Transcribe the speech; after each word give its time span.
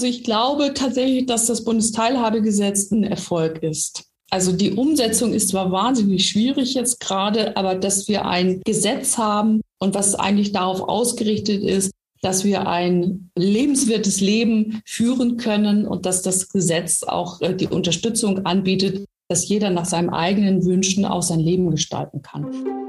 Also 0.00 0.08
ich 0.08 0.24
glaube 0.24 0.72
tatsächlich, 0.72 1.26
dass 1.26 1.44
das 1.44 1.62
Bundesteilhabegesetz 1.62 2.90
ein 2.90 3.04
Erfolg 3.04 3.62
ist. 3.62 4.04
Also 4.30 4.50
die 4.50 4.72
Umsetzung 4.72 5.34
ist 5.34 5.50
zwar 5.50 5.72
wahnsinnig 5.72 6.26
schwierig 6.26 6.72
jetzt 6.72 7.00
gerade, 7.00 7.54
aber 7.54 7.74
dass 7.74 8.08
wir 8.08 8.24
ein 8.24 8.62
Gesetz 8.64 9.18
haben 9.18 9.60
und 9.78 9.94
was 9.94 10.14
eigentlich 10.14 10.52
darauf 10.52 10.80
ausgerichtet 10.80 11.62
ist, 11.62 11.90
dass 12.22 12.44
wir 12.44 12.66
ein 12.66 13.30
lebenswertes 13.36 14.22
Leben 14.22 14.80
führen 14.86 15.36
können 15.36 15.86
und 15.86 16.06
dass 16.06 16.22
das 16.22 16.48
Gesetz 16.48 17.02
auch 17.02 17.42
äh, 17.42 17.54
die 17.54 17.68
Unterstützung 17.68 18.46
anbietet, 18.46 19.04
dass 19.28 19.46
jeder 19.50 19.68
nach 19.68 19.84
seinen 19.84 20.08
eigenen 20.08 20.64
Wünschen 20.64 21.04
auch 21.04 21.22
sein 21.22 21.40
Leben 21.40 21.70
gestalten 21.70 22.22
kann. 22.22 22.79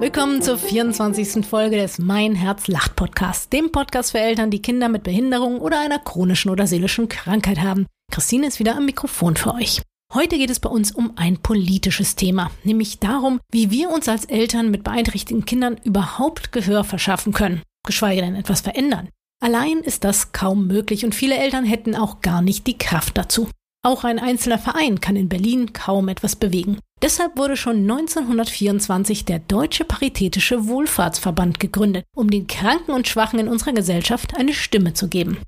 Willkommen 0.00 0.40
zur 0.40 0.56
24. 0.56 1.44
Folge 1.44 1.76
des 1.76 1.98
Mein 1.98 2.34
Herz 2.34 2.68
lacht 2.68 2.96
Podcasts, 2.96 3.50
dem 3.50 3.70
Podcast 3.70 4.12
für 4.12 4.18
Eltern, 4.18 4.50
die 4.50 4.62
Kinder 4.62 4.88
mit 4.88 5.02
Behinderung 5.02 5.60
oder 5.60 5.78
einer 5.78 5.98
chronischen 5.98 6.50
oder 6.50 6.66
seelischen 6.66 7.10
Krankheit 7.10 7.60
haben. 7.60 7.84
Christine 8.10 8.46
ist 8.46 8.58
wieder 8.58 8.78
am 8.78 8.86
Mikrofon 8.86 9.36
für 9.36 9.52
euch. 9.52 9.82
Heute 10.14 10.38
geht 10.38 10.48
es 10.48 10.58
bei 10.58 10.70
uns 10.70 10.90
um 10.90 11.12
ein 11.16 11.36
politisches 11.36 12.16
Thema, 12.16 12.50
nämlich 12.64 12.98
darum, 12.98 13.40
wie 13.52 13.70
wir 13.70 13.90
uns 13.90 14.08
als 14.08 14.24
Eltern 14.24 14.70
mit 14.70 14.84
beeinträchtigten 14.84 15.44
Kindern 15.44 15.76
überhaupt 15.84 16.50
Gehör 16.50 16.82
verschaffen 16.82 17.34
können, 17.34 17.60
geschweige 17.86 18.22
denn 18.22 18.36
etwas 18.36 18.62
verändern. 18.62 19.10
Allein 19.42 19.80
ist 19.80 20.04
das 20.04 20.32
kaum 20.32 20.66
möglich 20.66 21.04
und 21.04 21.14
viele 21.14 21.36
Eltern 21.36 21.66
hätten 21.66 21.94
auch 21.94 22.22
gar 22.22 22.40
nicht 22.40 22.66
die 22.66 22.78
Kraft 22.78 23.18
dazu. 23.18 23.50
Auch 23.82 24.04
ein 24.04 24.18
einzelner 24.18 24.58
Verein 24.58 25.00
kann 25.00 25.16
in 25.16 25.30
Berlin 25.30 25.72
kaum 25.72 26.08
etwas 26.08 26.36
bewegen. 26.36 26.78
Deshalb 27.00 27.38
wurde 27.38 27.56
schon 27.56 27.78
1924 27.78 29.24
der 29.24 29.38
Deutsche 29.38 29.86
Paritätische 29.86 30.68
Wohlfahrtsverband 30.68 31.60
gegründet, 31.60 32.04
um 32.14 32.30
den 32.30 32.46
Kranken 32.46 32.92
und 32.92 33.08
Schwachen 33.08 33.38
in 33.38 33.48
unserer 33.48 33.72
Gesellschaft 33.72 34.36
eine 34.36 34.52
Stimme 34.52 34.92
zu 34.92 35.08
geben. 35.08 35.38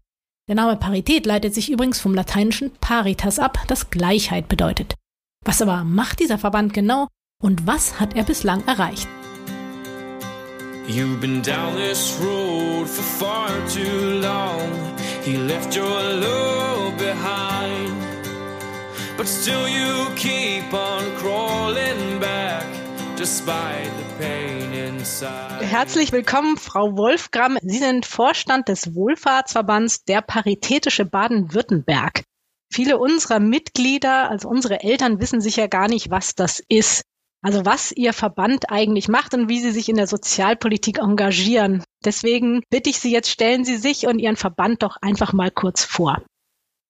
Der 0.49 0.55
Name 0.55 0.77
Parität 0.77 1.27
leitet 1.27 1.53
sich 1.53 1.71
übrigens 1.71 2.01
vom 2.01 2.15
lateinischen 2.15 2.71
paritas 2.81 3.39
ab, 3.39 3.59
das 3.69 3.91
Gleichheit 3.91 4.49
bedeutet. 4.49 4.95
Was 5.45 5.61
aber 5.61 5.85
macht 5.85 6.21
dieser 6.21 6.39
Verband 6.39 6.73
genau 6.73 7.09
und 7.43 7.67
was 7.67 8.01
hat 8.01 8.17
er 8.17 8.25
bislang 8.25 8.67
erreicht? 8.67 9.09
You've 10.89 11.21
been 11.21 11.43
down 11.43 11.77
this 11.77 12.19
road 12.21 12.89
for 12.89 13.05
far 13.05 13.49
too 13.69 14.21
long. 14.21 14.73
He 15.23 15.37
left 15.37 15.77
your 15.77 15.85
love 15.87 16.97
behind. 16.97 17.92
But 19.23 19.29
still 19.29 19.69
you 19.69 20.13
keep 20.17 20.75
on 20.75 21.15
crawling 21.17 22.19
back. 22.19 22.67
Herzlich 25.61 26.11
willkommen, 26.11 26.57
Frau 26.57 26.97
Wolfgram. 26.97 27.57
Sie 27.63 27.79
sind 27.79 28.05
Vorstand 28.05 28.67
des 28.67 28.97
Wohlfahrtsverbands 28.97 30.03
der 30.03 30.23
Paritätische 30.23 31.05
Baden-Württemberg. 31.05 32.25
Viele 32.73 32.99
unserer 32.99 33.39
Mitglieder, 33.39 34.29
also 34.29 34.49
unsere 34.49 34.83
Eltern, 34.83 35.21
wissen 35.21 35.41
sicher 35.41 35.69
gar 35.69 35.87
nicht, 35.87 36.11
was 36.11 36.35
das 36.35 36.61
ist. 36.69 37.03
Also 37.43 37.65
was 37.65 37.93
Ihr 37.93 38.15
Verband 38.15 38.71
eigentlich 38.71 39.07
macht 39.07 39.35
und 39.35 39.49
wie 39.49 39.61
Sie 39.61 39.71
sich 39.71 39.89
in 39.89 39.97
der 39.99 40.09
Sozialpolitik 40.09 40.99
engagieren. 40.99 41.85
Deswegen 42.05 42.65
bitte 42.71 42.91
ich 42.91 42.99
Sie 42.99 43.13
jetzt, 43.13 43.31
stellen 43.31 43.65
Sie 43.65 43.77
sich 43.77 44.09
und 44.09 44.19
Ihren 44.19 44.35
Verband 44.35 44.83
doch 44.83 44.97
einfach 45.01 45.33
mal 45.33 45.53
kurz 45.53 45.85
vor. 45.85 46.21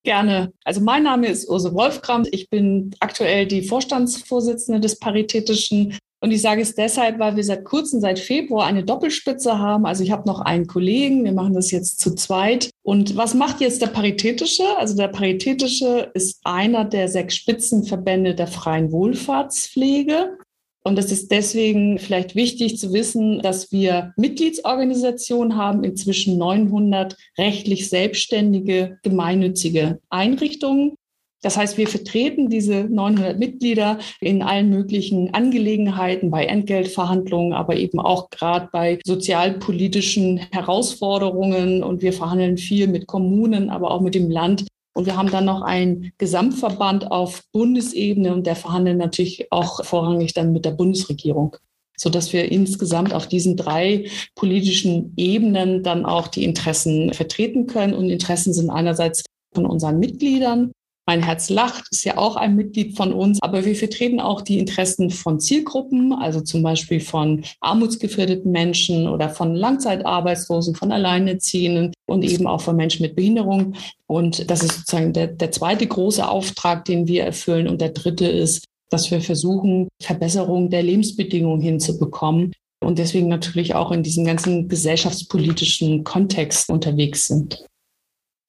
Gerne. 0.03 0.51
Also 0.65 0.81
mein 0.81 1.03
Name 1.03 1.27
ist 1.27 1.49
Urse 1.49 1.73
Wolfgram. 1.73 2.25
Ich 2.31 2.49
bin 2.49 2.93
aktuell 2.99 3.45
die 3.45 3.63
Vorstandsvorsitzende 3.63 4.81
des 4.81 4.99
Paritätischen. 4.99 5.97
Und 6.19 6.31
ich 6.31 6.41
sage 6.41 6.61
es 6.61 6.75
deshalb, 6.75 7.19
weil 7.19 7.35
wir 7.37 7.43
seit 7.43 7.63
kurzem, 7.63 8.01
seit 8.01 8.19
Februar, 8.19 8.65
eine 8.65 8.83
Doppelspitze 8.83 9.59
haben. 9.59 9.85
Also 9.85 10.03
ich 10.03 10.11
habe 10.11 10.27
noch 10.27 10.41
einen 10.41 10.67
Kollegen, 10.67 11.23
wir 11.23 11.31
machen 11.31 11.53
das 11.53 11.71
jetzt 11.71 11.99
zu 11.99 12.15
zweit. 12.15 12.69
Und 12.81 13.15
was 13.15 13.33
macht 13.33 13.61
jetzt 13.61 13.81
der 13.81 13.87
Paritätische? 13.87 14.63
Also 14.77 14.95
der 14.95 15.07
Paritätische 15.07 16.11
ist 16.13 16.39
einer 16.43 16.83
der 16.83 17.07
sechs 17.07 17.35
Spitzenverbände 17.35 18.35
der 18.35 18.47
freien 18.47 18.91
Wohlfahrtspflege. 18.91 20.37
Und 20.85 20.99
es 20.99 21.11
ist 21.11 21.31
deswegen 21.31 21.97
vielleicht 21.97 22.35
wichtig 22.35 22.77
zu 22.77 22.91
wissen, 22.91 23.41
dass 23.41 23.71
wir 23.71 24.13
Mitgliedsorganisationen 24.17 25.57
haben, 25.57 25.83
inzwischen 25.85 26.37
900 26.37 27.15
rechtlich 27.37 27.89
selbstständige 27.89 28.97
gemeinnützige 29.01 29.99
Einrichtungen. 30.09 30.95
Das 31.41 31.57
heißt, 31.57 31.77
wir 31.77 31.87
vertreten 31.87 32.49
diese 32.49 32.85
900 32.85 33.37
Mitglieder 33.37 33.99
in 34.21 34.41
allen 34.41 34.69
möglichen 34.69 35.33
Angelegenheiten, 35.33 36.31
bei 36.31 36.45
Entgeltverhandlungen, 36.45 37.53
aber 37.53 37.75
eben 37.75 37.99
auch 37.99 38.29
gerade 38.29 38.69
bei 38.71 38.99
sozialpolitischen 39.05 40.37
Herausforderungen. 40.51 41.83
Und 41.83 42.01
wir 42.01 42.13
verhandeln 42.13 42.57
viel 42.57 42.87
mit 42.87 43.07
Kommunen, 43.07 43.69
aber 43.69 43.91
auch 43.91 44.01
mit 44.01 44.15
dem 44.15 44.31
Land 44.31 44.65
und 44.93 45.05
wir 45.05 45.17
haben 45.17 45.31
dann 45.31 45.45
noch 45.45 45.61
einen 45.61 46.11
Gesamtverband 46.17 47.11
auf 47.11 47.43
Bundesebene 47.51 48.33
und 48.33 48.45
der 48.45 48.55
verhandelt 48.55 48.97
natürlich 48.97 49.51
auch 49.51 49.83
vorrangig 49.83 50.33
dann 50.33 50.53
mit 50.53 50.65
der 50.65 50.71
Bundesregierung, 50.71 51.57
so 51.97 52.09
dass 52.09 52.31
wir 52.31 52.51
insgesamt 52.51 53.13
auf 53.13 53.27
diesen 53.27 53.57
drei 53.57 54.09
politischen 54.35 55.13
Ebenen 55.17 55.83
dann 55.83 56.05
auch 56.05 56.27
die 56.27 56.43
Interessen 56.43 57.13
vertreten 57.13 57.65
können. 57.65 57.93
Und 57.93 58.09
Interessen 58.09 58.53
sind 58.53 58.69
einerseits 58.69 59.23
von 59.53 59.65
unseren 59.65 59.99
Mitgliedern, 59.99 60.71
mein 61.05 61.21
Herz 61.21 61.49
lacht 61.49 61.85
ist 61.91 62.05
ja 62.05 62.17
auch 62.17 62.35
ein 62.35 62.55
Mitglied 62.55 62.95
von 62.95 63.11
uns, 63.11 63.41
aber 63.41 63.65
wir 63.65 63.75
vertreten 63.75 64.19
auch 64.21 64.41
die 64.41 64.59
Interessen 64.59 65.09
von 65.09 65.39
Zielgruppen, 65.39 66.13
also 66.13 66.39
zum 66.41 66.63
Beispiel 66.63 67.01
von 67.01 67.43
armutsgefährdeten 67.59 68.51
Menschen 68.51 69.07
oder 69.09 69.29
von 69.29 69.53
Langzeitarbeitslosen, 69.53 70.75
von 70.75 70.91
Alleinerziehenden 70.91 71.93
und 72.05 72.23
eben 72.23 72.47
auch 72.47 72.61
von 72.61 72.75
Menschen 72.75 73.01
mit 73.01 73.15
Behinderung. 73.15 73.75
Und 74.07 74.49
das 74.49 74.63
ist 74.63 74.79
sozusagen 74.79 75.11
der, 75.11 75.27
der 75.27 75.51
zweite 75.51 75.87
große 75.87 76.25
Auftrag, 76.27 76.85
den 76.85 77.07
wir 77.07 77.23
erfüllen. 77.23 77.67
Und 77.67 77.81
der 77.81 77.89
dritte 77.89 78.27
ist, 78.27 78.65
dass 78.89 79.11
wir 79.11 79.21
versuchen, 79.21 79.89
Verbesserung 80.01 80.69
der 80.69 80.83
Lebensbedingungen 80.83 81.61
hinzubekommen 81.61 82.53
und 82.81 82.99
deswegen 82.99 83.27
natürlich 83.27 83.75
auch 83.75 83.91
in 83.91 84.03
diesem 84.03 84.25
ganzen 84.25 84.67
gesellschaftspolitischen 84.67 86.03
Kontext 86.03 86.69
unterwegs 86.69 87.27
sind. 87.27 87.65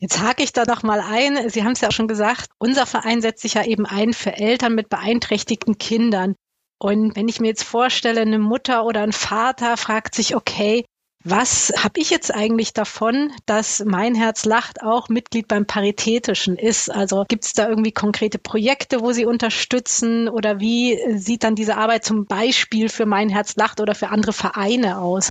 Jetzt 0.04 0.20
hake 0.20 0.42
ich 0.42 0.52
da 0.52 0.64
doch 0.64 0.82
mal 0.82 1.00
ein. 1.00 1.48
Sie 1.48 1.64
haben 1.64 1.72
es 1.72 1.80
ja 1.80 1.88
auch 1.88 1.92
schon 1.92 2.08
gesagt, 2.08 2.50
unser 2.58 2.84
Verein 2.84 3.22
setzt 3.22 3.40
sich 3.40 3.54
ja 3.54 3.64
eben 3.64 3.86
ein 3.86 4.12
für 4.12 4.36
Eltern 4.36 4.74
mit 4.74 4.90
beeinträchtigten 4.90 5.78
Kindern. 5.78 6.34
Und 6.78 7.16
wenn 7.16 7.26
ich 7.26 7.40
mir 7.40 7.46
jetzt 7.46 7.62
vorstelle, 7.62 8.20
eine 8.20 8.38
Mutter 8.38 8.84
oder 8.84 9.00
ein 9.00 9.12
Vater 9.14 9.78
fragt 9.78 10.14
sich, 10.14 10.36
okay, 10.36 10.84
was 11.24 11.72
habe 11.78 12.00
ich 12.00 12.10
jetzt 12.10 12.34
eigentlich 12.34 12.74
davon, 12.74 13.32
dass 13.46 13.82
mein 13.82 14.14
Herz 14.14 14.44
lacht 14.44 14.82
auch 14.82 15.08
Mitglied 15.08 15.48
beim 15.48 15.64
Paritätischen 15.64 16.58
ist? 16.58 16.90
Also 16.90 17.24
gibt 17.26 17.46
es 17.46 17.54
da 17.54 17.66
irgendwie 17.66 17.92
konkrete 17.92 18.38
Projekte, 18.38 19.00
wo 19.00 19.12
Sie 19.12 19.24
unterstützen 19.24 20.28
oder 20.28 20.60
wie 20.60 20.98
sieht 21.16 21.44
dann 21.44 21.54
diese 21.54 21.78
Arbeit 21.78 22.04
zum 22.04 22.26
Beispiel 22.26 22.90
für 22.90 23.06
mein 23.06 23.30
Herz 23.30 23.56
lacht 23.56 23.80
oder 23.80 23.94
für 23.94 24.08
andere 24.08 24.34
Vereine 24.34 24.98
aus? 24.98 25.30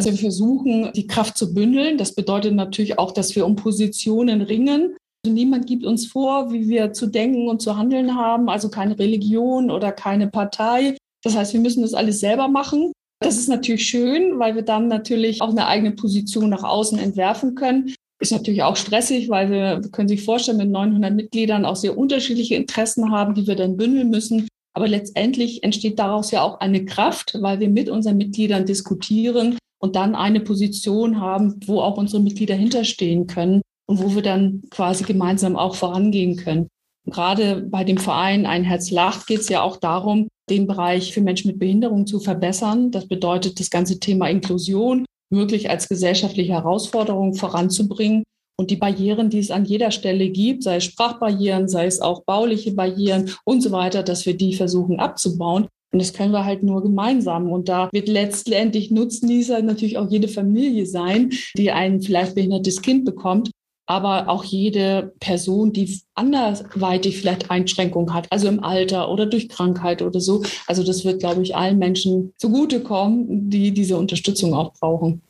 Also 0.00 0.12
wir 0.12 0.18
versuchen, 0.18 0.90
die 0.94 1.06
Kraft 1.06 1.36
zu 1.36 1.52
bündeln. 1.52 1.98
Das 1.98 2.14
bedeutet 2.14 2.54
natürlich 2.54 2.98
auch, 2.98 3.12
dass 3.12 3.36
wir 3.36 3.44
um 3.44 3.54
Positionen 3.54 4.40
ringen. 4.40 4.96
Also 5.22 5.34
niemand 5.34 5.66
gibt 5.66 5.84
uns 5.84 6.06
vor, 6.06 6.54
wie 6.54 6.70
wir 6.70 6.94
zu 6.94 7.06
denken 7.06 7.50
und 7.50 7.60
zu 7.60 7.76
handeln 7.76 8.16
haben, 8.16 8.48
also 8.48 8.70
keine 8.70 8.98
Religion 8.98 9.70
oder 9.70 9.92
keine 9.92 10.28
Partei. 10.28 10.96
Das 11.22 11.36
heißt, 11.36 11.52
wir 11.52 11.60
müssen 11.60 11.82
das 11.82 11.92
alles 11.92 12.18
selber 12.18 12.48
machen. 12.48 12.92
Das 13.22 13.36
ist 13.36 13.50
natürlich 13.50 13.86
schön, 13.86 14.38
weil 14.38 14.54
wir 14.54 14.62
dann 14.62 14.88
natürlich 14.88 15.42
auch 15.42 15.50
eine 15.50 15.66
eigene 15.66 15.90
Position 15.90 16.48
nach 16.48 16.64
außen 16.64 16.98
entwerfen 16.98 17.54
können. 17.54 17.94
Ist 18.22 18.32
natürlich 18.32 18.62
auch 18.62 18.76
stressig, 18.76 19.28
weil 19.28 19.50
wir, 19.50 19.82
wir 19.82 19.90
können 19.90 20.08
sich 20.08 20.24
vorstellen, 20.24 20.56
mit 20.56 20.70
900 20.70 21.12
Mitgliedern 21.12 21.66
auch 21.66 21.76
sehr 21.76 21.98
unterschiedliche 21.98 22.54
Interessen 22.54 23.10
haben, 23.10 23.34
die 23.34 23.46
wir 23.46 23.54
dann 23.54 23.76
bündeln 23.76 24.08
müssen. 24.08 24.48
Aber 24.74 24.88
letztendlich 24.88 25.62
entsteht 25.62 25.98
daraus 25.98 26.30
ja 26.30 26.40
auch 26.40 26.60
eine 26.60 26.86
Kraft, 26.86 27.36
weil 27.42 27.60
wir 27.60 27.68
mit 27.68 27.90
unseren 27.90 28.16
Mitgliedern 28.16 28.64
diskutieren 28.64 29.58
und 29.80 29.96
dann 29.96 30.14
eine 30.14 30.40
Position 30.40 31.20
haben, 31.20 31.58
wo 31.66 31.80
auch 31.80 31.96
unsere 31.96 32.22
Mitglieder 32.22 32.54
hinterstehen 32.54 33.26
können 33.26 33.62
und 33.88 34.00
wo 34.00 34.14
wir 34.14 34.22
dann 34.22 34.62
quasi 34.70 35.04
gemeinsam 35.04 35.56
auch 35.56 35.74
vorangehen 35.74 36.36
können. 36.36 36.68
Gerade 37.06 37.62
bei 37.62 37.82
dem 37.82 37.96
Verein 37.96 38.46
Ein 38.46 38.62
Herz 38.62 38.90
lacht 38.90 39.26
geht 39.26 39.40
es 39.40 39.48
ja 39.48 39.62
auch 39.62 39.78
darum, 39.78 40.28
den 40.50 40.66
Bereich 40.66 41.12
für 41.12 41.22
Menschen 41.22 41.48
mit 41.48 41.58
Behinderung 41.58 42.06
zu 42.06 42.20
verbessern. 42.20 42.90
Das 42.90 43.08
bedeutet, 43.08 43.58
das 43.58 43.70
ganze 43.70 43.98
Thema 43.98 44.28
Inklusion 44.28 45.06
wirklich 45.32 45.70
als 45.70 45.88
gesellschaftliche 45.88 46.52
Herausforderung 46.52 47.34
voranzubringen 47.34 48.24
und 48.58 48.70
die 48.70 48.76
Barrieren, 48.76 49.30
die 49.30 49.38
es 49.38 49.50
an 49.50 49.64
jeder 49.64 49.90
Stelle 49.90 50.28
gibt, 50.28 50.64
sei 50.64 50.76
es 50.76 50.84
Sprachbarrieren, 50.84 51.68
sei 51.68 51.86
es 51.86 52.00
auch 52.00 52.24
bauliche 52.24 52.72
Barrieren 52.72 53.30
und 53.44 53.62
so 53.62 53.72
weiter, 53.72 54.02
dass 54.02 54.26
wir 54.26 54.36
die 54.36 54.54
versuchen 54.54 55.00
abzubauen 55.00 55.68
und 55.92 56.00
das 56.00 56.12
können 56.12 56.32
wir 56.32 56.44
halt 56.44 56.62
nur 56.62 56.82
gemeinsam. 56.82 57.50
Und 57.50 57.68
da 57.68 57.88
wird 57.92 58.08
letztendlich 58.08 58.90
Nutznießer 58.90 59.62
natürlich 59.62 59.98
auch 59.98 60.08
jede 60.10 60.28
Familie 60.28 60.86
sein, 60.86 61.30
die 61.56 61.70
ein 61.70 62.00
vielleicht 62.00 62.34
behindertes 62.34 62.80
Kind 62.82 63.04
bekommt. 63.04 63.50
aber 63.90 64.28
auch 64.28 64.44
jede 64.44 65.12
Person, 65.18 65.72
die 65.72 66.00
anderweitig 66.14 67.18
vielleicht 67.18 67.50
Einschränkungen 67.50 68.14
hat, 68.14 68.28
also 68.30 68.46
im 68.46 68.62
Alter 68.62 69.10
oder 69.10 69.26
durch 69.26 69.48
Krankheit 69.48 70.00
oder 70.00 70.20
so. 70.20 70.44
Also 70.68 70.84
das 70.84 71.04
wird, 71.04 71.18
glaube 71.18 71.42
ich, 71.42 71.56
allen 71.56 71.76
Menschen 71.80 72.32
zugutekommen, 72.36 73.50
die 73.50 73.72
diese 73.72 73.98
Unterstützung 73.98 74.54
auch 74.54 74.72
brauchen. 74.74 75.22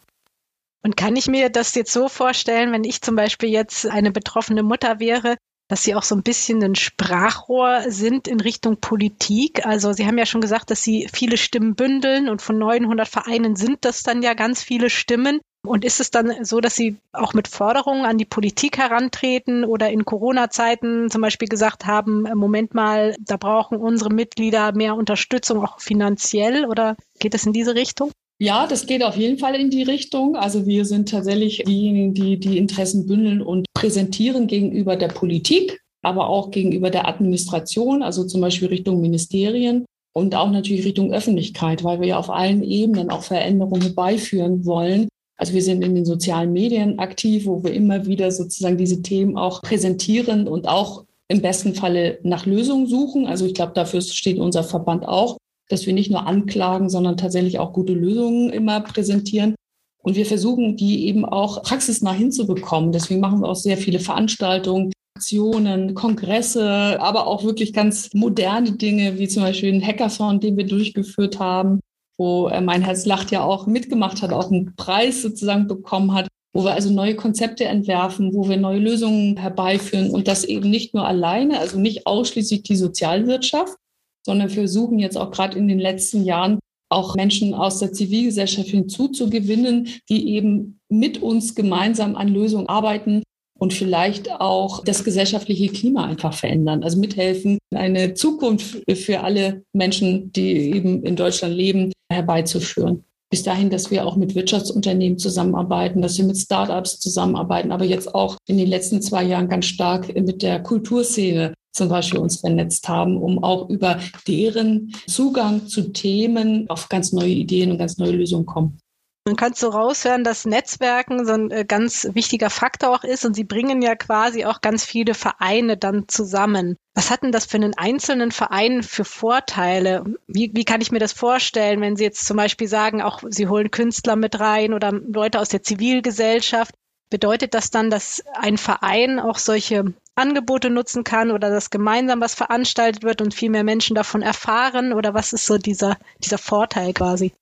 Und 0.83 0.99
kann 0.99 1.17
ich 1.17 1.27
mir 1.27 1.49
das 1.49 1.75
jetzt 1.75 1.91
so 1.91 2.11
vorstellen, 2.11 2.71
wenn 2.73 2.85
ich 2.85 3.01
zum 3.01 3.17
Beispiel 3.17 3.49
jetzt 3.49 3.87
eine 3.87 4.11
betroffene 4.11 4.63
Mutter 4.63 5.01
wäre, 5.01 5.37
dass 5.71 5.85
Sie 5.85 5.95
auch 5.95 6.03
so 6.03 6.17
ein 6.17 6.25
bisschen 6.25 6.63
ein 6.65 6.75
Sprachrohr 6.75 7.85
sind 7.87 8.27
in 8.27 8.41
Richtung 8.41 8.79
Politik. 8.79 9.65
Also 9.65 9.93
Sie 9.93 10.05
haben 10.05 10.19
ja 10.19 10.27
schon 10.27 10.41
gesagt, 10.41 10.73
dass 10.73 10.83
Sie 10.83 11.09
viele 11.13 11.37
Stimmen 11.37 11.77
bündeln 11.77 12.29
und 12.29 12.43
von 12.43 12.59
900 12.59 13.07
Vereinen 13.07 13.55
sind 13.55 13.85
das 13.85 14.03
dann 14.03 14.21
ja 14.21 14.35
ganz 14.35 14.65
viele 14.65 14.91
Stimmen. 14.91 15.41
Und 15.65 15.85
ist 15.85 16.01
es 16.01 16.11
dann 16.11 16.45
so, 16.45 16.61
dass 16.61 16.75
Sie 16.75 16.97
auch 17.13 17.35
mit 17.35 17.47
Forderungen 17.47 18.05
an 18.05 18.19
die 18.19 18.25
Politik 18.25 18.79
herantreten 18.79 19.65
oder 19.65 19.91
in 19.91 20.05
Corona-Zeiten 20.05 21.09
zum 21.09 21.21
Beispiel 21.21 21.49
gesagt 21.49 21.87
haben, 21.87 22.23
Moment 22.35 22.75
mal, 22.75 23.15
da 23.21 23.37
brauchen 23.37 23.79
unsere 23.79 24.13
Mitglieder 24.13 24.73
mehr 24.73 24.97
Unterstützung, 24.97 25.63
auch 25.63 25.79
finanziell? 25.79 26.65
Oder 26.65 26.97
geht 27.21 27.35
es 27.35 27.47
in 27.47 27.53
diese 27.53 27.77
Richtung? 27.77 28.11
Ja, 28.43 28.67
das 28.67 28.87
geht 28.87 29.05
auf 29.05 29.19
jeden 29.19 29.37
Fall 29.37 29.55
in 29.55 29.69
die 29.69 29.83
Richtung. 29.83 30.35
Also 30.35 30.65
wir 30.65 30.87
sind 30.87 31.11
tatsächlich 31.11 31.63
diejenigen, 31.67 32.15
die 32.15 32.41
die 32.41 32.57
Interessen 32.57 33.07
bündeln 33.07 33.43
und 33.43 33.67
präsentieren 33.75 34.47
gegenüber 34.47 34.97
der 34.97 35.09
Politik, 35.09 35.83
aber 36.01 36.31
auch 36.31 36.51
gegenüber 36.51 36.89
der 36.89 37.07
Administration, 37.07 38.03
also 38.03 38.25
zum 38.25 38.41
Beispiel 38.41 38.69
Richtung 38.69 39.03
Ministerien 39.03 39.85
und 40.15 40.35
auch 40.35 40.51
natürlich 40.51 40.87
Richtung 40.87 41.13
Öffentlichkeit, 41.13 41.85
weil 41.85 42.01
wir 42.01 42.09
ja 42.09 42.19
auf 42.19 42.31
allen 42.31 42.63
Ebenen 42.63 43.11
auch 43.11 43.25
Veränderungen 43.25 43.83
herbeiführen 43.83 44.65
wollen. 44.65 45.09
Also 45.37 45.53
wir 45.53 45.63
sind 45.63 45.85
in 45.85 45.95
den 45.95 46.07
sozialen 46.07 46.55
Medien 46.55 46.99
aktiv, 46.99 47.45
wo 47.45 47.63
wir 47.63 47.75
immer 47.75 48.07
wieder 48.07 48.33
sozusagen 48.33 48.79
diese 48.79 49.03
Themen 49.03 49.37
auch 49.37 49.61
präsentieren 49.61 50.49
und 50.49 50.67
auch 50.67 51.05
im 51.29 51.43
besten 51.43 51.75
Falle 51.75 52.19
nach 52.23 52.47
Lösungen 52.47 52.87
suchen. 52.87 53.27
Also 53.27 53.45
ich 53.45 53.53
glaube, 53.53 53.73
dafür 53.75 54.01
steht 54.01 54.39
unser 54.39 54.65
Verband 54.65 55.07
auch, 55.07 55.37
dass 55.71 55.87
wir 55.87 55.95
nicht 55.95 56.11
nur 56.11 56.27
anklagen, 56.27 56.91
sondern 56.91 57.17
tatsächlich 57.17 57.59
auch 57.59 57.73
gute 57.73 57.95
Lösungen 57.95 58.51
immer 58.51 58.81
präsentieren. 58.81 59.55
Und 60.03 60.17
wir 60.17 60.27
versuchen, 60.27 60.77
die 60.77 61.07
eben 61.07 61.25
auch 61.25 61.63
praxisnah 61.63 62.13
hinzubekommen. 62.13 62.93
Deswegen 62.93 63.21
machen 63.21 63.41
wir 63.41 63.49
auch 63.49 63.57
sehr 63.57 63.77
viele 63.77 64.01
Veranstaltungen, 64.01 64.93
Aktionen, 65.17 65.95
Kongresse, 65.95 66.99
aber 67.01 67.27
auch 67.27 67.45
wirklich 67.45 67.73
ganz 67.73 68.09
moderne 68.15 68.73
Dinge, 68.73 69.19
wie 69.19 69.29
zum 69.29 69.43
Beispiel 69.43 69.71
einen 69.71 69.87
Hackathon, 69.87 70.41
den 70.41 70.57
wir 70.57 70.67
durchgeführt 70.67 71.39
haben, 71.39 71.81
wo 72.17 72.49
äh, 72.49 72.61
mein 72.61 72.83
Herz 72.83 73.05
lacht 73.07 73.31
ja 73.31 73.45
auch 73.45 73.67
mitgemacht 73.67 74.23
hat, 74.23 74.33
auch 74.33 74.51
einen 74.51 74.75
Preis 74.77 75.23
sozusagen 75.23 75.69
bekommen 75.69 76.15
hat, 76.15 76.29
wo 76.55 76.65
wir 76.65 76.73
also 76.73 76.91
neue 76.91 77.17
Konzepte 77.17 77.67
entwerfen, 77.67 78.35
wo 78.35 78.49
wir 78.49 78.57
neue 78.57 78.79
Lösungen 78.79 79.37
herbeiführen 79.37 80.11
und 80.11 80.27
das 80.27 80.45
eben 80.45 80.71
nicht 80.71 80.95
nur 80.95 81.07
alleine, 81.07 81.59
also 81.59 81.79
nicht 81.79 82.07
ausschließlich 82.07 82.63
die 82.63 82.77
Sozialwirtschaft, 82.77 83.77
sondern 84.25 84.49
wir 84.49 84.55
versuchen 84.55 84.99
jetzt 84.99 85.17
auch 85.17 85.31
gerade 85.31 85.59
in 85.59 85.69
den 85.69 85.79
letzten 85.79 86.25
Jahren 86.25 86.59
auch 86.91 87.15
Menschen 87.15 87.55
aus 87.55 87.79
der 87.79 87.93
Zivilgesellschaft 87.93 88.69
hinzuzugewinnen, 88.69 89.89
die 90.09 90.31
eben 90.31 90.81
mit 90.89 91.23
uns 91.23 91.55
gemeinsam 91.55 92.17
an 92.17 92.29
Lösungen 92.29 92.69
arbeiten 92.69 93.23
und 93.59 93.75
vielleicht 93.75 94.31
auch 94.33 94.83
das 94.85 95.05
gesellschaftliche 95.05 95.69
Klima 95.69 96.05
einfach 96.07 96.35
verändern. 96.35 96.83
Also 96.83 96.99
mithelfen, 96.99 97.59
eine 97.75 98.15
Zukunft 98.15 98.83
für 98.93 99.21
alle 99.21 99.63
Menschen, 99.73 100.33
die 100.33 100.73
eben 100.75 101.05
in 101.05 101.15
Deutschland 101.15 101.55
leben, 101.55 101.93
herbeizuführen. 102.11 103.05
Bis 103.31 103.45
dahin, 103.45 103.71
dass 103.71 103.93
wir 103.93 104.07
auch 104.07 104.17
mit 104.17 104.35
Wirtschaftsunternehmen 104.35 105.17
zusammenarbeiten, 105.17 106.03
dass 106.03 106.19
wir 106.19 106.25
mit 106.25 106.37
Startups 106.37 106.99
zusammenarbeiten, 106.99 107.71
aber 107.71 107.85
jetzt 107.85 108.13
auch 108.13 108.37
in 108.47 108.59
den 108.59 108.67
letzten 108.67 109.01
zwei 109.03 109.23
Jahren 109.23 109.49
ganz 109.49 109.67
stark 109.67 110.13
mit 110.15 110.43
der 110.43 110.61
Kulturszene 110.61 111.55
zum 111.73 111.89
Beispiel 111.89 112.19
uns 112.19 112.41
vernetzt 112.41 112.89
haben, 112.89 113.17
um 113.17 113.43
auch 113.45 113.71
über 113.71 114.01
deren 114.27 114.93
Zugang 115.07 115.69
zu 115.69 115.93
Themen 115.93 116.69
auf 116.69 116.89
ganz 116.89 117.13
neue 117.13 117.31
Ideen 117.31 117.71
und 117.71 117.79
ganz 117.79 117.99
neue 117.99 118.13
Lösungen 118.13 118.47
kommen. 118.47 118.81
Man 119.27 119.37
kann 119.37 119.53
so 119.53 119.69
raushören, 119.69 120.25
dass 120.25 120.47
Netzwerken 120.47 121.27
so 121.27 121.35
ein 121.35 121.51
äh, 121.51 121.65
ganz 121.67 122.09
wichtiger 122.15 122.49
Faktor 122.49 122.91
auch 122.91 123.05
ist 123.05 123.27
und 123.27 123.35
sie 123.35 123.45
bringen 123.45 123.83
ja 123.83 123.95
quasi 123.95 124.47
auch 124.47 124.63
ganz 124.63 124.85
viele 124.85 125.13
Vereine 125.13 125.77
dann 125.77 126.09
zusammen. 126.09 126.77
Was 126.95 127.11
hat 127.11 127.23
denn 127.23 127.31
das 127.31 127.45
für 127.45 127.59
einen 127.59 127.77
einzelnen 127.77 128.33
Verein 128.33 128.83
für 128.83 129.05
Vorteile? 129.05 130.05
Wie, 130.27 130.51
wie 130.55 130.65
kann 130.65 130.81
ich 130.81 130.91
mir 130.91 131.01
das 131.01 131.13
vorstellen, 131.13 131.83
wenn 131.83 131.97
Sie 131.97 132.05
jetzt 132.05 132.27
zum 132.27 132.39
Beispiel 132.39 132.67
sagen, 132.67 133.03
auch 133.03 133.23
Sie 133.29 133.47
holen 133.47 133.71
Künstler 133.71 134.17
mit 134.17 134.41
rein 134.41 134.73
oder 134.73 134.91
Leute 134.91 135.39
aus 135.39 135.51
der 135.51 135.63
Zivilgesellschaft? 135.63 136.75
Bedeutet 137.11 137.53
das 137.53 137.71
dann, 137.71 137.91
dass 137.91 138.25
ein 138.35 138.57
Verein 138.57 139.21
auch 139.21 139.37
solche 139.37 139.93
Angebote 140.15 140.71
nutzen 140.71 141.05
kann 141.05 141.31
oder 141.31 141.51
dass 141.51 141.71
gemeinsam 141.71 142.21
was 142.23 142.35
veranstaltet 142.35 143.03
wird 143.03 143.21
und 143.21 143.35
viel 143.35 143.51
mehr 143.51 143.65
Menschen 143.65 143.95
davon 143.95 144.23
erfahren? 144.23 144.95
Oder 144.95 145.13
was 145.13 145.35
ist 145.35 145.45
so 145.45 145.59
dieser, 145.59 145.99
dieser 146.25 146.39
Vorteil 146.39 146.95
quasi? 146.95 147.33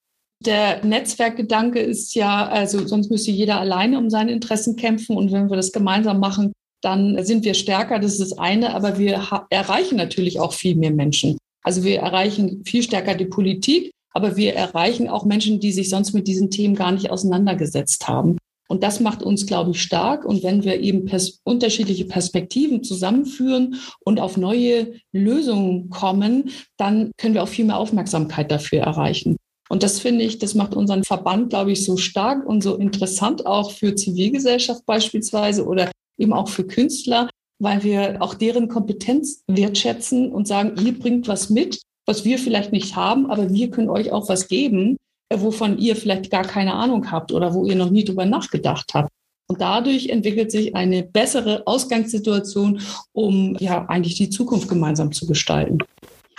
Der 0.44 0.85
Netzwerkgedanke 0.85 1.81
ist 1.81 2.14
ja, 2.14 2.46
also 2.46 2.87
sonst 2.87 3.11
müsste 3.11 3.32
jeder 3.32 3.58
alleine 3.58 3.99
um 3.99 4.08
seine 4.08 4.32
Interessen 4.32 4.76
kämpfen 4.76 5.17
und 5.17 5.32
wenn 5.32 5.50
wir 5.50 5.56
das 5.56 5.73
gemeinsam 5.73 6.20
machen, 6.20 6.52
dann 6.81 7.25
sind 7.25 7.44
wir 7.44 7.55
stärker, 7.55 7.99
das 7.99 8.12
ist 8.12 8.20
das 8.20 8.38
eine, 8.38 8.75
aber 8.75 8.99
wir 8.99 9.20
erreichen 9.50 9.96
natürlich 9.96 10.38
auch 10.38 10.52
viel 10.52 10.76
mehr 10.76 10.93
Menschen. 10.93 11.38
Also 11.64 11.82
wir 11.82 11.99
erreichen 11.99 12.62
viel 12.64 12.85
stärker 12.85 13.14
die 13.14 13.25
Politik, 13.25 13.90
aber 14.12 14.37
wir 14.37 14.55
erreichen 14.55 15.08
auch 15.08 15.25
Menschen, 15.25 15.58
die 15.58 15.73
sich 15.73 15.90
sonst 15.90 16.12
mit 16.12 16.29
diesen 16.29 16.50
Themen 16.50 16.76
gar 16.76 16.93
nicht 16.93 17.11
auseinandergesetzt 17.11 18.06
haben. 18.06 18.38
Und 18.69 18.82
das 18.82 19.00
macht 19.00 19.23
uns, 19.23 19.46
glaube 19.46 19.70
ich, 19.70 19.82
stark. 19.82 20.25
Und 20.25 20.43
wenn 20.43 20.62
wir 20.62 20.79
eben 20.81 21.06
pers 21.06 21.40
unterschiedliche 21.43 22.05
Perspektiven 22.05 22.85
zusammenführen 22.85 23.76
und 24.05 24.20
auf 24.20 24.37
neue 24.37 24.93
Lösungen 25.11 25.88
kommen, 25.88 26.50
dann 26.76 27.11
können 27.17 27.35
wir 27.35 27.43
auch 27.43 27.49
viel 27.49 27.64
mehr 27.64 27.79
Aufmerksamkeit 27.79 28.50
dafür 28.50 28.81
erreichen. 28.81 29.37
Und 29.68 29.82
das 29.82 30.00
finde 30.00 30.24
ich, 30.24 30.38
das 30.38 30.54
macht 30.54 30.74
unseren 30.74 31.04
Verband, 31.04 31.50
glaube 31.50 31.72
ich, 31.72 31.84
so 31.84 31.96
stark 31.96 32.46
und 32.46 32.62
so 32.62 32.76
interessant 32.76 33.46
auch 33.46 33.70
für 33.70 33.94
Zivilgesellschaft 33.94 34.84
beispielsweise 34.86 35.66
oder 35.66 35.90
eben 36.18 36.32
auch 36.32 36.48
für 36.48 36.64
Künstler, 36.64 37.28
weil 37.60 37.82
wir 37.82 38.16
auch 38.20 38.34
deren 38.34 38.68
Kompetenz 38.68 39.42
wertschätzen 39.46 40.32
und 40.32 40.48
sagen, 40.48 40.74
ihr 40.84 40.98
bringt 40.98 41.28
was 41.28 41.50
mit, 41.50 41.80
was 42.06 42.24
wir 42.24 42.38
vielleicht 42.38 42.72
nicht 42.72 42.96
haben, 42.96 43.30
aber 43.30 43.50
wir 43.50 43.70
können 43.70 43.90
euch 43.90 44.12
auch 44.12 44.28
was 44.28 44.48
geben, 44.48 44.96
wovon 45.32 45.78
ihr 45.78 45.96
vielleicht 45.96 46.30
gar 46.30 46.44
keine 46.44 46.74
Ahnung 46.74 47.10
habt 47.10 47.32
oder 47.32 47.52
wo 47.52 47.64
ihr 47.64 47.76
noch 47.76 47.90
nie 47.90 48.04
drüber 48.04 48.24
nachgedacht 48.24 48.94
habt. 48.94 49.10
Und 49.50 49.60
dadurch 49.60 50.08
entwickelt 50.08 50.50
sich 50.50 50.74
eine 50.74 51.02
bessere 51.02 51.66
Ausgangssituation, 51.66 52.80
um 53.12 53.56
ja 53.58 53.86
eigentlich 53.86 54.16
die 54.16 54.30
Zukunft 54.30 54.68
gemeinsam 54.68 55.12
zu 55.12 55.26
gestalten. 55.26 55.78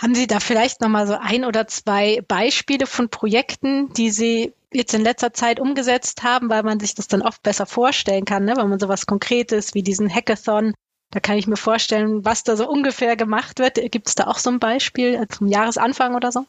Haben 0.00 0.14
Sie 0.14 0.26
da 0.26 0.40
vielleicht 0.40 0.80
noch 0.80 0.88
mal 0.88 1.06
so 1.06 1.14
ein 1.20 1.44
oder 1.44 1.66
zwei 1.66 2.22
Beispiele 2.26 2.86
von 2.86 3.10
Projekten, 3.10 3.92
die 3.92 4.10
Sie 4.10 4.54
jetzt 4.72 4.94
in 4.94 5.02
letzter 5.02 5.34
Zeit 5.34 5.60
umgesetzt 5.60 6.22
haben, 6.22 6.48
weil 6.48 6.62
man 6.62 6.80
sich 6.80 6.94
das 6.94 7.06
dann 7.06 7.20
oft 7.20 7.42
besser 7.42 7.66
vorstellen 7.66 8.24
kann, 8.24 8.46
ne? 8.46 8.56
wenn 8.56 8.70
man 8.70 8.80
sowas 8.80 9.04
Konkretes 9.04 9.74
wie 9.74 9.82
diesen 9.82 10.08
Hackathon, 10.08 10.72
da 11.10 11.20
kann 11.20 11.36
ich 11.36 11.46
mir 11.46 11.56
vorstellen, 11.56 12.24
was 12.24 12.44
da 12.44 12.56
so 12.56 12.66
ungefähr 12.66 13.14
gemacht 13.16 13.58
wird. 13.58 13.74
Gibt 13.90 14.08
es 14.08 14.14
da 14.14 14.28
auch 14.28 14.38
so 14.38 14.48
ein 14.48 14.58
Beispiel 14.58 15.22
zum 15.28 15.48
Jahresanfang 15.48 16.14
oder 16.14 16.32
so? 16.32 16.46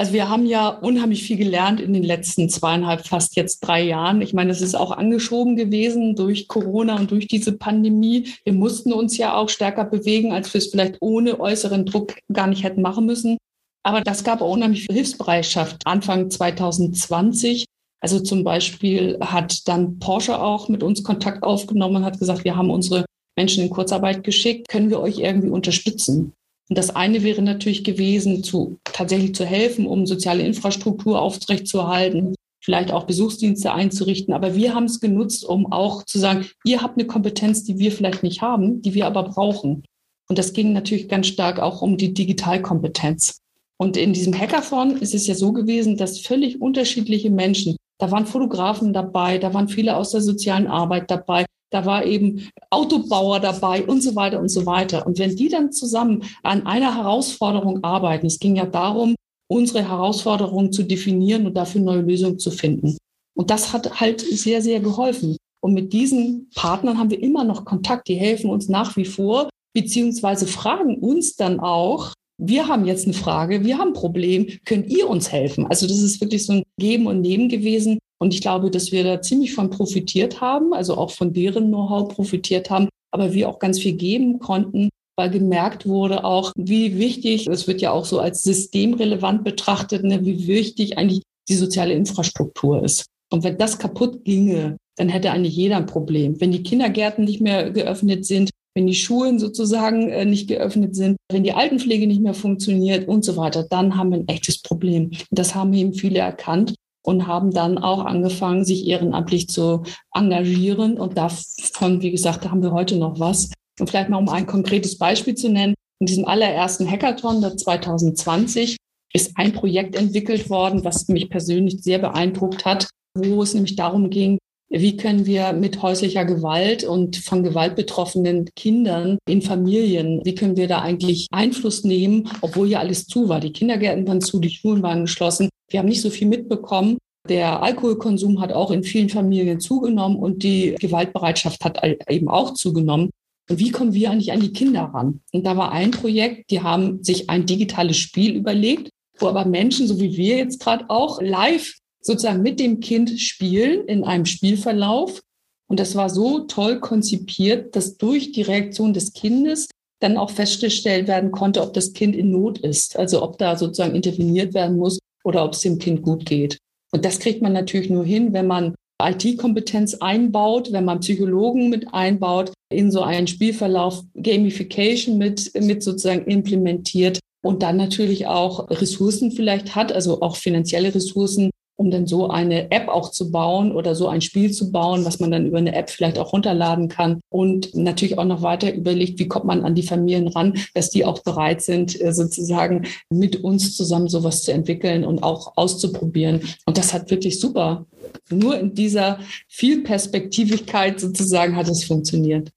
Also 0.00 0.14
wir 0.14 0.30
haben 0.30 0.46
ja 0.46 0.70
unheimlich 0.70 1.24
viel 1.24 1.36
gelernt 1.36 1.78
in 1.78 1.92
den 1.92 2.04
letzten 2.04 2.48
zweieinhalb, 2.48 3.06
fast 3.06 3.36
jetzt 3.36 3.60
drei 3.60 3.82
Jahren. 3.82 4.22
Ich 4.22 4.32
meine, 4.32 4.50
es 4.50 4.62
ist 4.62 4.74
auch 4.74 4.92
angeschoben 4.92 5.56
gewesen 5.56 6.16
durch 6.16 6.48
Corona 6.48 6.96
und 6.96 7.10
durch 7.10 7.28
diese 7.28 7.52
Pandemie. 7.52 8.30
Wir 8.44 8.54
mussten 8.54 8.94
uns 8.94 9.18
ja 9.18 9.34
auch 9.34 9.50
stärker 9.50 9.84
bewegen, 9.84 10.32
als 10.32 10.54
wir 10.54 10.58
es 10.60 10.68
vielleicht 10.68 10.96
ohne 11.02 11.38
äußeren 11.38 11.84
Druck 11.84 12.14
gar 12.32 12.46
nicht 12.46 12.64
hätten 12.64 12.80
machen 12.80 13.04
müssen. 13.04 13.36
Aber 13.82 14.00
das 14.00 14.24
gab 14.24 14.40
auch 14.40 14.50
unheimlich 14.50 14.86
viel 14.86 14.94
Hilfsbereitschaft 14.94 15.82
Anfang 15.84 16.30
2020. 16.30 17.66
Also 18.00 18.20
zum 18.20 18.42
Beispiel 18.42 19.18
hat 19.20 19.68
dann 19.68 19.98
Porsche 19.98 20.40
auch 20.40 20.70
mit 20.70 20.82
uns 20.82 21.04
Kontakt 21.04 21.42
aufgenommen 21.42 21.96
und 21.96 22.04
hat 22.06 22.18
gesagt, 22.18 22.44
wir 22.44 22.56
haben 22.56 22.70
unsere 22.70 23.04
Menschen 23.36 23.64
in 23.64 23.68
Kurzarbeit 23.68 24.24
geschickt, 24.24 24.66
können 24.68 24.88
wir 24.88 25.00
euch 25.00 25.18
irgendwie 25.18 25.50
unterstützen? 25.50 26.32
Und 26.70 26.78
das 26.78 26.94
eine 26.94 27.24
wäre 27.24 27.42
natürlich 27.42 27.82
gewesen, 27.82 28.44
zu, 28.44 28.78
tatsächlich 28.84 29.34
zu 29.34 29.44
helfen, 29.44 29.86
um 29.86 30.06
soziale 30.06 30.44
Infrastruktur 30.44 31.20
aufrechtzuerhalten, 31.20 32.36
vielleicht 32.62 32.92
auch 32.92 33.04
Besuchsdienste 33.04 33.72
einzurichten. 33.72 34.32
Aber 34.32 34.54
wir 34.54 34.72
haben 34.72 34.84
es 34.84 35.00
genutzt, 35.00 35.44
um 35.44 35.72
auch 35.72 36.04
zu 36.04 36.20
sagen, 36.20 36.46
ihr 36.64 36.80
habt 36.80 36.96
eine 36.96 37.08
Kompetenz, 37.08 37.64
die 37.64 37.80
wir 37.80 37.90
vielleicht 37.90 38.22
nicht 38.22 38.40
haben, 38.40 38.82
die 38.82 38.94
wir 38.94 39.06
aber 39.06 39.24
brauchen. 39.24 39.82
Und 40.28 40.38
das 40.38 40.52
ging 40.52 40.72
natürlich 40.72 41.08
ganz 41.08 41.26
stark 41.26 41.58
auch 41.58 41.82
um 41.82 41.96
die 41.96 42.14
Digitalkompetenz. 42.14 43.40
Und 43.76 43.96
in 43.96 44.12
diesem 44.12 44.38
Hackathon 44.38 44.96
ist 44.98 45.12
es 45.12 45.26
ja 45.26 45.34
so 45.34 45.52
gewesen, 45.52 45.96
dass 45.96 46.20
völlig 46.20 46.60
unterschiedliche 46.60 47.30
Menschen, 47.30 47.74
da 47.98 48.12
waren 48.12 48.26
Fotografen 48.26 48.92
dabei, 48.92 49.38
da 49.38 49.52
waren 49.54 49.68
viele 49.68 49.96
aus 49.96 50.12
der 50.12 50.20
sozialen 50.20 50.68
Arbeit 50.68 51.10
dabei, 51.10 51.46
da 51.70 51.86
war 51.86 52.04
eben 52.04 52.48
Autobauer 52.70 53.40
dabei 53.40 53.84
und 53.84 54.02
so 54.02 54.14
weiter 54.16 54.40
und 54.40 54.48
so 54.48 54.66
weiter. 54.66 55.06
Und 55.06 55.18
wenn 55.18 55.36
die 55.36 55.48
dann 55.48 55.72
zusammen 55.72 56.24
an 56.42 56.66
einer 56.66 56.96
Herausforderung 56.96 57.82
arbeiten, 57.84 58.26
es 58.26 58.38
ging 58.38 58.56
ja 58.56 58.66
darum, 58.66 59.14
unsere 59.48 59.88
Herausforderungen 59.88 60.72
zu 60.72 60.82
definieren 60.82 61.46
und 61.46 61.54
dafür 61.54 61.80
neue 61.80 62.02
Lösungen 62.02 62.38
zu 62.38 62.50
finden. 62.50 62.96
Und 63.36 63.50
das 63.50 63.72
hat 63.72 64.00
halt 64.00 64.20
sehr, 64.20 64.62
sehr 64.62 64.80
geholfen. 64.80 65.36
Und 65.62 65.74
mit 65.74 65.92
diesen 65.92 66.48
Partnern 66.54 66.98
haben 66.98 67.10
wir 67.10 67.22
immer 67.22 67.44
noch 67.44 67.64
Kontakt. 67.64 68.08
Die 68.08 68.14
helfen 68.14 68.50
uns 68.50 68.68
nach 68.68 68.96
wie 68.96 69.04
vor, 69.04 69.48
beziehungsweise 69.74 70.46
fragen 70.46 70.98
uns 70.98 71.36
dann 71.36 71.60
auch, 71.60 72.12
wir 72.42 72.68
haben 72.68 72.86
jetzt 72.86 73.04
eine 73.04 73.12
Frage, 73.12 73.64
wir 73.64 73.76
haben 73.78 73.88
ein 73.88 73.94
Problem, 73.94 74.46
könnt 74.64 74.88
ihr 74.88 75.08
uns 75.08 75.30
helfen? 75.30 75.66
Also 75.66 75.86
das 75.86 75.98
ist 76.00 76.20
wirklich 76.20 76.46
so 76.46 76.54
ein 76.54 76.62
Geben 76.78 77.06
und 77.06 77.20
Nehmen 77.20 77.48
gewesen. 77.48 77.98
Und 78.22 78.34
ich 78.34 78.42
glaube, 78.42 78.70
dass 78.70 78.92
wir 78.92 79.02
da 79.02 79.22
ziemlich 79.22 79.54
von 79.54 79.70
profitiert 79.70 80.40
haben, 80.40 80.74
also 80.74 80.96
auch 80.96 81.10
von 81.10 81.32
deren 81.32 81.68
Know-how 81.68 82.08
profitiert 82.08 82.70
haben, 82.70 82.88
aber 83.12 83.32
wir 83.32 83.48
auch 83.48 83.58
ganz 83.58 83.80
viel 83.80 83.94
geben 83.94 84.38
konnten, 84.38 84.90
weil 85.16 85.30
gemerkt 85.30 85.86
wurde 85.86 86.24
auch, 86.24 86.52
wie 86.56 86.98
wichtig, 86.98 87.46
es 87.46 87.66
wird 87.66 87.80
ja 87.80 87.92
auch 87.92 88.04
so 88.04 88.20
als 88.20 88.42
systemrelevant 88.42 89.42
betrachtet, 89.42 90.04
ne, 90.04 90.24
wie 90.24 90.46
wichtig 90.46 90.98
eigentlich 90.98 91.22
die 91.48 91.54
soziale 91.54 91.94
Infrastruktur 91.94 92.84
ist. 92.84 93.06
Und 93.32 93.42
wenn 93.42 93.58
das 93.58 93.78
kaputt 93.78 94.24
ginge, 94.24 94.76
dann 94.96 95.08
hätte 95.08 95.30
eigentlich 95.30 95.56
jeder 95.56 95.78
ein 95.78 95.86
Problem. 95.86 96.40
Wenn 96.40 96.52
die 96.52 96.62
Kindergärten 96.62 97.24
nicht 97.24 97.40
mehr 97.40 97.70
geöffnet 97.70 98.26
sind, 98.26 98.50
wenn 98.74 98.86
die 98.86 98.94
Schulen 98.94 99.38
sozusagen 99.38 100.10
äh, 100.10 100.24
nicht 100.24 100.48
geöffnet 100.48 100.94
sind, 100.94 101.16
wenn 101.30 101.42
die 101.42 101.52
Altenpflege 101.52 102.06
nicht 102.06 102.20
mehr 102.20 102.34
funktioniert 102.34 103.08
und 103.08 103.24
so 103.24 103.36
weiter, 103.36 103.66
dann 103.68 103.96
haben 103.96 104.10
wir 104.10 104.18
ein 104.18 104.28
echtes 104.28 104.60
Problem. 104.62 105.10
Das 105.30 105.54
haben 105.54 105.72
eben 105.72 105.94
viele 105.94 106.20
erkannt 106.20 106.74
und 107.02 107.26
haben 107.26 107.50
dann 107.50 107.78
auch 107.78 108.04
angefangen, 108.04 108.64
sich 108.64 108.86
ehrenamtlich 108.86 109.48
zu 109.48 109.82
engagieren. 110.14 110.98
Und 110.98 111.16
davon, 111.16 112.02
wie 112.02 112.10
gesagt, 112.10 112.50
haben 112.50 112.62
wir 112.62 112.72
heute 112.72 112.96
noch 112.96 113.18
was. 113.18 113.50
Und 113.78 113.88
vielleicht 113.88 114.10
mal 114.10 114.18
um 114.18 114.28
ein 114.28 114.46
konkretes 114.46 114.98
Beispiel 114.98 115.34
zu 115.34 115.48
nennen. 115.48 115.74
In 116.00 116.06
diesem 116.06 116.24
allerersten 116.26 116.90
Hackathon 116.90 117.40
der 117.40 117.56
2020 117.56 118.76
ist 119.12 119.32
ein 119.36 119.52
Projekt 119.52 119.96
entwickelt 119.96 120.50
worden, 120.50 120.84
was 120.84 121.08
mich 121.08 121.28
persönlich 121.30 121.82
sehr 121.82 121.98
beeindruckt 121.98 122.64
hat, 122.64 122.88
wo 123.14 123.42
es 123.42 123.54
nämlich 123.54 123.76
darum 123.76 124.08
ging, 124.10 124.38
wie 124.70 124.96
können 124.96 125.26
wir 125.26 125.52
mit 125.52 125.82
häuslicher 125.82 126.24
Gewalt 126.24 126.84
und 126.84 127.16
von 127.16 127.42
Gewalt 127.42 127.74
betroffenen 127.74 128.48
Kindern 128.54 129.18
in 129.28 129.42
Familien, 129.42 130.20
wie 130.24 130.36
können 130.36 130.56
wir 130.56 130.68
da 130.68 130.80
eigentlich 130.80 131.26
Einfluss 131.32 131.82
nehmen, 131.82 132.30
obwohl 132.40 132.68
ja 132.68 132.78
alles 132.78 133.06
zu 133.06 133.28
war. 133.28 133.40
Die 133.40 133.52
Kindergärten 133.52 134.06
waren 134.06 134.20
zu, 134.20 134.38
die 134.38 134.50
Schulen 134.50 134.82
waren 134.82 135.02
geschlossen. 135.02 135.48
Wir 135.68 135.80
haben 135.80 135.88
nicht 135.88 136.02
so 136.02 136.10
viel 136.10 136.28
mitbekommen. 136.28 136.98
Der 137.28 137.62
Alkoholkonsum 137.62 138.40
hat 138.40 138.52
auch 138.52 138.70
in 138.70 138.84
vielen 138.84 139.08
Familien 139.08 139.60
zugenommen 139.60 140.16
und 140.16 140.42
die 140.42 140.76
Gewaltbereitschaft 140.78 141.64
hat 141.64 141.82
eben 142.08 142.28
auch 142.28 142.54
zugenommen. 142.54 143.10
Und 143.50 143.58
wie 143.58 143.72
kommen 143.72 143.92
wir 143.92 144.10
eigentlich 144.10 144.32
an 144.32 144.40
die 144.40 144.52
Kinder 144.52 144.82
ran? 144.94 145.20
Und 145.32 145.44
da 145.44 145.56
war 145.56 145.72
ein 145.72 145.90
Projekt, 145.90 146.50
die 146.50 146.62
haben 146.62 147.02
sich 147.02 147.28
ein 147.28 147.44
digitales 147.44 147.96
Spiel 147.96 148.36
überlegt, 148.36 148.90
wo 149.18 149.26
aber 149.26 149.44
Menschen, 149.44 149.88
so 149.88 150.00
wie 150.00 150.16
wir 150.16 150.36
jetzt 150.36 150.60
gerade 150.60 150.84
auch, 150.88 151.20
live 151.20 151.74
sozusagen 152.00 152.42
mit 152.42 152.60
dem 152.60 152.80
Kind 152.80 153.20
spielen 153.20 153.86
in 153.86 154.04
einem 154.04 154.26
Spielverlauf. 154.26 155.20
Und 155.68 155.78
das 155.78 155.94
war 155.94 156.10
so 156.10 156.40
toll 156.40 156.80
konzipiert, 156.80 157.76
dass 157.76 157.96
durch 157.96 158.32
die 158.32 158.42
Reaktion 158.42 158.92
des 158.92 159.12
Kindes 159.12 159.68
dann 160.00 160.16
auch 160.16 160.30
festgestellt 160.30 161.06
werden 161.06 161.30
konnte, 161.30 161.62
ob 161.62 161.74
das 161.74 161.92
Kind 161.92 162.16
in 162.16 162.30
Not 162.30 162.58
ist, 162.58 162.98
also 162.98 163.22
ob 163.22 163.38
da 163.38 163.56
sozusagen 163.56 163.94
interveniert 163.94 164.54
werden 164.54 164.76
muss 164.76 164.98
oder 165.24 165.44
ob 165.44 165.52
es 165.52 165.60
dem 165.60 165.78
Kind 165.78 166.02
gut 166.02 166.24
geht. 166.24 166.58
Und 166.90 167.04
das 167.04 167.18
kriegt 167.18 167.42
man 167.42 167.52
natürlich 167.52 167.90
nur 167.90 168.04
hin, 168.04 168.32
wenn 168.32 168.46
man 168.46 168.74
IT-Kompetenz 169.00 169.94
einbaut, 169.94 170.72
wenn 170.72 170.84
man 170.84 171.00
Psychologen 171.00 171.70
mit 171.70 171.92
einbaut, 171.94 172.52
in 172.70 172.90
so 172.90 173.02
einen 173.02 173.26
Spielverlauf 173.26 174.02
Gamification 174.14 175.18
mit, 175.18 175.52
mit 175.54 175.82
sozusagen 175.82 176.24
implementiert 176.26 177.18
und 177.42 177.62
dann 177.62 177.76
natürlich 177.76 178.26
auch 178.26 178.70
Ressourcen 178.70 179.32
vielleicht 179.32 179.74
hat, 179.74 179.92
also 179.92 180.20
auch 180.20 180.36
finanzielle 180.36 180.94
Ressourcen, 180.94 181.50
um 181.80 181.90
dann 181.90 182.06
so 182.06 182.28
eine 182.28 182.70
App 182.70 182.88
auch 182.88 183.10
zu 183.10 183.32
bauen 183.32 183.72
oder 183.72 183.94
so 183.94 184.06
ein 184.06 184.20
Spiel 184.20 184.52
zu 184.52 184.70
bauen, 184.70 185.06
was 185.06 185.18
man 185.18 185.30
dann 185.30 185.46
über 185.46 185.56
eine 185.56 185.74
App 185.74 185.88
vielleicht 185.88 186.18
auch 186.18 186.34
runterladen 186.34 186.88
kann 186.88 187.20
und 187.30 187.74
natürlich 187.74 188.18
auch 188.18 188.26
noch 188.26 188.42
weiter 188.42 188.70
überlegt, 188.74 189.18
wie 189.18 189.28
kommt 189.28 189.46
man 189.46 189.64
an 189.64 189.74
die 189.74 189.82
Familien 189.82 190.28
ran, 190.28 190.58
dass 190.74 190.90
die 190.90 191.06
auch 191.06 191.20
bereit 191.20 191.62
sind, 191.62 191.98
äh, 191.98 192.12
sozusagen 192.12 192.86
mit 193.08 193.42
uns 193.42 193.74
zusammen 193.74 194.08
sowas 194.08 194.42
zu 194.42 194.52
entwickeln 194.52 195.06
und 195.06 195.22
auch 195.22 195.56
auszuprobieren. 195.56 196.42
Und 196.66 196.76
das 196.76 196.92
hat 196.92 197.10
wirklich 197.10 197.40
super. 197.40 197.86
Nur 198.28 198.58
in 198.58 198.74
dieser 198.74 199.18
Vielperspektivigkeit 199.48 201.00
sozusagen 201.00 201.56
hat 201.56 201.66
es 201.68 201.84
funktioniert. 201.84 202.50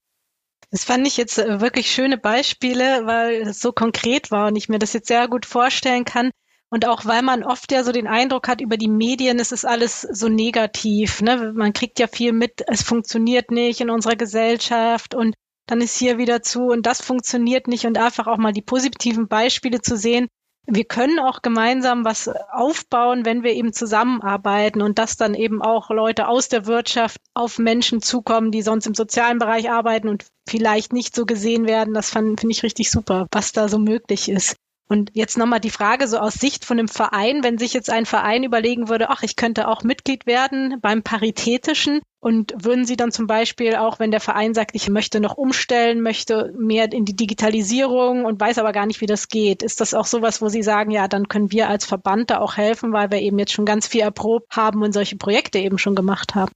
Das 0.70 0.84
fand 0.84 1.06
ich 1.06 1.16
jetzt 1.16 1.38
äh, 1.38 1.62
wirklich 1.62 1.90
schöne 1.90 2.18
Beispiele, 2.18 3.06
weil 3.06 3.48
es 3.48 3.58
so 3.58 3.72
konkret 3.72 4.30
war 4.30 4.48
und 4.48 4.56
ich 4.56 4.68
mir 4.68 4.78
das 4.78 4.92
jetzt 4.92 5.08
sehr 5.08 5.28
gut 5.28 5.46
vorstellen 5.46 6.04
kann, 6.04 6.30
und 6.74 6.88
auch 6.88 7.04
weil 7.04 7.22
man 7.22 7.44
oft 7.44 7.70
ja 7.70 7.84
so 7.84 7.92
den 7.92 8.08
Eindruck 8.08 8.48
hat, 8.48 8.60
über 8.60 8.76
die 8.76 8.88
Medien 8.88 9.38
es 9.38 9.52
ist 9.52 9.64
alles 9.64 10.00
so 10.00 10.28
negativ. 10.28 11.22
Ne? 11.22 11.52
Man 11.54 11.72
kriegt 11.72 12.00
ja 12.00 12.08
viel 12.08 12.32
mit, 12.32 12.64
es 12.66 12.82
funktioniert 12.82 13.52
nicht 13.52 13.80
in 13.80 13.90
unserer 13.90 14.16
Gesellschaft 14.16 15.14
und 15.14 15.36
dann 15.68 15.80
ist 15.80 15.96
hier 15.96 16.18
wieder 16.18 16.42
zu 16.42 16.64
und 16.64 16.84
das 16.84 17.00
funktioniert 17.00 17.68
nicht 17.68 17.86
und 17.86 17.96
einfach 17.96 18.26
auch 18.26 18.38
mal 18.38 18.52
die 18.52 18.60
positiven 18.60 19.28
Beispiele 19.28 19.82
zu 19.82 19.96
sehen. 19.96 20.26
Wir 20.66 20.84
können 20.84 21.20
auch 21.20 21.42
gemeinsam 21.42 22.04
was 22.04 22.28
aufbauen, 22.50 23.24
wenn 23.24 23.44
wir 23.44 23.52
eben 23.52 23.72
zusammenarbeiten 23.72 24.82
und 24.82 24.98
dass 24.98 25.16
dann 25.16 25.34
eben 25.34 25.62
auch 25.62 25.90
Leute 25.90 26.26
aus 26.26 26.48
der 26.48 26.66
Wirtschaft 26.66 27.18
auf 27.34 27.60
Menschen 27.60 28.02
zukommen, 28.02 28.50
die 28.50 28.62
sonst 28.62 28.88
im 28.88 28.94
sozialen 28.94 29.38
Bereich 29.38 29.70
arbeiten 29.70 30.08
und 30.08 30.26
vielleicht 30.48 30.92
nicht 30.92 31.14
so 31.14 31.24
gesehen 31.24 31.68
werden. 31.68 31.94
Das 31.94 32.10
finde 32.10 32.34
ich 32.48 32.64
richtig 32.64 32.90
super, 32.90 33.28
was 33.30 33.52
da 33.52 33.68
so 33.68 33.78
möglich 33.78 34.28
ist. 34.28 34.56
Und 34.86 35.10
jetzt 35.14 35.38
nochmal 35.38 35.60
die 35.60 35.70
Frage 35.70 36.06
so 36.06 36.18
aus 36.18 36.34
Sicht 36.34 36.64
von 36.64 36.78
einem 36.78 36.88
Verein, 36.88 37.42
wenn 37.42 37.56
sich 37.56 37.72
jetzt 37.72 37.88
ein 37.88 38.04
Verein 38.04 38.44
überlegen 38.44 38.88
würde, 38.88 39.08
ach, 39.08 39.22
ich 39.22 39.34
könnte 39.34 39.66
auch 39.68 39.82
Mitglied 39.82 40.26
werden 40.26 40.78
beim 40.82 41.02
Paritätischen 41.02 42.00
und 42.20 42.52
würden 42.56 42.84
Sie 42.84 42.96
dann 42.96 43.10
zum 43.10 43.26
Beispiel 43.26 43.76
auch, 43.76 43.98
wenn 43.98 44.10
der 44.10 44.20
Verein 44.20 44.52
sagt, 44.52 44.74
ich 44.74 44.88
möchte 44.90 45.20
noch 45.20 45.36
umstellen, 45.36 46.02
möchte 46.02 46.52
mehr 46.58 46.92
in 46.92 47.06
die 47.06 47.16
Digitalisierung 47.16 48.26
und 48.26 48.40
weiß 48.40 48.58
aber 48.58 48.72
gar 48.72 48.86
nicht, 48.86 49.00
wie 49.00 49.06
das 49.06 49.28
geht, 49.28 49.62
ist 49.62 49.80
das 49.80 49.94
auch 49.94 50.06
sowas, 50.06 50.42
wo 50.42 50.48
Sie 50.48 50.62
sagen, 50.62 50.90
ja, 50.90 51.08
dann 51.08 51.28
können 51.28 51.50
wir 51.50 51.68
als 51.68 51.86
Verband 51.86 52.30
da 52.30 52.38
auch 52.38 52.56
helfen, 52.56 52.92
weil 52.92 53.10
wir 53.10 53.20
eben 53.20 53.38
jetzt 53.38 53.52
schon 53.52 53.66
ganz 53.66 53.86
viel 53.86 54.02
erprobt 54.02 54.54
haben 54.54 54.82
und 54.82 54.92
solche 54.92 55.16
Projekte 55.16 55.58
eben 55.58 55.78
schon 55.78 55.94
gemacht 55.94 56.34
haben? 56.34 56.52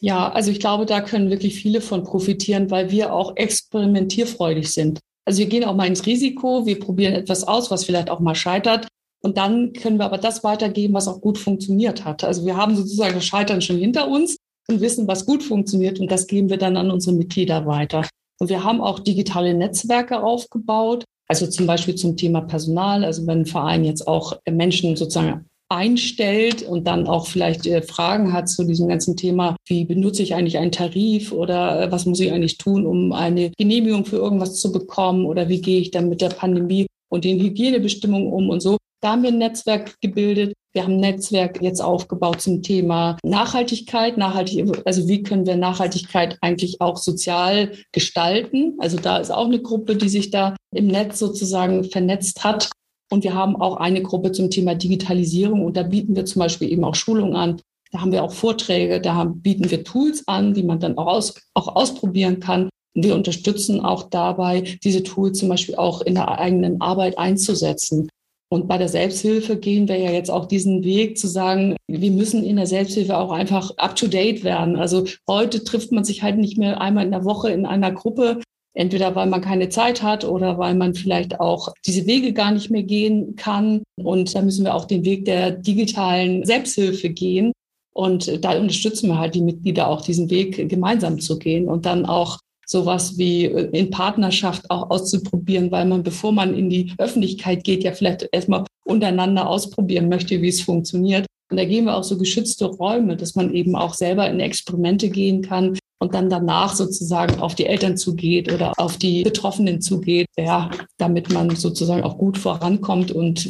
Ja, 0.00 0.30
also 0.30 0.50
ich 0.50 0.60
glaube, 0.60 0.84
da 0.84 1.00
können 1.00 1.30
wirklich 1.30 1.56
viele 1.56 1.80
von 1.80 2.04
profitieren, 2.04 2.70
weil 2.70 2.90
wir 2.90 3.12
auch 3.12 3.36
experimentierfreudig 3.36 4.70
sind. 4.70 5.00
Also 5.26 5.40
wir 5.40 5.46
gehen 5.46 5.64
auch 5.64 5.74
mal 5.74 5.86
ins 5.88 6.06
Risiko, 6.06 6.66
wir 6.66 6.78
probieren 6.78 7.14
etwas 7.14 7.44
aus, 7.44 7.70
was 7.70 7.84
vielleicht 7.84 8.10
auch 8.10 8.20
mal 8.20 8.34
scheitert. 8.34 8.86
Und 9.22 9.36
dann 9.38 9.72
können 9.72 9.98
wir 9.98 10.04
aber 10.04 10.18
das 10.18 10.44
weitergeben, 10.44 10.94
was 10.94 11.08
auch 11.08 11.20
gut 11.20 11.36
funktioniert 11.36 12.04
hat. 12.04 12.22
Also 12.22 12.46
wir 12.46 12.56
haben 12.56 12.76
sozusagen 12.76 13.14
das 13.14 13.24
Scheitern 13.24 13.60
schon 13.60 13.76
hinter 13.76 14.08
uns 14.08 14.36
und 14.68 14.80
wissen, 14.80 15.08
was 15.08 15.26
gut 15.26 15.42
funktioniert. 15.42 15.98
Und 15.98 16.10
das 16.12 16.28
geben 16.28 16.48
wir 16.48 16.58
dann 16.58 16.76
an 16.76 16.90
unsere 16.92 17.16
Mitglieder 17.16 17.66
weiter. 17.66 18.06
Und 18.38 18.50
wir 18.50 18.62
haben 18.62 18.80
auch 18.80 19.00
digitale 19.00 19.54
Netzwerke 19.54 20.22
aufgebaut. 20.22 21.04
Also 21.28 21.48
zum 21.48 21.66
Beispiel 21.66 21.96
zum 21.96 22.16
Thema 22.16 22.42
Personal. 22.42 23.04
Also 23.04 23.26
wenn 23.26 23.40
ein 23.40 23.46
Verein 23.46 23.84
jetzt 23.84 24.06
auch 24.06 24.38
Menschen 24.48 24.94
sozusagen 24.94 25.46
einstellt 25.68 26.62
und 26.62 26.86
dann 26.86 27.06
auch 27.06 27.26
vielleicht 27.26 27.66
äh, 27.66 27.82
Fragen 27.82 28.32
hat 28.32 28.48
zu 28.48 28.64
diesem 28.64 28.88
ganzen 28.88 29.16
Thema, 29.16 29.56
wie 29.66 29.84
benutze 29.84 30.22
ich 30.22 30.34
eigentlich 30.34 30.58
einen 30.58 30.72
Tarif 30.72 31.32
oder 31.32 31.82
äh, 31.82 31.92
was 31.92 32.06
muss 32.06 32.20
ich 32.20 32.32
eigentlich 32.32 32.58
tun, 32.58 32.86
um 32.86 33.12
eine 33.12 33.50
Genehmigung 33.58 34.04
für 34.04 34.16
irgendwas 34.16 34.60
zu 34.60 34.72
bekommen 34.72 35.26
oder 35.26 35.48
wie 35.48 35.60
gehe 35.60 35.80
ich 35.80 35.90
dann 35.90 36.08
mit 36.08 36.20
der 36.20 36.28
Pandemie 36.28 36.86
und 37.08 37.24
den 37.24 37.40
Hygienebestimmungen 37.40 38.32
um 38.32 38.48
und 38.50 38.60
so. 38.60 38.76
Da 39.02 39.12
haben 39.12 39.22
wir 39.22 39.30
ein 39.30 39.38
Netzwerk 39.38 40.00
gebildet. 40.00 40.54
Wir 40.72 40.84
haben 40.84 40.94
ein 40.94 41.00
Netzwerk 41.00 41.62
jetzt 41.62 41.80
aufgebaut 41.80 42.40
zum 42.40 42.62
Thema 42.62 43.18
Nachhaltigkeit. 43.22 44.18
Nachhaltig, 44.18 44.66
also 44.84 45.06
wie 45.08 45.22
können 45.22 45.46
wir 45.46 45.56
Nachhaltigkeit 45.56 46.38
eigentlich 46.40 46.80
auch 46.80 46.96
sozial 46.96 47.72
gestalten? 47.92 48.74
Also 48.78 48.98
da 48.98 49.18
ist 49.18 49.30
auch 49.30 49.46
eine 49.46 49.60
Gruppe, 49.60 49.96
die 49.96 50.08
sich 50.08 50.30
da 50.30 50.56
im 50.74 50.86
Netz 50.86 51.18
sozusagen 51.18 51.84
vernetzt 51.84 52.44
hat. 52.44 52.70
Und 53.10 53.24
wir 53.24 53.34
haben 53.34 53.56
auch 53.56 53.76
eine 53.76 54.02
Gruppe 54.02 54.32
zum 54.32 54.50
Thema 54.50 54.74
Digitalisierung 54.74 55.64
und 55.64 55.76
da 55.76 55.82
bieten 55.82 56.16
wir 56.16 56.24
zum 56.24 56.40
Beispiel 56.40 56.70
eben 56.70 56.84
auch 56.84 56.94
Schulungen 56.94 57.36
an. 57.36 57.60
Da 57.92 58.00
haben 58.00 58.12
wir 58.12 58.24
auch 58.24 58.32
Vorträge, 58.32 59.00
da 59.00 59.14
haben, 59.14 59.40
bieten 59.40 59.70
wir 59.70 59.84
Tools 59.84 60.26
an, 60.26 60.54
die 60.54 60.64
man 60.64 60.80
dann 60.80 60.98
auch, 60.98 61.06
aus, 61.06 61.34
auch 61.54 61.76
ausprobieren 61.76 62.40
kann. 62.40 62.68
Und 62.94 63.04
wir 63.04 63.14
unterstützen 63.14 63.80
auch 63.80 64.04
dabei, 64.04 64.62
diese 64.82 65.02
Tools 65.02 65.38
zum 65.38 65.48
Beispiel 65.48 65.76
auch 65.76 66.00
in 66.00 66.14
der 66.14 66.38
eigenen 66.38 66.80
Arbeit 66.80 67.18
einzusetzen. 67.18 68.08
Und 68.48 68.68
bei 68.68 68.78
der 68.78 68.88
Selbsthilfe 68.88 69.56
gehen 69.56 69.88
wir 69.88 69.98
ja 69.98 70.10
jetzt 70.10 70.30
auch 70.30 70.46
diesen 70.46 70.84
Weg 70.84 71.18
zu 71.18 71.26
sagen, 71.26 71.76
wir 71.88 72.10
müssen 72.10 72.44
in 72.44 72.56
der 72.56 72.66
Selbsthilfe 72.66 73.16
auch 73.16 73.32
einfach 73.32 73.72
up-to-date 73.76 74.44
werden. 74.44 74.76
Also 74.76 75.04
heute 75.28 75.64
trifft 75.64 75.90
man 75.90 76.04
sich 76.04 76.22
halt 76.22 76.38
nicht 76.38 76.56
mehr 76.56 76.80
einmal 76.80 77.04
in 77.04 77.10
der 77.10 77.24
Woche 77.24 77.50
in 77.50 77.66
einer 77.66 77.90
Gruppe, 77.90 78.40
Entweder 78.76 79.14
weil 79.14 79.26
man 79.26 79.40
keine 79.40 79.70
Zeit 79.70 80.02
hat 80.02 80.24
oder 80.24 80.58
weil 80.58 80.74
man 80.74 80.94
vielleicht 80.94 81.40
auch 81.40 81.72
diese 81.86 82.06
Wege 82.06 82.34
gar 82.34 82.52
nicht 82.52 82.70
mehr 82.70 82.82
gehen 82.82 83.34
kann. 83.34 83.82
Und 83.96 84.34
da 84.34 84.42
müssen 84.42 84.64
wir 84.66 84.74
auch 84.74 84.84
den 84.84 85.04
Weg 85.04 85.24
der 85.24 85.50
digitalen 85.50 86.44
Selbsthilfe 86.44 87.08
gehen. 87.08 87.52
Und 87.94 88.44
da 88.44 88.58
unterstützen 88.58 89.08
wir 89.08 89.18
halt 89.18 89.34
die 89.34 89.40
Mitglieder 89.40 89.88
auch 89.88 90.02
diesen 90.02 90.28
Weg 90.28 90.68
gemeinsam 90.68 91.18
zu 91.18 91.38
gehen 91.38 91.68
und 91.68 91.86
dann 91.86 92.04
auch 92.04 92.38
sowas 92.66 93.16
wie 93.16 93.46
in 93.46 93.88
Partnerschaft 93.90 94.70
auch 94.70 94.90
auszuprobieren, 94.90 95.70
weil 95.70 95.86
man, 95.86 96.02
bevor 96.02 96.32
man 96.32 96.54
in 96.54 96.68
die 96.68 96.92
Öffentlichkeit 96.98 97.64
geht, 97.64 97.84
ja 97.84 97.92
vielleicht 97.92 98.28
erstmal 98.30 98.64
untereinander 98.84 99.48
ausprobieren 99.48 100.10
möchte, 100.10 100.42
wie 100.42 100.48
es 100.48 100.60
funktioniert. 100.60 101.24
Und 101.50 101.56
da 101.56 101.64
gehen 101.64 101.86
wir 101.86 101.96
auch 101.96 102.04
so 102.04 102.18
geschützte 102.18 102.66
Räume, 102.66 103.16
dass 103.16 103.36
man 103.36 103.54
eben 103.54 103.74
auch 103.76 103.94
selber 103.94 104.28
in 104.28 104.40
Experimente 104.40 105.08
gehen 105.08 105.40
kann, 105.40 105.78
und 105.98 106.14
dann 106.14 106.28
danach 106.28 106.74
sozusagen 106.74 107.40
auf 107.40 107.54
die 107.54 107.66
Eltern 107.66 107.96
zugeht 107.96 108.52
oder 108.52 108.72
auf 108.78 108.98
die 108.98 109.22
Betroffenen 109.22 109.80
zugeht, 109.80 110.26
ja, 110.36 110.70
damit 110.98 111.32
man 111.32 111.56
sozusagen 111.56 112.02
auch 112.02 112.18
gut 112.18 112.38
vorankommt 112.38 113.12
und 113.12 113.48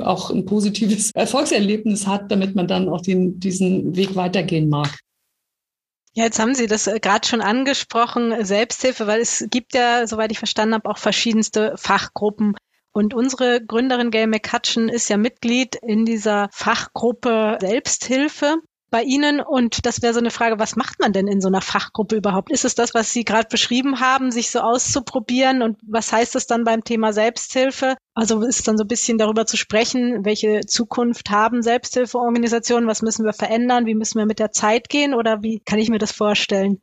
auch 0.00 0.30
ein 0.30 0.44
positives 0.46 1.10
Erfolgserlebnis 1.14 2.06
hat, 2.06 2.30
damit 2.30 2.54
man 2.54 2.68
dann 2.68 2.88
auch 2.88 3.00
den, 3.00 3.40
diesen 3.40 3.96
Weg 3.96 4.14
weitergehen 4.14 4.68
mag. 4.68 4.96
Ja, 6.14 6.24
jetzt 6.24 6.38
haben 6.38 6.54
Sie 6.54 6.66
das 6.66 6.86
äh, 6.86 7.00
gerade 7.00 7.26
schon 7.26 7.40
angesprochen, 7.40 8.44
Selbsthilfe, 8.44 9.06
weil 9.06 9.20
es 9.20 9.46
gibt 9.50 9.74
ja, 9.74 10.06
soweit 10.06 10.30
ich 10.30 10.38
verstanden 10.38 10.74
habe, 10.74 10.90
auch 10.90 10.98
verschiedenste 10.98 11.74
Fachgruppen. 11.76 12.54
Und 12.92 13.14
unsere 13.14 13.64
Gründerin 13.64 14.10
Gail 14.10 14.26
McCutcheon 14.26 14.90
ist 14.90 15.08
ja 15.08 15.16
Mitglied 15.16 15.76
in 15.76 16.04
dieser 16.04 16.50
Fachgruppe 16.52 17.56
Selbsthilfe 17.60 18.58
bei 18.92 19.02
Ihnen. 19.02 19.40
Und 19.40 19.84
das 19.86 20.02
wäre 20.02 20.14
so 20.14 20.20
eine 20.20 20.30
Frage, 20.30 20.60
was 20.60 20.76
macht 20.76 21.00
man 21.00 21.12
denn 21.12 21.26
in 21.26 21.40
so 21.40 21.48
einer 21.48 21.62
Fachgruppe 21.62 22.14
überhaupt? 22.14 22.52
Ist 22.52 22.64
es 22.64 22.76
das, 22.76 22.94
was 22.94 23.12
Sie 23.12 23.24
gerade 23.24 23.48
beschrieben 23.50 23.98
haben, 23.98 24.30
sich 24.30 24.52
so 24.52 24.60
auszuprobieren? 24.60 25.62
Und 25.62 25.78
was 25.84 26.12
heißt 26.12 26.36
es 26.36 26.46
dann 26.46 26.62
beim 26.62 26.84
Thema 26.84 27.12
Selbsthilfe? 27.12 27.96
Also 28.14 28.42
ist 28.42 28.68
dann 28.68 28.78
so 28.78 28.84
ein 28.84 28.88
bisschen 28.88 29.18
darüber 29.18 29.46
zu 29.46 29.56
sprechen, 29.56 30.24
welche 30.24 30.60
Zukunft 30.66 31.30
haben 31.30 31.62
Selbsthilfeorganisationen? 31.62 32.88
Was 32.88 33.02
müssen 33.02 33.24
wir 33.24 33.32
verändern? 33.32 33.86
Wie 33.86 33.94
müssen 33.94 34.18
wir 34.18 34.26
mit 34.26 34.38
der 34.38 34.52
Zeit 34.52 34.88
gehen? 34.88 35.14
Oder 35.14 35.42
wie 35.42 35.60
kann 35.64 35.78
ich 35.78 35.88
mir 35.88 35.98
das 35.98 36.12
vorstellen? 36.12 36.80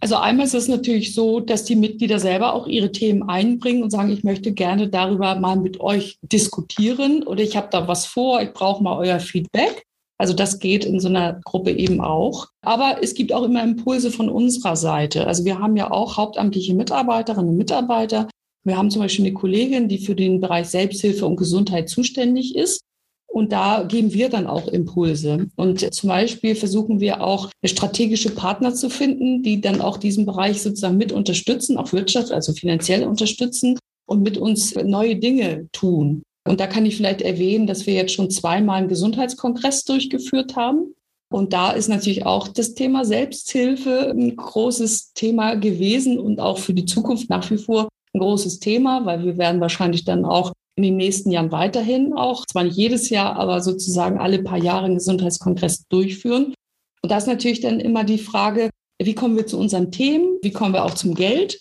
Also 0.00 0.16
einmal 0.16 0.44
ist 0.44 0.54
es 0.54 0.68
natürlich 0.68 1.14
so, 1.14 1.40
dass 1.40 1.64
die 1.64 1.76
Mitglieder 1.76 2.18
selber 2.18 2.52
auch 2.52 2.66
ihre 2.66 2.92
Themen 2.92 3.28
einbringen 3.30 3.82
und 3.82 3.90
sagen, 3.90 4.12
ich 4.12 4.24
möchte 4.24 4.52
gerne 4.52 4.88
darüber 4.88 5.36
mal 5.36 5.56
mit 5.56 5.80
euch 5.80 6.18
diskutieren 6.20 7.22
oder 7.22 7.42
ich 7.42 7.56
habe 7.56 7.68
da 7.70 7.88
was 7.88 8.04
vor, 8.04 8.42
ich 8.42 8.52
brauche 8.52 8.82
mal 8.82 8.98
euer 8.98 9.20
Feedback. 9.20 9.86
Also 10.18 10.32
das 10.32 10.58
geht 10.58 10.84
in 10.84 10.98
so 10.98 11.08
einer 11.08 11.40
Gruppe 11.44 11.72
eben 11.72 12.00
auch. 12.00 12.48
Aber 12.62 12.98
es 13.02 13.14
gibt 13.14 13.32
auch 13.32 13.42
immer 13.42 13.62
Impulse 13.62 14.10
von 14.10 14.28
unserer 14.28 14.76
Seite. 14.76 15.26
Also 15.26 15.44
wir 15.44 15.58
haben 15.58 15.76
ja 15.76 15.90
auch 15.90 16.16
hauptamtliche 16.16 16.74
Mitarbeiterinnen 16.74 17.50
und 17.50 17.56
Mitarbeiter. 17.56 18.28
Wir 18.64 18.76
haben 18.76 18.90
zum 18.90 19.02
Beispiel 19.02 19.26
eine 19.26 19.34
Kollegin, 19.34 19.88
die 19.88 19.98
für 19.98 20.14
den 20.14 20.40
Bereich 20.40 20.68
Selbsthilfe 20.68 21.26
und 21.26 21.36
Gesundheit 21.36 21.88
zuständig 21.88 22.56
ist. 22.56 22.80
Und 23.28 23.52
da 23.52 23.82
geben 23.82 24.14
wir 24.14 24.30
dann 24.30 24.46
auch 24.46 24.66
Impulse. 24.66 25.48
Und 25.56 25.94
zum 25.94 26.08
Beispiel 26.08 26.54
versuchen 26.54 27.00
wir 27.00 27.22
auch 27.22 27.50
strategische 27.62 28.30
Partner 28.30 28.74
zu 28.74 28.88
finden, 28.88 29.42
die 29.42 29.60
dann 29.60 29.82
auch 29.82 29.98
diesen 29.98 30.24
Bereich 30.24 30.62
sozusagen 30.62 30.96
mit 30.96 31.12
unterstützen, 31.12 31.76
auch 31.76 31.92
Wirtschaft, 31.92 32.32
also 32.32 32.54
finanziell 32.54 33.04
unterstützen 33.04 33.78
und 34.06 34.22
mit 34.22 34.38
uns 34.38 34.74
neue 34.74 35.16
Dinge 35.16 35.68
tun. 35.72 36.22
Und 36.46 36.60
da 36.60 36.66
kann 36.66 36.86
ich 36.86 36.96
vielleicht 36.96 37.22
erwähnen, 37.22 37.66
dass 37.66 37.86
wir 37.86 37.94
jetzt 37.94 38.12
schon 38.12 38.30
zweimal 38.30 38.78
einen 38.78 38.88
Gesundheitskongress 38.88 39.84
durchgeführt 39.84 40.56
haben. 40.56 40.94
Und 41.28 41.52
da 41.52 41.72
ist 41.72 41.88
natürlich 41.88 42.24
auch 42.24 42.48
das 42.48 42.74
Thema 42.74 43.04
Selbsthilfe 43.04 44.10
ein 44.10 44.36
großes 44.36 45.12
Thema 45.12 45.56
gewesen 45.56 46.18
und 46.18 46.40
auch 46.40 46.58
für 46.58 46.72
die 46.72 46.84
Zukunft 46.84 47.28
nach 47.28 47.50
wie 47.50 47.58
vor 47.58 47.88
ein 48.14 48.20
großes 48.20 48.60
Thema, 48.60 49.04
weil 49.04 49.24
wir 49.24 49.36
werden 49.36 49.60
wahrscheinlich 49.60 50.04
dann 50.04 50.24
auch 50.24 50.52
in 50.76 50.84
den 50.84 50.96
nächsten 50.96 51.30
Jahren 51.30 51.52
weiterhin 51.52 52.12
auch, 52.12 52.44
zwar 52.46 52.64
nicht 52.64 52.76
jedes 52.76 53.08
Jahr, 53.08 53.36
aber 53.36 53.60
sozusagen 53.60 54.18
alle 54.18 54.42
paar 54.42 54.58
Jahre 54.58 54.84
einen 54.86 54.96
Gesundheitskongress 54.96 55.88
durchführen. 55.88 56.54
Und 57.02 57.10
da 57.10 57.16
ist 57.16 57.26
natürlich 57.26 57.60
dann 57.60 57.80
immer 57.80 58.04
die 58.04 58.18
Frage, 58.18 58.70
wie 59.02 59.14
kommen 59.14 59.36
wir 59.36 59.46
zu 59.46 59.58
unseren 59.58 59.90
Themen? 59.90 60.38
Wie 60.42 60.52
kommen 60.52 60.74
wir 60.74 60.84
auch 60.84 60.94
zum 60.94 61.14
Geld? 61.14 61.58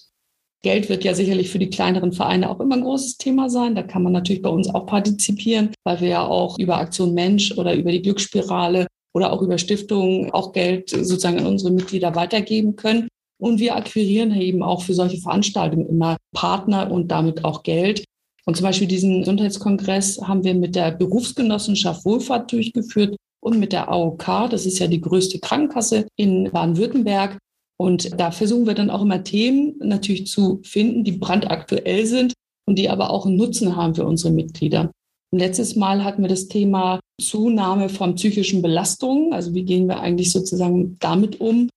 Geld 0.66 0.90
wird 0.90 1.04
ja 1.04 1.14
sicherlich 1.14 1.52
für 1.52 1.60
die 1.60 1.70
kleineren 1.70 2.12
Vereine 2.12 2.50
auch 2.50 2.60
immer 2.60 2.76
ein 2.76 2.82
großes 2.82 3.18
Thema 3.18 3.52
sein. 3.52 3.76
Da 3.76 3.84
kann 3.84 4.02
man 4.02 4.14
natürlich 4.14 4.42
bei 4.42 4.50
uns 4.50 4.68
auch 4.68 4.88
partizipieren, 4.88 5.70
weil 5.84 6.02
wir 6.02 6.08
ja 6.08 6.26
auch 6.26 6.58
über 6.58 6.78
Aktion 6.78 7.14
Mensch 7.14 7.52
oder 7.56 7.76
über 7.76 7.92
die 7.92 8.02
Glücksspirale 8.02 8.88
oder 9.14 9.32
auch 9.32 9.44
über 9.44 9.60
Stiftungen 9.60 10.32
auch 10.32 10.54
Geld 10.54 10.90
sozusagen 10.90 11.38
an 11.38 11.46
unsere 11.46 11.72
Mitglieder 11.72 12.16
weitergeben 12.16 12.76
können. 12.76 13.08
Und 13.40 13.60
wir 13.60 13.76
akquirieren 13.76 14.34
eben 14.34 14.64
auch 14.64 14.82
für 14.82 14.96
solche 14.96 15.22
Veranstaltungen 15.22 15.88
immer 15.88 16.18
Partner 16.34 16.92
und 16.92 17.10
damit 17.10 17.46
auch 17.46 17.62
Geld. 17.62 18.04
Und 18.48 18.58
zum 18.58 18.64
Beispiel 18.64 18.88
diesen 18.88 19.20
Gesundheitskongress 19.20 20.20
haben 20.24 20.44
wir 20.44 20.56
mit 20.56 20.76
der 20.76 20.90
Berufsgenossenschaft 20.94 22.04
Wohlfahrt 22.06 22.52
durchgeführt 22.52 23.16
und 23.40 23.60
mit 23.60 23.72
der 23.72 23.90
AOK, 23.90 24.50
das 24.50 24.66
ist 24.66 24.80
ja 24.80 24.88
die 24.88 25.02
größte 25.02 25.38
Krankenkasse 25.38 26.08
in 26.16 26.50
Baden-Württemberg. 26.52 27.38
Und 27.78 28.20
da 28.20 28.32
versuchen 28.32 28.68
wir 28.68 28.74
dann 28.74 28.90
auch 28.90 29.02
immer 29.02 29.24
Themen 29.24 29.76
natürlich 29.80 30.28
zu 30.28 30.62
finden, 30.64 31.04
die 31.04 31.14
brandaktuell 31.14 32.06
sind 32.06 32.34
und 32.68 32.80
die 32.80 32.90
aber 32.90 33.10
auch 33.10 33.26
einen 33.26 33.36
Nutzen 33.36 33.76
haben 33.76 33.96
für 33.96 34.06
unsere 34.06 34.34
Mitglieder. 34.34 34.92
Und 35.32 35.40
letztes 35.40 35.76
Mal 35.76 36.04
hatten 36.04 36.22
wir 36.22 36.30
das 36.30 36.48
Thema 36.48 37.00
Zunahme 37.22 37.90
von 37.90 38.16
psychischen 38.16 38.62
Belastungen. 38.62 39.34
Also 39.34 39.54
wie 39.54 39.64
gehen 39.64 39.88
wir 39.88 40.00
eigentlich 40.00 40.32
sozusagen 40.32 40.98
damit 41.00 41.42
um? 41.42 41.70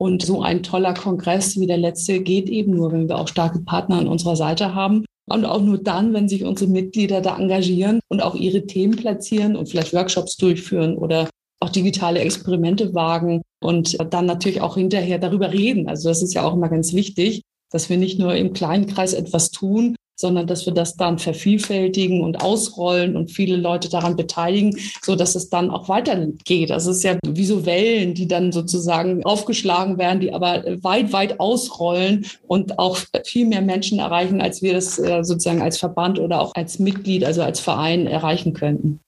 Und 0.00 0.22
so 0.22 0.42
ein 0.42 0.62
toller 0.62 0.94
Kongress 0.94 1.58
wie 1.58 1.66
der 1.66 1.78
letzte 1.78 2.20
geht 2.20 2.48
eben 2.48 2.74
nur, 2.74 2.92
wenn 2.92 3.08
wir 3.08 3.18
auch 3.18 3.28
starke 3.28 3.60
Partner 3.60 3.98
an 3.98 4.08
unserer 4.08 4.36
Seite 4.36 4.74
haben. 4.74 5.04
Und 5.26 5.44
auch 5.44 5.62
nur 5.62 5.78
dann, 5.78 6.12
wenn 6.12 6.28
sich 6.28 6.44
unsere 6.44 6.70
Mitglieder 6.70 7.20
da 7.20 7.38
engagieren 7.38 8.00
und 8.08 8.22
auch 8.22 8.34
ihre 8.34 8.66
Themen 8.66 8.96
platzieren 8.96 9.56
und 9.56 9.68
vielleicht 9.68 9.94
Workshops 9.94 10.36
durchführen 10.36 10.96
oder 10.96 11.28
auch 11.64 11.70
digitale 11.70 12.20
Experimente 12.20 12.94
wagen 12.94 13.42
und 13.60 13.96
dann 14.12 14.26
natürlich 14.26 14.60
auch 14.60 14.76
hinterher 14.76 15.18
darüber 15.18 15.52
reden. 15.52 15.88
Also 15.88 16.08
das 16.08 16.22
ist 16.22 16.34
ja 16.34 16.42
auch 16.42 16.52
immer 16.52 16.68
ganz 16.68 16.92
wichtig, 16.92 17.42
dass 17.70 17.88
wir 17.88 17.96
nicht 17.96 18.18
nur 18.18 18.34
im 18.34 18.52
kleinen 18.52 18.86
Kreis 18.86 19.14
etwas 19.14 19.50
tun, 19.50 19.96
sondern 20.16 20.46
dass 20.46 20.64
wir 20.66 20.72
das 20.72 20.96
dann 20.96 21.18
vervielfältigen 21.18 22.20
und 22.22 22.40
ausrollen 22.40 23.16
und 23.16 23.32
viele 23.32 23.56
Leute 23.56 23.88
daran 23.88 24.14
beteiligen, 24.14 24.78
so 25.02 25.16
dass 25.16 25.34
es 25.34 25.50
dann 25.50 25.70
auch 25.70 25.88
weitergeht. 25.88 26.70
Das 26.70 26.86
ist 26.86 27.02
ja 27.02 27.18
wie 27.26 27.44
so 27.44 27.66
Wellen, 27.66 28.14
die 28.14 28.28
dann 28.28 28.52
sozusagen 28.52 29.24
aufgeschlagen 29.24 29.98
werden, 29.98 30.20
die 30.20 30.32
aber 30.32 30.62
weit, 30.82 31.12
weit 31.12 31.40
ausrollen 31.40 32.26
und 32.46 32.78
auch 32.78 32.98
viel 33.24 33.46
mehr 33.46 33.62
Menschen 33.62 33.98
erreichen, 33.98 34.40
als 34.40 34.62
wir 34.62 34.74
das 34.74 34.98
äh, 34.98 35.24
sozusagen 35.24 35.62
als 35.62 35.78
Verband 35.78 36.20
oder 36.20 36.40
auch 36.40 36.52
als 36.54 36.78
Mitglied, 36.78 37.24
also 37.24 37.42
als 37.42 37.58
Verein 37.58 38.06
erreichen 38.06 38.52
könnten. 38.52 39.00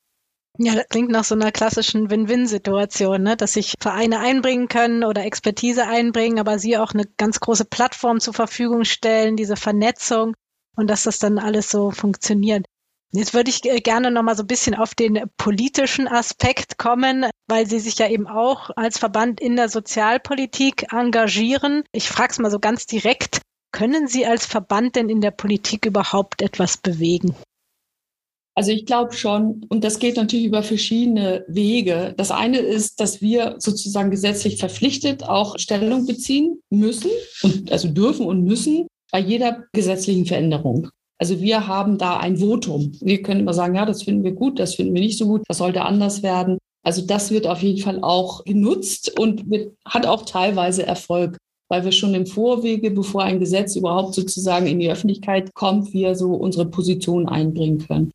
Ja, 0.58 0.74
das 0.74 0.88
klingt 0.88 1.10
nach 1.10 1.24
so 1.24 1.34
einer 1.34 1.52
klassischen 1.52 2.10
Win-Win-Situation, 2.10 3.22
ne? 3.22 3.36
dass 3.36 3.52
sich 3.52 3.74
Vereine 3.78 4.20
einbringen 4.20 4.68
können 4.68 5.04
oder 5.04 5.24
Expertise 5.24 5.86
einbringen, 5.86 6.38
aber 6.38 6.58
sie 6.58 6.78
auch 6.78 6.94
eine 6.94 7.04
ganz 7.18 7.40
große 7.40 7.66
Plattform 7.66 8.20
zur 8.20 8.32
Verfügung 8.32 8.84
stellen, 8.84 9.36
diese 9.36 9.56
Vernetzung 9.56 10.34
und 10.76 10.88
dass 10.88 11.02
das 11.02 11.18
dann 11.18 11.38
alles 11.38 11.70
so 11.70 11.90
funktioniert. 11.90 12.64
Jetzt 13.12 13.34
würde 13.34 13.50
ich 13.50 13.62
gerne 13.62 14.10
noch 14.10 14.22
mal 14.22 14.36
so 14.36 14.42
ein 14.42 14.48
bisschen 14.48 14.74
auf 14.74 14.94
den 14.94 15.24
politischen 15.36 16.08
Aspekt 16.08 16.76
kommen, 16.78 17.26
weil 17.48 17.66
Sie 17.66 17.78
sich 17.78 17.98
ja 17.98 18.08
eben 18.08 18.26
auch 18.26 18.70
als 18.76 18.98
Verband 18.98 19.40
in 19.40 19.56
der 19.56 19.68
Sozialpolitik 19.68 20.92
engagieren. 20.92 21.84
Ich 21.92 22.08
frage 22.08 22.32
es 22.32 22.38
mal 22.38 22.50
so 22.50 22.58
ganz 22.58 22.86
direkt. 22.86 23.42
Können 23.72 24.08
Sie 24.08 24.26
als 24.26 24.46
Verband 24.46 24.96
denn 24.96 25.08
in 25.08 25.20
der 25.20 25.30
Politik 25.30 25.86
überhaupt 25.86 26.42
etwas 26.42 26.78
bewegen? 26.78 27.36
Also 28.58 28.70
ich 28.70 28.86
glaube 28.86 29.12
schon, 29.12 29.66
und 29.68 29.84
das 29.84 29.98
geht 29.98 30.16
natürlich 30.16 30.46
über 30.46 30.62
verschiedene 30.62 31.44
Wege. 31.46 32.14
Das 32.16 32.30
eine 32.30 32.58
ist, 32.58 33.00
dass 33.00 33.20
wir 33.20 33.56
sozusagen 33.58 34.10
gesetzlich 34.10 34.56
verpflichtet 34.56 35.24
auch 35.24 35.58
Stellung 35.58 36.06
beziehen 36.06 36.62
müssen 36.70 37.10
und 37.42 37.70
also 37.70 37.88
dürfen 37.88 38.24
und 38.24 38.44
müssen 38.44 38.86
bei 39.12 39.20
jeder 39.20 39.64
gesetzlichen 39.72 40.24
Veränderung. 40.24 40.88
Also 41.18 41.40
wir 41.40 41.66
haben 41.66 41.98
da 41.98 42.16
ein 42.16 42.38
Votum. 42.38 42.92
Wir 43.02 43.22
können 43.22 43.40
immer 43.40 43.52
sagen, 43.52 43.74
ja, 43.74 43.84
das 43.84 44.02
finden 44.04 44.24
wir 44.24 44.32
gut, 44.32 44.58
das 44.58 44.74
finden 44.74 44.94
wir 44.94 45.02
nicht 45.02 45.18
so 45.18 45.26
gut, 45.26 45.42
das 45.48 45.58
sollte 45.58 45.82
anders 45.82 46.22
werden. 46.22 46.56
Also 46.82 47.02
das 47.02 47.30
wird 47.30 47.46
auf 47.46 47.62
jeden 47.62 47.82
Fall 47.82 47.98
auch 48.02 48.42
genutzt 48.44 49.18
und 49.18 49.50
wird, 49.50 49.74
hat 49.84 50.06
auch 50.06 50.24
teilweise 50.24 50.86
Erfolg, 50.86 51.36
weil 51.68 51.84
wir 51.84 51.92
schon 51.92 52.14
im 52.14 52.26
Vorwege, 52.26 52.90
bevor 52.90 53.24
ein 53.24 53.40
Gesetz 53.40 53.76
überhaupt 53.76 54.14
sozusagen 54.14 54.66
in 54.66 54.78
die 54.78 54.90
Öffentlichkeit 54.90 55.52
kommt, 55.52 55.92
wir 55.92 56.14
so 56.14 56.32
unsere 56.34 56.66
Position 56.66 57.28
einbringen 57.28 57.86
können. 57.86 58.12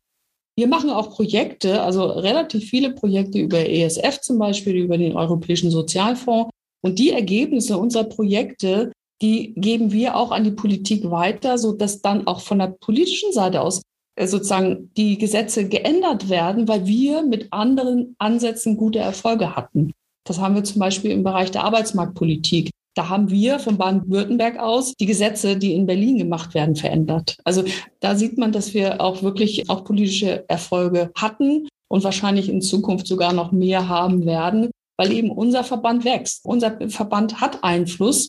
Wir 0.56 0.68
machen 0.68 0.90
auch 0.90 1.10
Projekte, 1.10 1.82
also 1.82 2.04
relativ 2.04 2.68
viele 2.68 2.90
Projekte 2.92 3.38
über 3.38 3.66
ESF 3.68 4.20
zum 4.20 4.38
Beispiel, 4.38 4.76
über 4.76 4.98
den 4.98 5.16
Europäischen 5.16 5.70
Sozialfonds. 5.70 6.50
Und 6.84 6.98
die 6.98 7.10
Ergebnisse 7.10 7.78
unserer 7.78 8.04
Projekte, 8.04 8.92
die 9.22 9.54
geben 9.54 9.92
wir 9.92 10.16
auch 10.16 10.30
an 10.30 10.44
die 10.44 10.50
Politik 10.50 11.10
weiter, 11.10 11.56
so 11.56 11.72
dass 11.72 12.02
dann 12.02 12.26
auch 12.26 12.40
von 12.40 12.58
der 12.58 12.66
politischen 12.66 13.32
Seite 13.32 13.62
aus 13.62 13.82
äh, 14.16 14.26
sozusagen 14.26 14.90
die 14.96 15.16
Gesetze 15.16 15.68
geändert 15.68 16.28
werden, 16.28 16.68
weil 16.68 16.86
wir 16.86 17.22
mit 17.22 17.52
anderen 17.52 18.14
Ansätzen 18.18 18.76
gute 18.76 18.98
Erfolge 18.98 19.56
hatten. 19.56 19.92
Das 20.24 20.38
haben 20.38 20.54
wir 20.54 20.64
zum 20.64 20.80
Beispiel 20.80 21.12
im 21.12 21.24
Bereich 21.24 21.50
der 21.50 21.64
Arbeitsmarktpolitik. 21.64 22.70
Da 22.94 23.08
haben 23.08 23.30
wir 23.30 23.58
von 23.58 23.78
Baden-Württemberg 23.78 24.58
aus 24.58 24.94
die 24.94 25.06
Gesetze, 25.06 25.56
die 25.56 25.72
in 25.72 25.86
Berlin 25.86 26.18
gemacht 26.18 26.54
werden, 26.54 26.76
verändert. 26.76 27.38
Also 27.44 27.64
da 28.00 28.16
sieht 28.16 28.36
man, 28.36 28.52
dass 28.52 28.74
wir 28.74 29.00
auch 29.00 29.22
wirklich 29.22 29.70
auch 29.70 29.84
politische 29.84 30.48
Erfolge 30.48 31.10
hatten 31.16 31.68
und 31.88 32.04
wahrscheinlich 32.04 32.48
in 32.50 32.60
Zukunft 32.60 33.06
sogar 33.06 33.32
noch 33.32 33.50
mehr 33.50 33.88
haben 33.88 34.26
werden, 34.26 34.70
weil 34.98 35.12
eben 35.12 35.30
unser 35.30 35.64
Verband 35.64 36.04
wächst. 36.04 36.44
Unser 36.44 36.88
Verband 36.90 37.40
hat 37.40 37.64
Einfluss 37.64 38.28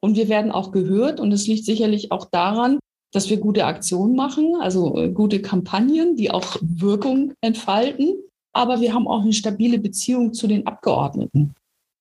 und 0.00 0.16
wir 0.16 0.28
werden 0.28 0.52
auch 0.52 0.70
gehört. 0.70 1.18
Und 1.18 1.32
es 1.32 1.46
liegt 1.46 1.64
sicherlich 1.64 2.12
auch 2.12 2.26
daran, 2.30 2.78
dass 3.12 3.30
wir 3.30 3.38
gute 3.38 3.66
Aktionen 3.66 4.16
machen, 4.16 4.56
also 4.60 4.96
äh, 4.96 5.10
gute 5.10 5.40
Kampagnen, 5.40 6.16
die 6.16 6.30
auch 6.30 6.56
Wirkung 6.60 7.32
entfalten. 7.40 8.14
Aber 8.52 8.80
wir 8.80 8.94
haben 8.94 9.08
auch 9.08 9.22
eine 9.22 9.32
stabile 9.32 9.78
Beziehung 9.78 10.32
zu 10.32 10.46
den 10.46 10.66
Abgeordneten. 10.66 11.54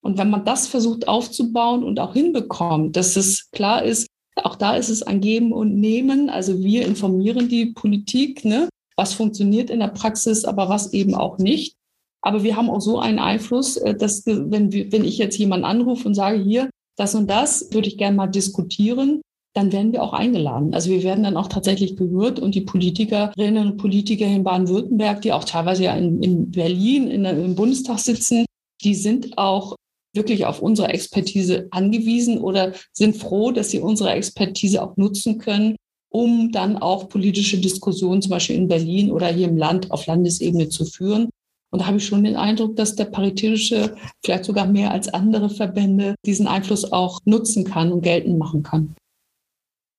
Und 0.04 0.18
wenn 0.18 0.30
man 0.30 0.46
das 0.46 0.68
versucht 0.68 1.08
aufzubauen 1.08 1.84
und 1.84 2.00
auch 2.00 2.14
hinbekommt, 2.14 2.98
dass 2.98 3.16
es 3.16 3.50
klar 3.52 3.84
ist, 3.84 4.08
auch 4.36 4.56
da 4.56 4.76
ist 4.76 4.90
es 4.90 5.04
ein 5.04 5.22
Geben 5.22 5.54
und 5.54 5.76
Nehmen. 5.76 6.30
Also 6.30 6.60
wir 6.60 6.86
informieren 6.86 7.48
die 7.48 7.68
Politik, 7.68 8.44
ne, 8.44 8.68
was 8.96 9.14
funktioniert 9.14 9.70
in 9.70 9.80
der 9.80 9.88
Praxis, 9.88 10.44
aber 10.44 10.70
was 10.70 10.94
eben 10.94 11.16
auch 11.16 11.38
nicht. 11.38 11.76
Aber 12.22 12.44
wir 12.44 12.56
haben 12.56 12.70
auch 12.70 12.82
so 12.82 13.00
einen 13.00 13.20
Einfluss, 13.20 13.78
äh, 13.78 13.96
dass 13.96 14.26
wenn, 14.26 14.72
wir, 14.72 14.92
wenn 14.92 15.06
ich 15.06 15.18
jetzt 15.18 15.38
jemanden 15.38 15.66
anrufe 15.66 16.08
und 16.08 16.16
sage, 16.16 16.42
hier, 16.42 16.70
das 16.98 17.16
und 17.16 17.30
das 17.30 17.70
würde 17.72 17.88
ich 17.88 17.98
gerne 17.98 18.16
mal 18.16 18.28
diskutieren, 18.28 19.22
dann 19.56 19.72
werden 19.72 19.92
wir 19.92 20.02
auch 20.02 20.14
eingeladen. 20.14 20.74
Also 20.74 20.90
wir 20.90 21.04
werden 21.04 21.24
dann 21.24 21.38
auch 21.38 21.48
tatsächlich 21.48 21.96
gehört 21.96 22.40
und 22.40 22.56
die 22.56 22.62
Politikerinnen 22.62 23.72
und 23.72 23.78
Politiker 23.78 24.26
in 24.26 24.44
Baden-Württemberg, 24.44 25.22
die 25.22 25.32
auch 25.32 25.44
teilweise 25.44 25.84
ja 25.84 25.96
in, 25.96 26.24
in 26.24 26.52
Berlin 26.52 27.08
in, 27.08 27.26
im 27.26 27.56
Bundestag 27.56 28.00
sitzen, 28.00 28.46
die 28.84 28.96
sind 28.96 29.38
auch 29.38 29.76
wirklich 30.14 30.46
auf 30.46 30.62
unsere 30.62 30.90
Expertise 30.90 31.68
angewiesen 31.72 32.40
oder 32.40 32.74
sind 32.92 33.18
froh, 33.18 33.52
dass 33.52 33.72
sie 33.72 33.80
unsere 33.80 34.12
Expertise 34.12 34.82
auch 34.82 34.96
nutzen 34.98 35.40
können, 35.40 35.76
um 36.10 36.52
dann 36.52 36.78
auch 36.78 37.10
politische 37.10 37.58
Diskussionen 37.58 38.22
zum 38.22 38.30
Beispiel 38.30 38.56
in 38.56 38.68
Berlin 38.68 39.12
oder 39.12 39.28
hier 39.28 39.48
im 39.48 39.58
Land 39.58 39.92
auf 39.92 40.06
Landesebene 40.06 40.70
zu 40.70 40.86
führen. 40.86 41.30
Und 41.72 41.82
da 41.82 41.88
habe 41.88 41.98
ich 41.98 42.06
schon 42.06 42.24
den 42.24 42.36
Eindruck, 42.36 42.76
dass 42.76 42.96
der 42.96 43.06
Paritätische 43.06 43.96
vielleicht 44.24 44.46
sogar 44.46 44.68
mehr 44.68 44.92
als 44.92 45.12
andere 45.12 45.50
Verbände 45.50 46.14
diesen 46.24 46.48
Einfluss 46.48 46.92
auch 46.92 47.20
nutzen 47.26 47.64
kann 47.64 47.92
und 47.92 48.04
geltend 48.04 48.38
machen 48.38 48.62
kann. 48.62 48.96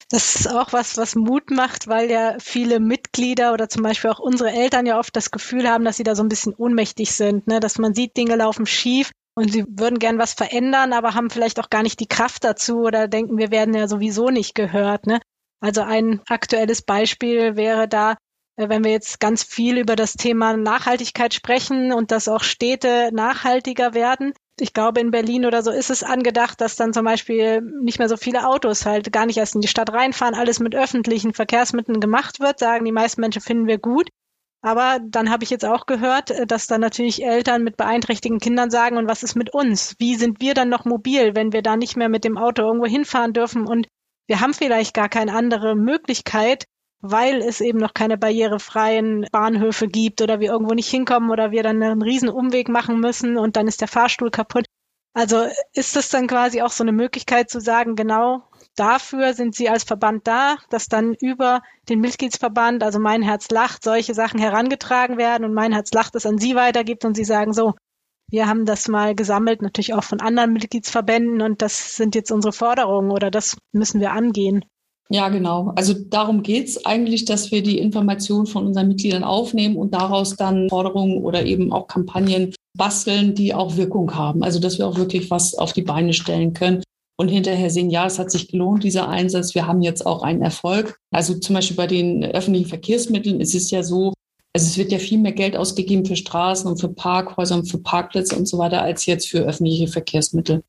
Das 0.09 0.37
ist 0.37 0.49
auch 0.49 0.73
was, 0.73 0.97
was 0.97 1.17
Mut 1.17 1.51
macht, 1.51 1.89
weil 1.89 2.09
ja 2.09 2.37
viele 2.39 2.79
Mitglieder 2.79 3.53
oder 3.53 3.69
zum 3.69 3.83
Beispiel 3.83 4.11
auch 4.11 4.21
unsere 4.21 4.53
Eltern 4.53 4.87
ja 4.87 5.01
oft 5.01 5.17
das 5.17 5.33
Gefühl 5.33 5.69
haben, 5.69 5.85
dass 5.85 5.97
sie 5.97 6.05
da 6.05 6.15
so 6.15 6.23
ein 6.23 6.29
bisschen 6.29 6.55
ohnmächtig 6.55 7.11
sind, 7.11 7.49
ne? 7.49 7.59
dass 7.59 7.79
man 7.79 7.95
sieht, 7.95 8.17
Dinge 8.17 8.37
laufen 8.37 8.67
schief 8.67 9.11
und 9.35 9.53
sie 9.53 9.65
würden 9.69 9.99
gern 9.99 10.19
was 10.19 10.33
verändern, 10.35 10.93
aber 10.93 11.15
haben 11.15 11.31
vielleicht 11.31 11.59
auch 11.61 11.71
gar 11.71 11.83
nicht 11.83 12.01
die 12.01 12.09
Kraft 12.09 12.45
dazu 12.45 12.81
oder 12.81 13.09
denken, 13.09 13.39
wir 13.39 13.51
werden 13.51 13.75
ja 13.75 13.89
sowieso 13.89 14.31
nicht 14.31 14.55
gehört. 14.55 15.07
Ne? 15.07 15.21
Also 15.61 15.83
ein 15.83 16.21
aktuelles 16.29 16.83
Beispiel 16.83 17.57
wäre 17.57 17.89
da, 17.89 18.17
äh, 18.57 18.69
wenn 18.69 18.85
wir 18.85 18.93
jetzt 18.93 19.21
ganz 19.21 19.43
viel 19.43 19.79
über 19.79 19.97
das 19.97 20.15
Thema 20.15 20.57
Nachhaltigkeit 20.57 21.35
sprechen 21.35 21.93
und 21.93 22.11
dass 22.11 22.29
auch 22.29 22.43
Städte 22.45 23.11
nachhaltiger 23.13 23.95
werden. 23.95 24.33
Ich 24.61 24.73
glaube, 24.73 25.01
in 25.01 25.11
Berlin 25.11 25.47
oder 25.47 25.63
so 25.63 25.73
ist 25.73 25.91
es 25.91 26.05
angedacht, 26.05 26.61
dass 26.61 26.77
dann 26.77 26.93
zum 26.93 27.05
Beispiel 27.05 27.61
nicht 27.83 27.99
mehr 27.99 28.09
so 28.09 28.17
viele 28.17 28.47
Autos 28.47 28.87
halt 28.87 29.13
gar 29.13 29.27
nicht 29.27 29.39
erst 29.39 29.57
in 29.57 29.61
die 29.61 29.69
Stadt 29.69 29.93
reinfahren, 29.93 30.37
alles 30.37 30.61
mit 30.61 30.77
öffentlichen 30.77 31.35
Verkehrsmitteln 31.35 31.99
gemacht 31.99 32.39
wird, 32.39 32.61
sagen 32.61 32.85
die 32.85 32.93
meisten 32.93 33.21
Menschen 33.21 33.43
finden 33.43 33.67
wir 33.67 33.79
gut. 33.79 34.09
Aber 34.65 34.99
dann 35.05 35.31
habe 35.31 35.45
ich 35.45 35.51
jetzt 35.51 35.67
auch 35.67 35.85
gehört, 35.85 36.31
äh, 36.31 36.47
dass 36.47 36.67
dann 36.67 36.81
natürlich 36.81 37.23
Eltern 37.23 37.65
mit 37.65 37.77
beeinträchtigten 37.77 38.41
Kindern 38.41 38.71
sagen, 38.71 38.97
und 38.97 39.07
was 39.07 39.23
ist 39.23 39.37
mit 39.37 39.53
uns? 39.53 39.95
Wie 39.99 40.15
sind 40.15 40.41
wir 40.41 40.55
dann 40.55 40.71
noch 40.71 40.87
mobil, 40.87 41.37
wenn 41.37 41.53
wir 41.53 41.61
da 41.61 41.77
nicht 41.77 41.97
mehr 41.97 42.09
mit 42.09 42.25
dem 42.25 42.39
Auto 42.39 42.63
irgendwo 42.63 42.87
hinfahren 42.87 43.35
dürfen? 43.35 43.67
Und 43.67 43.87
wir 44.27 44.41
haben 44.41 44.55
vielleicht 44.55 44.95
gar 44.95 45.11
keine 45.11 45.35
andere 45.35 45.77
Möglichkeit, 45.77 46.65
weil 47.03 47.43
es 47.43 47.61
eben 47.61 47.79
noch 47.79 47.93
keine 47.93 48.17
barrierefreien 48.17 49.27
Bahnhöfe 49.31 49.87
gibt 49.87 50.23
oder 50.23 50.41
wir 50.41 50.53
irgendwo 50.53 50.73
nicht 50.73 50.89
hinkommen 50.89 51.31
oder 51.31 51.51
wir 51.51 51.63
dann 51.63 51.83
einen 51.83 52.01
riesen 52.01 52.31
Umweg 52.31 52.71
machen 52.71 53.01
müssen 53.01 53.37
und 53.37 53.57
dann 53.57 53.69
ist 53.69 53.83
der 53.83 53.89
Fahrstuhl 53.89 54.31
kaputt. 54.31 54.65
Also 55.13 55.45
ist 55.75 55.95
das 55.95 56.09
dann 56.09 56.27
quasi 56.27 56.63
auch 56.63 56.71
so 56.71 56.85
eine 56.85 56.93
Möglichkeit 56.93 57.51
zu 57.51 57.61
sagen, 57.61 57.97
genau 57.97 58.45
dafür 58.77 59.35
sind 59.35 59.55
Sie 59.55 59.69
als 59.69 59.85
Verband 59.85 60.27
da, 60.27 60.57
dass 60.71 60.89
dann 60.89 61.15
über 61.15 61.63
den 61.89 62.01
Mitgliedsverband, 62.01 62.83
also 62.83 62.99
Mein 62.99 63.23
Herz 63.23 63.51
lacht, 63.51 63.85
solche 63.85 64.15
Sachen 64.15 64.39
herangetragen 64.41 65.19
werden 65.19 65.45
und 65.45 65.55
Mein 65.55 65.73
Herz 65.73 65.93
lacht 65.93 66.15
es 66.15 66.27
an 66.27 66.39
Sie 66.39 66.55
weitergibt 66.55 67.05
und 67.05 67.15
Sie 67.17 67.25
sagen 67.25 67.53
so, 67.53 67.75
wir 68.31 68.49
haben 68.49 68.65
das 68.65 68.89
mal 68.89 69.15
gesammelt, 69.15 69.63
natürlich 69.63 69.95
auch 69.95 70.05
von 70.05 70.21
anderen 70.21 70.53
Mitgliedsverbänden 70.53 71.43
und 71.43 71.63
das 71.63 71.97
sind 71.97 72.15
jetzt 72.15 72.33
unsere 72.33 72.53
Forderungen 72.53 73.11
oder 73.11 73.31
das 73.31 73.57
müssen 73.73 74.01
wir 74.01 74.13
angehen. 74.13 74.65
Ja, 75.11 75.29
genau. 75.29 75.73
Also 75.77 75.93
darum 75.93 76.43
geht's 76.43 76.87
eigentlich, 76.87 77.27
dass 77.27 77.53
wir 77.53 77.63
die 77.63 77.79
Informationen 77.79 78.47
von 78.47 78.67
unseren 78.67 78.89
Mitgliedern 78.89 79.23
aufnehmen 79.23 79.77
und 79.77 79.93
daraus 79.93 80.35
dann 80.35 80.71
Forderungen 80.71 81.23
oder 81.23 81.45
eben 81.45 81.73
auch 81.73 81.87
Kampagnen 81.87 82.55
basteln, 82.77 83.35
die 83.35 83.53
auch 83.53 83.77
Wirkung 83.77 84.15
haben. 84.15 84.43
Also 84.43 84.59
dass 84.59 84.79
wir 84.79 84.87
auch 84.89 84.97
wirklich 84.97 85.31
was 85.31 85.55
auf 85.55 85.75
die 85.75 85.83
Beine 85.83 86.15
stellen 86.15 86.55
können 86.55 86.83
und 87.17 87.29
hinterher 87.29 87.71
sehen, 87.71 87.91
ja, 87.91 88.07
es 88.07 88.19
hat 88.19 88.31
sich 88.31 88.49
gelohnt, 88.49 88.85
dieser 88.85 89.09
Einsatz. 89.09 89.55
Wir 89.55 89.67
haben 89.67 89.83
jetzt 89.83 90.05
auch 90.05 90.23
einen 90.23 90.43
Erfolg. 90.43 90.99
Also 91.11 91.35
zum 91.35 91.55
Beispiel 91.55 91.77
bei 91.77 91.87
den 91.87 92.25
öffentlichen 92.25 92.69
Verkehrsmitteln 92.69 93.41
ist 93.41 93.55
es 93.55 93.71
ja 93.71 93.83
so, 93.83 94.13
also 94.53 94.67
es 94.67 94.79
wird 94.79 94.93
ja 94.93 94.99
viel 94.99 95.19
mehr 95.19 95.33
Geld 95.33 95.57
ausgegeben 95.57 96.05
für 96.07 96.17
Straßen 96.17 96.69
und 96.71 96.81
für 96.81 96.89
Parkhäuser 96.89 97.57
und 97.57 97.67
für 97.67 97.79
Parkplätze 97.79 98.37
und 98.37 98.47
so 98.47 98.59
weiter 98.59 98.83
als 98.83 99.07
jetzt 99.07 99.29
für 99.29 99.41
öffentliche 99.41 99.89
Verkehrsmittel. 99.89 100.63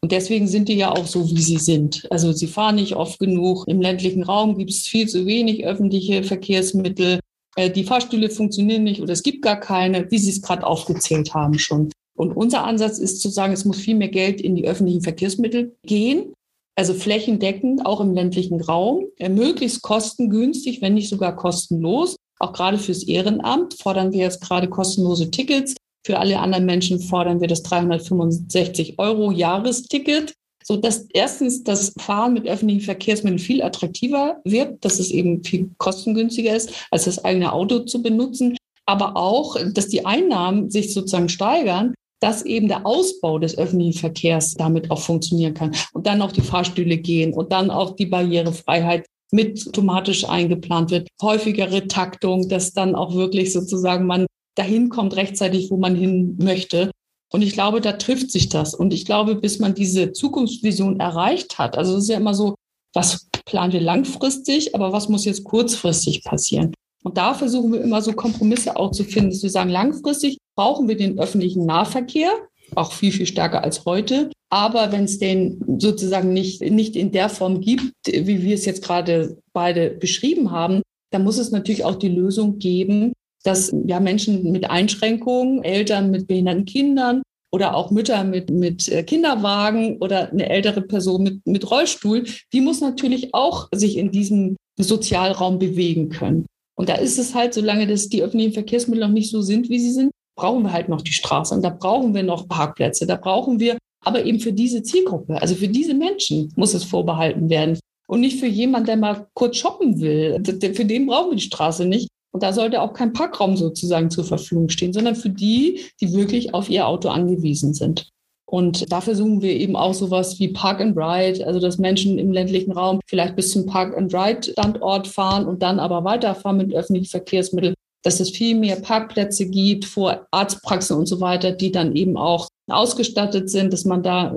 Und 0.00 0.12
deswegen 0.12 0.46
sind 0.46 0.68
die 0.68 0.76
ja 0.76 0.92
auch 0.92 1.06
so, 1.06 1.28
wie 1.30 1.42
sie 1.42 1.58
sind. 1.58 2.06
Also 2.10 2.32
sie 2.32 2.46
fahren 2.46 2.76
nicht 2.76 2.94
oft 2.94 3.18
genug. 3.18 3.66
Im 3.66 3.80
ländlichen 3.80 4.22
Raum 4.22 4.56
gibt 4.56 4.70
es 4.70 4.86
viel 4.86 5.08
zu 5.08 5.26
wenig 5.26 5.64
öffentliche 5.66 6.22
Verkehrsmittel. 6.22 7.18
Äh, 7.56 7.70
die 7.70 7.84
Fahrstühle 7.84 8.30
funktionieren 8.30 8.84
nicht 8.84 9.00
oder 9.00 9.12
es 9.12 9.24
gibt 9.24 9.42
gar 9.42 9.58
keine, 9.58 10.08
wie 10.10 10.18
Sie 10.18 10.30
es 10.30 10.42
gerade 10.42 10.64
aufgezählt 10.64 11.34
haben 11.34 11.58
schon. 11.58 11.90
Und 12.18 12.32
unser 12.32 12.64
Ansatz 12.64 12.98
ist 12.98 13.20
zu 13.20 13.28
sagen, 13.28 13.52
es 13.52 13.64
muss 13.64 13.78
viel 13.78 13.94
mehr 13.94 14.08
Geld 14.08 14.40
in 14.40 14.56
die 14.56 14.66
öffentlichen 14.66 15.02
Verkehrsmittel 15.02 15.76
gehen, 15.84 16.34
also 16.74 16.92
flächendeckend, 16.92 17.86
auch 17.86 18.00
im 18.00 18.12
ländlichen 18.12 18.60
Raum, 18.60 19.04
äh, 19.18 19.28
möglichst 19.28 19.82
kostengünstig, 19.82 20.82
wenn 20.82 20.94
nicht 20.94 21.08
sogar 21.08 21.36
kostenlos. 21.36 22.16
Auch 22.40 22.52
gerade 22.52 22.78
fürs 22.78 23.04
Ehrenamt 23.04 23.74
fordern 23.74 24.12
wir 24.12 24.18
jetzt 24.18 24.40
gerade 24.40 24.68
kostenlose 24.68 25.30
Tickets. 25.30 25.76
Für 26.04 26.18
alle 26.18 26.40
anderen 26.40 26.66
Menschen 26.66 26.98
fordern 27.00 27.40
wir 27.40 27.46
das 27.46 27.62
365 27.62 28.98
Euro 28.98 29.30
Jahresticket, 29.30 30.34
so 30.64 30.76
dass 30.76 31.06
erstens 31.12 31.62
das 31.62 31.92
Fahren 31.98 32.32
mit 32.32 32.48
öffentlichen 32.48 32.80
Verkehrsmitteln 32.80 33.38
viel 33.38 33.62
attraktiver 33.62 34.40
wird, 34.44 34.84
dass 34.84 34.98
es 34.98 35.12
eben 35.12 35.44
viel 35.44 35.70
kostengünstiger 35.78 36.56
ist, 36.56 36.72
als 36.90 37.04
das 37.04 37.24
eigene 37.24 37.52
Auto 37.52 37.80
zu 37.80 38.02
benutzen, 38.02 38.56
aber 38.86 39.16
auch, 39.16 39.56
dass 39.72 39.86
die 39.86 40.04
Einnahmen 40.04 40.70
sich 40.70 40.92
sozusagen 40.92 41.28
steigern, 41.28 41.94
dass 42.20 42.44
eben 42.44 42.68
der 42.68 42.86
Ausbau 42.86 43.38
des 43.38 43.56
öffentlichen 43.56 43.98
Verkehrs 43.98 44.54
damit 44.54 44.90
auch 44.90 45.00
funktionieren 45.00 45.54
kann 45.54 45.74
und 45.92 46.06
dann 46.06 46.22
auch 46.22 46.32
die 46.32 46.40
Fahrstühle 46.40 46.96
gehen 46.96 47.32
und 47.32 47.52
dann 47.52 47.70
auch 47.70 47.96
die 47.96 48.06
Barrierefreiheit 48.06 49.06
mit 49.30 49.66
automatisch 49.68 50.28
eingeplant 50.28 50.90
wird, 50.90 51.08
häufigere 51.20 51.86
Taktung, 51.86 52.48
dass 52.48 52.72
dann 52.72 52.94
auch 52.94 53.14
wirklich 53.14 53.52
sozusagen 53.52 54.06
man 54.06 54.26
dahin 54.56 54.88
kommt 54.88 55.16
rechtzeitig, 55.16 55.70
wo 55.70 55.76
man 55.76 55.94
hin 55.94 56.36
möchte. 56.38 56.90
Und 57.30 57.42
ich 57.42 57.52
glaube, 57.52 57.80
da 57.80 57.92
trifft 57.92 58.30
sich 58.30 58.48
das. 58.48 58.74
Und 58.74 58.92
ich 58.92 59.04
glaube, 59.04 59.36
bis 59.36 59.58
man 59.58 59.74
diese 59.74 60.12
Zukunftsvision 60.12 60.98
erreicht 60.98 61.58
hat, 61.58 61.76
also 61.76 61.96
es 61.96 62.04
ist 62.04 62.08
ja 62.08 62.16
immer 62.16 62.34
so, 62.34 62.54
was 62.94 63.28
planen 63.44 63.72
wir 63.72 63.80
langfristig, 63.80 64.74
aber 64.74 64.92
was 64.92 65.08
muss 65.08 65.26
jetzt 65.26 65.44
kurzfristig 65.44 66.24
passieren? 66.24 66.72
Und 67.04 67.16
da 67.16 67.34
versuchen 67.34 67.72
wir 67.72 67.80
immer 67.80 68.02
so 68.02 68.12
Kompromisse 68.12 68.76
auch 68.76 68.90
zu 68.90 69.04
finden, 69.04 69.30
dass 69.30 69.42
wir 69.42 69.50
sagen, 69.50 69.70
langfristig 69.70 70.38
brauchen 70.56 70.88
wir 70.88 70.96
den 70.96 71.18
öffentlichen 71.18 71.64
Nahverkehr, 71.64 72.30
auch 72.74 72.92
viel, 72.92 73.12
viel 73.12 73.26
stärker 73.26 73.62
als 73.62 73.84
heute. 73.84 74.30
Aber 74.50 74.92
wenn 74.92 75.04
es 75.04 75.18
den 75.18 75.62
sozusagen 75.78 76.32
nicht, 76.32 76.60
nicht 76.62 76.96
in 76.96 77.12
der 77.12 77.28
Form 77.28 77.60
gibt, 77.60 77.92
wie 78.06 78.42
wir 78.42 78.54
es 78.54 78.64
jetzt 78.64 78.82
gerade 78.82 79.38
beide 79.52 79.90
beschrieben 79.90 80.50
haben, 80.50 80.82
dann 81.10 81.24
muss 81.24 81.38
es 81.38 81.50
natürlich 81.50 81.84
auch 81.84 81.96
die 81.96 82.08
Lösung 82.08 82.58
geben, 82.58 83.12
dass 83.44 83.72
ja 83.86 84.00
Menschen 84.00 84.50
mit 84.50 84.68
Einschränkungen, 84.68 85.62
Eltern 85.62 86.10
mit 86.10 86.26
behinderten 86.26 86.64
Kindern 86.64 87.22
oder 87.50 87.74
auch 87.74 87.90
Mütter 87.90 88.24
mit, 88.24 88.50
mit 88.50 88.88
äh, 88.88 89.02
Kinderwagen 89.02 89.98
oder 89.98 90.30
eine 90.30 90.50
ältere 90.50 90.82
Person 90.82 91.22
mit, 91.22 91.46
mit 91.46 91.70
Rollstuhl, 91.70 92.24
die 92.52 92.60
muss 92.60 92.80
natürlich 92.80 93.34
auch 93.34 93.68
sich 93.72 93.96
in 93.96 94.10
diesem 94.10 94.56
Sozialraum 94.78 95.58
bewegen 95.58 96.10
können. 96.10 96.46
Und 96.78 96.88
da 96.88 96.94
ist 96.94 97.18
es 97.18 97.34
halt, 97.34 97.54
solange 97.54 97.88
das 97.88 98.08
die 98.08 98.22
öffentlichen 98.22 98.52
Verkehrsmittel 98.52 99.04
noch 99.04 99.12
nicht 99.12 99.30
so 99.30 99.42
sind, 99.42 99.68
wie 99.68 99.80
sie 99.80 99.90
sind, 99.90 100.12
brauchen 100.36 100.62
wir 100.62 100.72
halt 100.72 100.88
noch 100.88 101.02
die 101.02 101.12
Straße 101.12 101.52
und 101.52 101.62
da 101.62 101.70
brauchen 101.70 102.14
wir 102.14 102.22
noch 102.22 102.48
Parkplätze, 102.48 103.04
da 103.04 103.16
brauchen 103.16 103.58
wir 103.58 103.76
aber 104.04 104.24
eben 104.24 104.38
für 104.38 104.52
diese 104.52 104.84
Zielgruppe, 104.84 105.42
also 105.42 105.56
für 105.56 105.66
diese 105.66 105.94
Menschen 105.94 106.52
muss 106.54 106.74
es 106.74 106.84
vorbehalten 106.84 107.50
werden 107.50 107.80
und 108.06 108.20
nicht 108.20 108.38
für 108.38 108.46
jemanden, 108.46 108.86
der 108.86 108.96
mal 108.96 109.26
kurz 109.34 109.56
shoppen 109.56 110.00
will. 110.00 110.40
Für 110.44 110.84
den 110.84 111.06
brauchen 111.06 111.32
wir 111.32 111.36
die 111.36 111.42
Straße 111.42 111.84
nicht. 111.84 112.08
Und 112.30 112.42
da 112.42 112.52
sollte 112.52 112.80
auch 112.80 112.92
kein 112.92 113.12
Parkraum 113.12 113.56
sozusagen 113.56 114.10
zur 114.10 114.24
Verfügung 114.24 114.68
stehen, 114.68 114.92
sondern 114.92 115.16
für 115.16 115.30
die, 115.30 115.80
die 116.00 116.12
wirklich 116.14 116.54
auf 116.54 116.68
ihr 116.68 116.86
Auto 116.86 117.08
angewiesen 117.08 117.74
sind. 117.74 118.08
Und 118.50 118.90
da 118.90 119.02
versuchen 119.02 119.42
wir 119.42 119.52
eben 119.52 119.76
auch 119.76 119.92
sowas 119.92 120.38
wie 120.40 120.48
Park 120.48 120.80
and 120.80 120.96
Ride, 120.96 121.46
also 121.46 121.60
dass 121.60 121.76
Menschen 121.76 122.18
im 122.18 122.32
ländlichen 122.32 122.72
Raum 122.72 122.98
vielleicht 123.06 123.36
bis 123.36 123.52
zum 123.52 123.66
Park 123.66 123.94
and 123.94 124.12
Ride 124.14 124.52
Standort 124.52 125.06
fahren 125.06 125.46
und 125.46 125.62
dann 125.62 125.78
aber 125.78 126.02
weiterfahren 126.04 126.56
mit 126.56 126.72
öffentlichen 126.72 127.10
Verkehrsmitteln, 127.10 127.74
dass 128.04 128.20
es 128.20 128.30
viel 128.30 128.54
mehr 128.54 128.76
Parkplätze 128.76 129.50
gibt 129.50 129.84
vor 129.84 130.26
Arztpraxen 130.30 130.96
und 130.96 131.04
so 131.04 131.20
weiter, 131.20 131.52
die 131.52 131.72
dann 131.72 131.94
eben 131.94 132.16
auch 132.16 132.48
ausgestattet 132.70 133.50
sind, 133.50 133.70
dass 133.70 133.84
man 133.84 134.02
da 134.02 134.34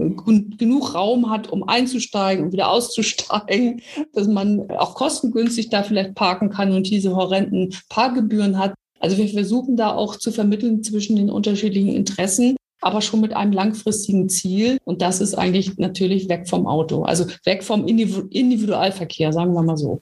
genug 0.57 0.93
Raum 0.93 1.29
hat, 1.29 1.49
um 1.49 1.63
einzusteigen 1.63 2.43
und 2.43 2.51
wieder 2.51 2.69
auszusteigen, 2.69 3.81
dass 4.13 4.27
man 4.27 4.69
auch 4.71 4.93
kostengünstig 4.93 5.69
da 5.69 5.83
vielleicht 5.83 6.15
parken 6.15 6.49
kann 6.49 6.73
und 6.73 6.89
diese 6.89 7.15
horrenden 7.15 7.73
Parkgebühren 7.87 8.57
hat. 8.57 8.73
Also 8.99 9.15
wir 9.15 9.29
versuchen 9.29 9.77
da 9.77 9.95
auch 9.95 10.17
zu 10.17 10.33
vermitteln 10.33 10.83
zwischen 10.83 11.15
den 11.15 11.29
unterschiedlichen 11.29 11.93
Interessen 11.93 12.57
aber 12.81 13.01
schon 13.01 13.21
mit 13.21 13.33
einem 13.33 13.53
langfristigen 13.53 14.27
Ziel. 14.29 14.79
Und 14.83 15.01
das 15.01 15.21
ist 15.21 15.35
eigentlich 15.35 15.77
natürlich 15.77 16.27
weg 16.29 16.49
vom 16.49 16.67
Auto, 16.67 17.03
also 17.03 17.25
weg 17.45 17.63
vom 17.63 17.87
Individualverkehr, 17.87 19.31
sagen 19.31 19.53
wir 19.53 19.63
mal 19.63 19.77
so. 19.77 20.01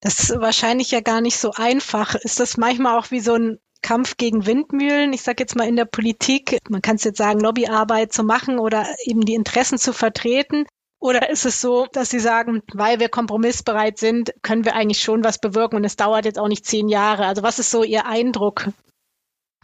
Das 0.00 0.20
ist 0.20 0.38
wahrscheinlich 0.38 0.90
ja 0.90 1.00
gar 1.00 1.20
nicht 1.20 1.38
so 1.38 1.52
einfach. 1.52 2.14
Ist 2.14 2.38
das 2.40 2.56
manchmal 2.56 2.98
auch 2.98 3.10
wie 3.10 3.20
so 3.20 3.34
ein 3.34 3.58
Kampf 3.84 4.16
gegen 4.16 4.46
Windmühlen, 4.46 5.12
ich 5.12 5.22
sage 5.22 5.42
jetzt 5.42 5.56
mal 5.56 5.68
in 5.68 5.76
der 5.76 5.84
Politik, 5.84 6.58
man 6.70 6.80
kann 6.80 6.96
es 6.96 7.04
jetzt 7.04 7.18
sagen, 7.18 7.40
Lobbyarbeit 7.40 8.14
zu 8.14 8.24
machen 8.24 8.58
oder 8.58 8.86
eben 9.04 9.26
die 9.26 9.34
Interessen 9.34 9.78
zu 9.78 9.92
vertreten? 9.92 10.64
Oder 11.00 11.28
ist 11.28 11.44
es 11.44 11.60
so, 11.60 11.86
dass 11.92 12.08
Sie 12.08 12.18
sagen, 12.18 12.62
weil 12.72 12.98
wir 12.98 13.10
kompromissbereit 13.10 13.98
sind, 13.98 14.32
können 14.40 14.64
wir 14.64 14.74
eigentlich 14.74 15.02
schon 15.02 15.22
was 15.22 15.38
bewirken 15.38 15.76
und 15.76 15.84
es 15.84 15.96
dauert 15.96 16.24
jetzt 16.24 16.38
auch 16.38 16.48
nicht 16.48 16.64
zehn 16.64 16.88
Jahre? 16.88 17.26
Also 17.26 17.42
was 17.42 17.58
ist 17.58 17.70
so 17.70 17.84
Ihr 17.84 18.06
Eindruck? 18.06 18.68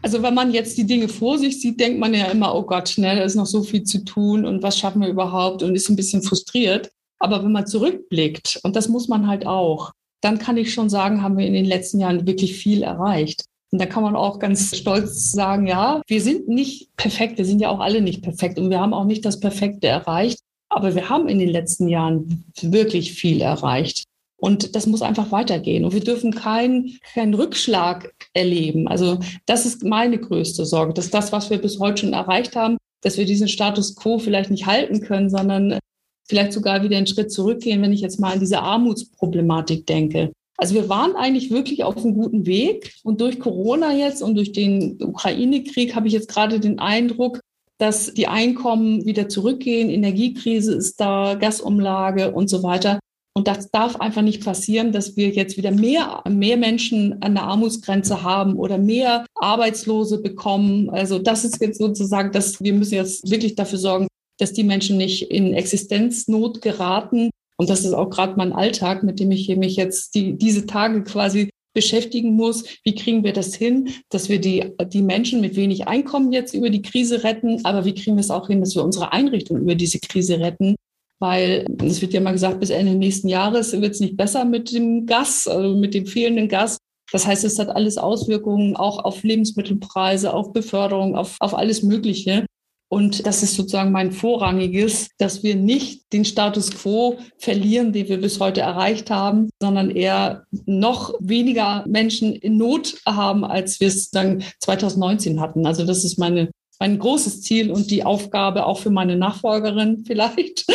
Also 0.02 0.22
wenn 0.22 0.34
man 0.34 0.52
jetzt 0.52 0.78
die 0.78 0.86
Dinge 0.86 1.08
vor 1.08 1.38
sich 1.38 1.60
sieht, 1.60 1.78
denkt 1.78 1.98
man 1.98 2.14
ja 2.14 2.26
immer, 2.26 2.54
oh 2.54 2.62
Gott, 2.62 2.94
ne, 2.96 3.16
da 3.16 3.22
ist 3.22 3.34
noch 3.34 3.46
so 3.46 3.62
viel 3.62 3.82
zu 3.84 4.04
tun 4.04 4.46
und 4.46 4.62
was 4.62 4.78
schaffen 4.78 5.02
wir 5.02 5.08
überhaupt 5.08 5.62
und 5.62 5.74
ist 5.74 5.88
ein 5.90 5.96
bisschen 5.96 6.22
frustriert. 6.22 6.90
Aber 7.18 7.44
wenn 7.44 7.52
man 7.52 7.66
zurückblickt, 7.66 8.60
und 8.62 8.76
das 8.76 8.88
muss 8.88 9.08
man 9.08 9.26
halt 9.26 9.46
auch, 9.46 9.92
dann 10.22 10.38
kann 10.38 10.56
ich 10.56 10.72
schon 10.72 10.88
sagen, 10.88 11.22
haben 11.22 11.36
wir 11.36 11.46
in 11.46 11.52
den 11.52 11.66
letzten 11.66 12.00
Jahren 12.00 12.26
wirklich 12.26 12.56
viel 12.56 12.82
erreicht. 12.82 13.44
Und 13.72 13.80
da 13.80 13.86
kann 13.86 14.02
man 14.02 14.16
auch 14.16 14.38
ganz 14.38 14.76
stolz 14.76 15.32
sagen, 15.32 15.66
ja, 15.66 16.02
wir 16.08 16.20
sind 16.20 16.48
nicht 16.48 16.96
perfekt, 16.96 17.38
wir 17.38 17.44
sind 17.44 17.60
ja 17.60 17.68
auch 17.68 17.80
alle 17.80 18.00
nicht 18.00 18.22
perfekt 18.22 18.58
und 18.58 18.70
wir 18.70 18.80
haben 18.80 18.94
auch 18.94 19.04
nicht 19.04 19.24
das 19.24 19.38
Perfekte 19.38 19.86
erreicht, 19.86 20.40
aber 20.70 20.94
wir 20.94 21.08
haben 21.08 21.28
in 21.28 21.38
den 21.38 21.50
letzten 21.50 21.88
Jahren 21.88 22.44
wirklich 22.60 23.12
viel 23.12 23.40
erreicht. 23.42 24.04
Und 24.40 24.74
das 24.74 24.86
muss 24.86 25.02
einfach 25.02 25.30
weitergehen. 25.32 25.84
Und 25.84 25.92
wir 25.92 26.00
dürfen 26.00 26.32
keinen 26.32 26.98
keinen 27.14 27.34
Rückschlag 27.34 28.14
erleben. 28.32 28.88
Also 28.88 29.18
das 29.46 29.66
ist 29.66 29.84
meine 29.84 30.18
größte 30.18 30.64
Sorge, 30.64 30.94
dass 30.94 31.10
das, 31.10 31.30
was 31.30 31.50
wir 31.50 31.58
bis 31.58 31.78
heute 31.78 32.02
schon 32.02 32.14
erreicht 32.14 32.56
haben, 32.56 32.78
dass 33.02 33.18
wir 33.18 33.26
diesen 33.26 33.48
Status 33.48 33.96
quo 33.96 34.18
vielleicht 34.18 34.50
nicht 34.50 34.66
halten 34.66 35.00
können, 35.00 35.28
sondern 35.28 35.78
vielleicht 36.26 36.52
sogar 36.52 36.82
wieder 36.82 36.96
einen 36.96 37.06
Schritt 37.06 37.30
zurückgehen, 37.30 37.82
wenn 37.82 37.92
ich 37.92 38.00
jetzt 38.00 38.20
mal 38.20 38.32
an 38.32 38.40
diese 38.40 38.60
Armutsproblematik 38.60 39.86
denke. 39.86 40.32
Also 40.56 40.74
wir 40.74 40.88
waren 40.88 41.16
eigentlich 41.16 41.50
wirklich 41.50 41.84
auf 41.84 41.96
einem 41.96 42.14
guten 42.14 42.46
Weg. 42.46 42.92
Und 43.02 43.20
durch 43.20 43.40
Corona 43.40 43.94
jetzt 43.94 44.22
und 44.22 44.36
durch 44.36 44.52
den 44.52 45.02
Ukraine-Krieg 45.02 45.94
habe 45.94 46.06
ich 46.06 46.12
jetzt 46.12 46.28
gerade 46.28 46.60
den 46.60 46.78
Eindruck, 46.78 47.40
dass 47.78 48.12
die 48.12 48.28
Einkommen 48.28 49.06
wieder 49.06 49.28
zurückgehen. 49.28 49.88
Energiekrise 49.88 50.74
ist 50.74 51.00
da, 51.00 51.34
Gasumlage 51.34 52.32
und 52.32 52.48
so 52.48 52.62
weiter. 52.62 53.00
Und 53.40 53.48
das 53.48 53.70
darf 53.70 53.96
einfach 53.96 54.20
nicht 54.20 54.44
passieren, 54.44 54.92
dass 54.92 55.16
wir 55.16 55.30
jetzt 55.30 55.56
wieder 55.56 55.70
mehr, 55.70 56.22
mehr 56.28 56.58
Menschen 56.58 57.22
an 57.22 57.36
der 57.36 57.44
Armutsgrenze 57.44 58.22
haben 58.22 58.56
oder 58.56 58.76
mehr 58.76 59.24
Arbeitslose 59.34 60.20
bekommen. 60.20 60.90
Also 60.90 61.18
das 61.18 61.46
ist 61.46 61.58
jetzt 61.62 61.78
sozusagen, 61.78 62.32
dass 62.32 62.60
wir 62.60 62.74
müssen 62.74 62.96
jetzt 62.96 63.30
wirklich 63.30 63.54
dafür 63.54 63.78
sorgen, 63.78 64.08
dass 64.38 64.52
die 64.52 64.62
Menschen 64.62 64.98
nicht 64.98 65.30
in 65.30 65.54
Existenznot 65.54 66.60
geraten 66.60 67.30
und 67.56 67.70
das 67.70 67.86
ist 67.86 67.94
auch 67.94 68.10
gerade 68.10 68.34
mein 68.36 68.52
Alltag, 68.52 69.04
mit 69.04 69.20
dem 69.20 69.30
ich 69.30 69.48
mich 69.56 69.76
jetzt 69.76 70.14
die, 70.14 70.36
diese 70.36 70.66
Tage 70.66 71.02
quasi 71.02 71.48
beschäftigen 71.72 72.34
muss. 72.34 72.64
Wie 72.84 72.94
kriegen 72.94 73.24
wir 73.24 73.32
das 73.32 73.54
hin, 73.54 73.88
dass 74.10 74.28
wir 74.28 74.38
die, 74.38 74.70
die 74.92 75.02
Menschen 75.02 75.40
mit 75.40 75.56
wenig 75.56 75.88
Einkommen 75.88 76.30
jetzt 76.30 76.52
über 76.52 76.68
die 76.68 76.82
Krise 76.82 77.24
retten? 77.24 77.64
Aber 77.64 77.86
wie 77.86 77.94
kriegen 77.94 78.16
wir 78.16 78.20
es 78.20 78.30
auch 78.30 78.48
hin, 78.48 78.60
dass 78.60 78.74
wir 78.74 78.84
unsere 78.84 79.12
Einrichtung 79.12 79.56
über 79.56 79.74
diese 79.76 79.98
Krise 79.98 80.40
retten? 80.40 80.76
Weil 81.20 81.66
es 81.82 82.00
wird 82.00 82.14
ja 82.14 82.20
mal 82.20 82.32
gesagt, 82.32 82.60
bis 82.60 82.70
Ende 82.70 82.94
nächsten 82.94 83.28
Jahres 83.28 83.72
wird 83.72 83.92
es 83.92 84.00
nicht 84.00 84.16
besser 84.16 84.44
mit 84.44 84.72
dem 84.72 85.06
Gas, 85.06 85.46
also 85.46 85.76
mit 85.76 85.94
dem 85.94 86.06
fehlenden 86.06 86.48
Gas. 86.48 86.78
Das 87.12 87.26
heißt, 87.26 87.44
es 87.44 87.58
hat 87.58 87.68
alles 87.68 87.98
Auswirkungen 87.98 88.76
auch 88.76 89.04
auf 89.04 89.22
Lebensmittelpreise, 89.22 90.32
auf 90.32 90.52
Beförderung, 90.52 91.16
auf, 91.16 91.36
auf 91.40 91.54
alles 91.54 91.82
Mögliche. 91.82 92.46
Und 92.92 93.24
das 93.24 93.44
ist 93.44 93.54
sozusagen 93.54 93.92
mein 93.92 94.10
vorrangiges, 94.10 95.10
dass 95.16 95.44
wir 95.44 95.54
nicht 95.54 96.12
den 96.12 96.24
Status 96.24 96.72
quo 96.72 97.18
verlieren, 97.38 97.92
den 97.92 98.08
wir 98.08 98.20
bis 98.20 98.40
heute 98.40 98.62
erreicht 98.62 99.10
haben, 99.10 99.48
sondern 99.60 99.90
eher 99.90 100.44
noch 100.66 101.14
weniger 101.20 101.84
Menschen 101.86 102.34
in 102.34 102.56
Not 102.56 102.96
haben, 103.06 103.44
als 103.44 103.78
wir 103.78 103.86
es 103.86 104.10
dann 104.10 104.42
2019 104.58 105.40
hatten. 105.40 105.66
Also 105.66 105.84
das 105.84 106.04
ist 106.04 106.18
meine 106.18 106.50
mein 106.80 106.98
großes 106.98 107.42
Ziel 107.42 107.70
und 107.70 107.90
die 107.90 108.04
Aufgabe 108.04 108.66
auch 108.66 108.78
für 108.78 108.90
meine 108.90 109.16
Nachfolgerin 109.16 110.04
vielleicht, 110.06 110.66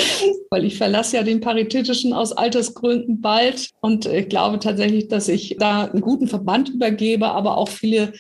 weil 0.52 0.64
ich 0.64 0.78
verlasse 0.78 1.18
ja 1.18 1.24
den 1.24 1.42
Paritätischen 1.42 2.14
aus 2.14 2.32
Altersgründen 2.32 3.20
bald 3.20 3.72
und 3.82 4.06
ich 4.06 4.30
glaube 4.30 4.60
tatsächlich, 4.60 5.08
dass 5.08 5.28
ich 5.28 5.58
da 5.60 5.86
einen 5.86 6.02
guten 6.02 6.28
Verband 6.28 6.70
übergebe, 6.70 7.28
aber 7.28 7.58
auch 7.58 7.70
viele 7.70 8.14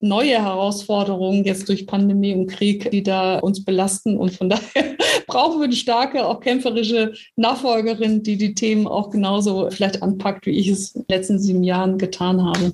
neue 0.00 0.42
Herausforderungen 0.42 1.44
jetzt 1.44 1.68
durch 1.68 1.86
Pandemie 1.86 2.34
und 2.34 2.46
Krieg, 2.46 2.90
die 2.90 3.02
da 3.02 3.38
uns 3.38 3.64
belasten. 3.64 4.18
Und 4.18 4.32
von 4.32 4.48
daher 4.50 4.96
brauchen 5.26 5.58
wir 5.58 5.64
eine 5.64 5.74
starke, 5.74 6.26
auch 6.26 6.40
kämpferische 6.40 7.14
Nachfolgerin, 7.36 8.22
die 8.22 8.36
die 8.36 8.54
Themen 8.54 8.86
auch 8.86 9.10
genauso 9.10 9.70
vielleicht 9.70 10.02
anpackt, 10.02 10.46
wie 10.46 10.58
ich 10.58 10.68
es 10.68 10.94
in 10.94 11.02
den 11.02 11.16
letzten 11.16 11.38
sieben 11.38 11.64
Jahren 11.64 11.98
getan 11.98 12.44
habe. 12.44 12.72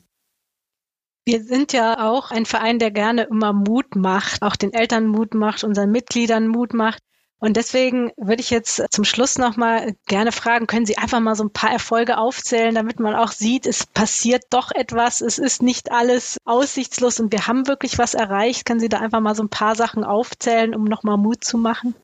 Wir 1.25 1.45
sind 1.45 1.73
ja 1.73 2.11
auch 2.11 2.31
ein 2.33 2.47
Verein, 2.47 2.79
der 2.79 2.91
gerne 2.91 3.23
immer 3.25 3.53
Mut 3.53 3.95
macht, 3.95 4.43
auch 4.43 4.57
den 4.57 4.73
Eltern 4.73 5.07
Mut 5.07 5.35
macht, 5.35 5.63
unseren 5.63 5.91
Mitgliedern 5.91 6.49
Mut 6.49 6.75
macht. 6.75 7.03
Und 7.39 7.57
deswegen 7.57 8.13
würde 8.17 8.41
ich 8.41 8.51
jetzt 8.51 8.81
zum 8.91 9.05
Schluss 9.05 9.37
nochmal 9.37 9.97
gerne 10.07 10.31
fragen, 10.31 10.69
können 10.69 10.87
Sie 10.87 10.97
einfach 10.97 11.19
mal 11.19 11.35
so 11.35 11.43
ein 11.43 11.53
paar 11.53 11.73
Erfolge 11.73 12.19
aufzählen, 12.19 12.73
damit 12.73 13.01
man 13.01 13.17
auch 13.17 13.33
sieht, 13.33 13.67
es 13.67 13.85
passiert 13.85 14.45
doch 14.51 14.71
etwas, 14.71 15.21
es 15.21 15.39
ist 15.39 15.61
nicht 15.61 15.91
alles 15.91 16.39
aussichtslos 16.45 17.19
und 17.19 17.33
wir 17.33 17.49
haben 17.49 17.67
wirklich 17.67 17.99
was 17.99 18.15
erreicht. 18.15 18.65
Können 18.65 18.79
Sie 18.79 18.89
da 18.89 19.01
einfach 19.01 19.21
mal 19.21 19.35
so 19.35 19.43
ein 19.43 19.49
paar 19.49 19.75
Sachen 19.75 20.05
aufzählen, 20.05 20.73
um 20.73 20.85
nochmal 20.85 21.17
Mut 21.17 21.43
zu 21.43 21.59
machen? 21.59 21.97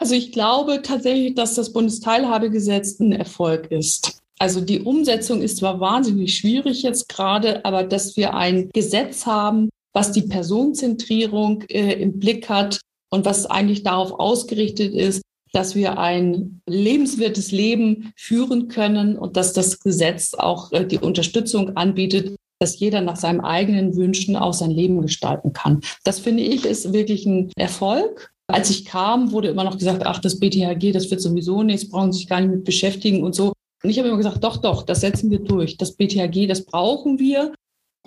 Also 0.00 0.14
ich 0.14 0.32
glaube 0.32 0.82
tatsächlich, 0.82 1.34
dass 1.34 1.54
das 1.54 1.72
Bundesteilhabegesetz 1.72 2.98
ein 2.98 3.12
Erfolg 3.12 3.70
ist. 3.70 4.20
Also 4.38 4.60
die 4.60 4.80
Umsetzung 4.80 5.42
ist 5.42 5.58
zwar 5.58 5.80
wahnsinnig 5.80 6.36
schwierig 6.36 6.82
jetzt 6.82 7.08
gerade, 7.08 7.64
aber 7.64 7.82
dass 7.82 8.16
wir 8.16 8.34
ein 8.34 8.68
Gesetz 8.72 9.26
haben, 9.26 9.68
was 9.92 10.12
die 10.12 10.22
Personenzentrierung 10.22 11.62
äh, 11.68 11.94
im 11.94 12.18
Blick 12.18 12.48
hat, 12.48 12.80
und 13.10 13.24
was 13.24 13.46
eigentlich 13.46 13.82
darauf 13.82 14.12
ausgerichtet 14.12 14.94
ist, 14.94 15.22
dass 15.52 15.74
wir 15.74 15.98
ein 15.98 16.60
lebenswertes 16.66 17.52
Leben 17.52 18.12
führen 18.16 18.68
können 18.68 19.16
und 19.16 19.36
dass 19.36 19.54
das 19.54 19.80
Gesetz 19.80 20.34
auch 20.34 20.72
äh, 20.72 20.84
die 20.84 20.98
Unterstützung 20.98 21.76
anbietet, 21.76 22.36
dass 22.60 22.78
jeder 22.78 23.00
nach 23.00 23.16
seinen 23.16 23.40
eigenen 23.40 23.96
Wünschen 23.96 24.36
auch 24.36 24.52
sein 24.52 24.70
Leben 24.70 25.00
gestalten 25.00 25.52
kann. 25.52 25.80
Das 26.04 26.18
finde 26.18 26.42
ich 26.42 26.64
ist 26.64 26.92
wirklich 26.92 27.24
ein 27.24 27.50
Erfolg. 27.56 28.32
Als 28.50 28.70
ich 28.70 28.84
kam, 28.84 29.32
wurde 29.32 29.48
immer 29.48 29.64
noch 29.64 29.78
gesagt, 29.78 30.04
ach, 30.04 30.20
das 30.20 30.38
BTHG, 30.38 30.92
das 30.92 31.10
wird 31.10 31.20
sowieso 31.20 31.62
nichts, 31.62 31.88
brauchen 31.88 32.12
sich 32.12 32.28
gar 32.28 32.40
nicht 32.40 32.50
mit 32.50 32.64
beschäftigen 32.64 33.22
und 33.22 33.34
so. 33.34 33.52
Und 33.82 33.90
ich 33.90 33.98
habe 33.98 34.08
immer 34.08 34.16
gesagt, 34.16 34.42
doch, 34.42 34.56
doch, 34.56 34.82
das 34.82 35.00
setzen 35.00 35.30
wir 35.30 35.38
durch. 35.38 35.76
Das 35.76 35.94
BTHG, 35.96 36.46
das 36.46 36.64
brauchen 36.64 37.18
wir. 37.18 37.54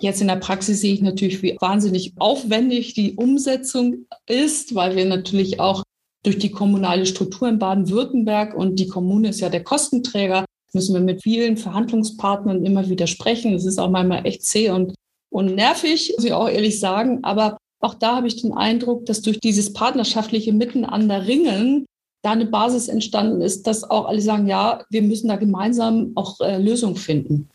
Jetzt 0.00 0.20
in 0.20 0.28
der 0.28 0.36
Praxis 0.36 0.80
sehe 0.80 0.94
ich 0.94 1.02
natürlich, 1.02 1.42
wie 1.42 1.56
wahnsinnig 1.60 2.14
aufwendig 2.18 2.94
die 2.94 3.14
Umsetzung 3.14 4.06
ist, 4.26 4.74
weil 4.74 4.96
wir 4.96 5.04
natürlich 5.04 5.60
auch 5.60 5.82
durch 6.24 6.38
die 6.38 6.50
kommunale 6.50 7.06
Struktur 7.06 7.48
in 7.48 7.58
Baden-Württemberg 7.58 8.54
und 8.54 8.78
die 8.78 8.86
Kommune 8.86 9.28
ist 9.28 9.40
ja 9.40 9.48
der 9.48 9.64
Kostenträger, 9.64 10.44
müssen 10.72 10.94
wir 10.94 11.00
mit 11.00 11.22
vielen 11.22 11.56
Verhandlungspartnern 11.56 12.64
immer 12.64 12.88
wieder 12.88 13.06
sprechen. 13.06 13.54
Es 13.54 13.66
ist 13.66 13.78
auch 13.78 13.90
manchmal 13.90 14.26
echt 14.26 14.44
zäh 14.44 14.70
und, 14.70 14.94
und 15.30 15.54
nervig, 15.54 16.14
muss 16.16 16.24
ich 16.24 16.32
auch 16.32 16.48
ehrlich 16.48 16.80
sagen. 16.80 17.22
Aber 17.22 17.58
auch 17.80 17.94
da 17.94 18.16
habe 18.16 18.28
ich 18.28 18.40
den 18.40 18.52
Eindruck, 18.52 19.06
dass 19.06 19.22
durch 19.22 19.40
dieses 19.40 19.72
partnerschaftliche 19.72 20.52
Miteinander 20.52 21.26
ringen 21.26 21.86
da 22.22 22.32
eine 22.32 22.46
Basis 22.46 22.88
entstanden 22.88 23.42
ist, 23.42 23.66
dass 23.66 23.84
auch 23.84 24.06
alle 24.06 24.20
sagen, 24.20 24.46
ja, 24.46 24.84
wir 24.90 25.02
müssen 25.02 25.28
da 25.28 25.36
gemeinsam 25.36 26.12
auch 26.14 26.40
äh, 26.40 26.58
Lösungen 26.58 26.96
finden. 26.96 27.48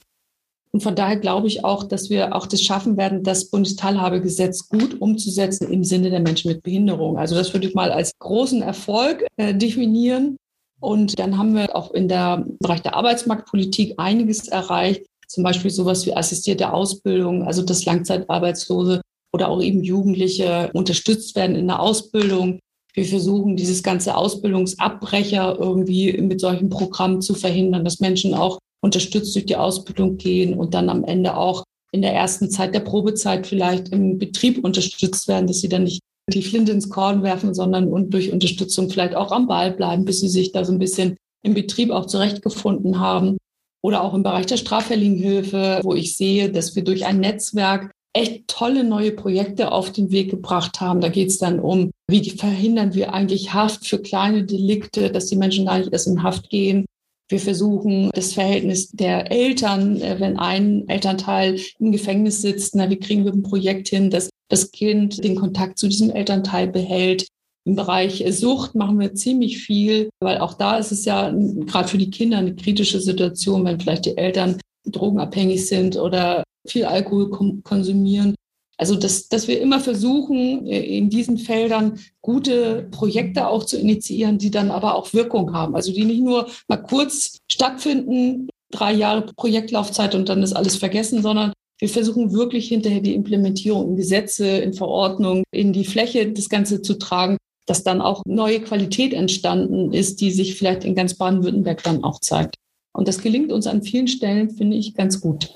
Und 0.72 0.84
von 0.84 0.96
daher 0.96 1.18
glaube 1.18 1.48
ich 1.48 1.64
auch, 1.64 1.86
dass 1.86 2.10
wir 2.10 2.36
auch 2.36 2.46
das 2.46 2.62
schaffen 2.62 2.98
werden, 2.98 3.24
das 3.24 3.50
Bundesteilhabegesetz 3.50 4.68
gut 4.68 5.02
umzusetzen 5.02 5.72
im 5.72 5.84
Sinne 5.84 6.10
der 6.10 6.20
Menschen 6.20 6.52
mit 6.52 6.62
Behinderung. 6.62 7.18
Also 7.18 7.36
das 7.36 7.54
würde 7.54 7.68
ich 7.68 7.74
mal 7.74 7.92
als 7.92 8.12
großen 8.20 8.62
Erfolg 8.62 9.26
äh, 9.38 9.56
definieren. 9.56 10.38
Und 10.80 11.18
dann 11.18 11.38
haben 11.38 11.56
wir 11.56 11.76
auch 11.76 11.92
in 11.92 12.08
der 12.08 12.46
im 12.46 12.58
Bereich 12.60 12.82
der 12.82 12.96
Arbeitsmarktpolitik 12.96 13.96
einiges 13.98 14.50
erreicht. 14.50 15.06
Zum 15.28 15.44
Beispiel 15.44 15.72
sowas 15.72 16.06
wie 16.06 16.16
assistierte 16.16 16.72
Ausbildung, 16.72 17.44
also 17.44 17.64
dass 17.64 17.86
Langzeitarbeitslose 17.86 19.02
oder 19.34 19.50
auch 19.50 19.62
eben 19.62 19.84
Jugendliche 19.84 20.70
unterstützt 20.74 21.36
werden 21.36 21.56
in 21.56 21.68
der 21.68 21.80
Ausbildung. 21.80 22.60
Wir 22.98 23.06
versuchen, 23.06 23.56
dieses 23.56 23.84
ganze 23.84 24.18
Ausbildungsabbrecher 24.18 25.58
irgendwie 25.60 26.20
mit 26.20 26.42
solchen 26.42 26.70
Programmen 26.70 27.22
zu 27.22 27.36
verhindern, 27.36 27.86
dass 27.86 28.00
Menschen 28.00 28.34
auch 28.34 28.58
unterstützt 28.82 29.36
durch 29.36 29.46
die 29.46 29.56
Ausbildung 29.56 30.18
gehen 30.18 30.56
und 30.56 30.74
dann 30.74 30.90
am 30.90 31.04
Ende 31.04 31.38
auch 31.38 31.64
in 31.92 32.02
der 32.02 32.16
ersten 32.16 32.50
Zeit 32.50 32.74
der 32.74 32.80
Probezeit 32.80 33.46
vielleicht 33.46 33.90
im 33.90 34.18
Betrieb 34.18 34.66
unterstützt 34.66 35.28
werden, 35.28 35.46
dass 35.46 35.62
sie 35.62 35.70
dann 35.70 35.84
nicht 35.84 36.02
die 36.34 36.42
Flinte 36.42 36.72
ins 36.72 36.90
Korn 36.90 37.22
werfen, 37.22 37.54
sondern 37.54 37.88
und 37.88 38.16
durch 38.16 38.34
Unterstützung 38.34 38.90
vielleicht 38.90 39.14
auch 39.14 39.32
am 39.32 39.46
Ball 39.48 39.74
bleiben, 39.74 40.04
bis 40.04 40.20
sie 40.22 40.28
sich 40.28 40.52
da 40.52 40.66
so 40.66 40.74
ein 40.74 40.80
bisschen 40.80 41.18
im 41.44 41.54
Betrieb 41.54 41.92
auch 41.92 42.08
zurechtgefunden 42.08 43.00
haben. 43.00 43.38
Oder 43.84 44.04
auch 44.04 44.16
im 44.16 44.24
Bereich 44.24 44.48
der 44.48 44.58
Straffälligen 44.58 45.18
Hilfe, 45.18 45.82
wo 45.84 45.94
ich 45.94 46.18
sehe, 46.18 46.52
dass 46.52 46.76
wir 46.76 46.84
durch 46.84 47.06
ein 47.06 47.20
Netzwerk 47.20 47.92
echt 48.14 48.48
tolle 48.48 48.84
neue 48.84 49.12
Projekte 49.12 49.72
auf 49.72 49.92
den 49.92 50.10
Weg 50.10 50.32
gebracht 50.32 50.82
haben. 50.82 51.00
Da 51.00 51.10
geht 51.10 51.30
es 51.30 51.38
dann 51.38 51.60
um, 51.60 51.92
wie 52.10 52.30
verhindern 52.30 52.94
wir 52.94 53.14
eigentlich 53.14 53.54
Haft 53.54 53.86
für 53.86 54.00
kleine 54.00 54.44
Delikte, 54.44 55.12
dass 55.12 55.28
die 55.28 55.36
Menschen 55.36 55.66
gar 55.66 55.80
nicht 55.80 55.92
erst 55.92 56.08
in 56.08 56.24
Haft 56.24 56.50
gehen. 56.50 56.86
Wir 57.30 57.40
versuchen 57.40 58.10
das 58.14 58.34
Verhältnis 58.34 58.90
der 58.92 59.32
Eltern, 59.32 60.00
äh, 60.02 60.20
wenn 60.20 60.38
ein 60.38 60.88
Elternteil 60.88 61.60
im 61.80 61.92
Gefängnis 61.92 62.42
sitzt, 62.42 62.76
na, 62.76 62.90
wie 62.90 63.00
kriegen 63.00 63.26
wir 63.26 63.34
ein 63.34 63.44
Projekt 63.44 63.90
hin, 63.90 64.10
dass 64.10 64.30
das 64.50 64.72
Kind 64.72 65.24
den 65.24 65.36
Kontakt 65.36 65.78
zu 65.78 65.90
diesem 65.90 66.10
Elternteil 66.10 66.68
behält. 66.68 67.28
Im 67.66 67.76
Bereich 67.76 68.24
Sucht 68.30 68.76
machen 68.76 68.98
wir 68.98 69.14
ziemlich 69.14 69.58
viel, 69.58 70.10
weil 70.22 70.38
auch 70.38 70.54
da 70.54 70.78
ist 70.78 70.94
es 70.94 71.04
ja 71.04 71.30
gerade 71.32 71.90
für 71.90 71.98
die 71.98 72.10
Kinder 72.10 72.38
eine 72.38 72.56
kritische 72.56 73.02
Situation, 73.02 73.66
wenn 73.66 73.82
vielleicht 73.82 74.06
die 74.06 74.18
Eltern 74.18 74.62
drogenabhängig 74.86 75.68
sind 75.68 75.98
oder 75.98 76.46
viel 76.66 76.86
Alkohol 76.86 77.30
konsumieren. 77.64 78.36
Also, 78.80 78.96
dass, 78.96 79.28
dass 79.28 79.48
wir 79.48 79.60
immer 79.60 79.80
versuchen, 79.80 80.68
äh, 80.68 80.80
in 80.80 81.10
diesen 81.10 81.38
Feldern 81.38 82.00
gute 82.22 82.88
Projekte 82.92 83.48
auch 83.48 83.64
zu 83.64 83.78
initiieren, 83.78 84.38
die 84.38 84.52
dann 84.52 84.70
aber 84.70 84.96
auch 84.96 85.14
Wirkung 85.14 85.54
haben. 85.54 85.76
Also, 85.76 85.92
die 85.92 86.06
nicht 86.06 86.22
nur 86.22 86.48
mal 86.68 86.78
kurz 86.78 87.40
stattfinden, 87.52 88.50
drei 88.72 88.94
Jahre 88.94 89.26
Projektlaufzeit 89.36 90.14
und 90.14 90.30
dann 90.30 90.44
ist 90.44 90.54
alles 90.54 90.76
vergessen, 90.76 91.22
sondern 91.22 91.54
wir 91.80 91.90
versuchen 91.90 92.34
wirklich 92.34 92.68
hinterher 92.68 93.02
die 93.02 93.14
Implementierung 93.14 93.90
in 93.90 93.96
Gesetze, 93.96 94.48
in 94.48 94.74
Verordnungen, 94.74 95.44
in 95.52 95.74
die 95.74 95.86
Fläche 95.86 96.32
das 96.32 96.50
Ganze 96.50 96.82
zu 96.82 96.96
tragen, 96.96 97.38
dass 97.68 97.84
dann 97.84 98.02
auch 98.02 98.24
neue 98.26 98.62
Qualität 98.62 99.14
entstanden 99.14 99.94
ist, 99.94 100.22
die 100.22 100.32
sich 100.32 100.56
vielleicht 100.56 100.86
in 100.86 100.96
ganz 100.96 101.16
Baden-Württemberg 101.16 101.84
dann 101.84 102.04
auch 102.04 102.20
zeigt. 102.20 102.56
Und 102.94 103.08
das 103.08 103.22
gelingt 103.22 103.52
uns 103.52 103.68
an 103.68 103.84
vielen 103.84 104.08
Stellen, 104.08 104.50
finde 104.50 104.78
ich, 104.78 104.96
ganz 104.96 105.22
gut. 105.22 105.56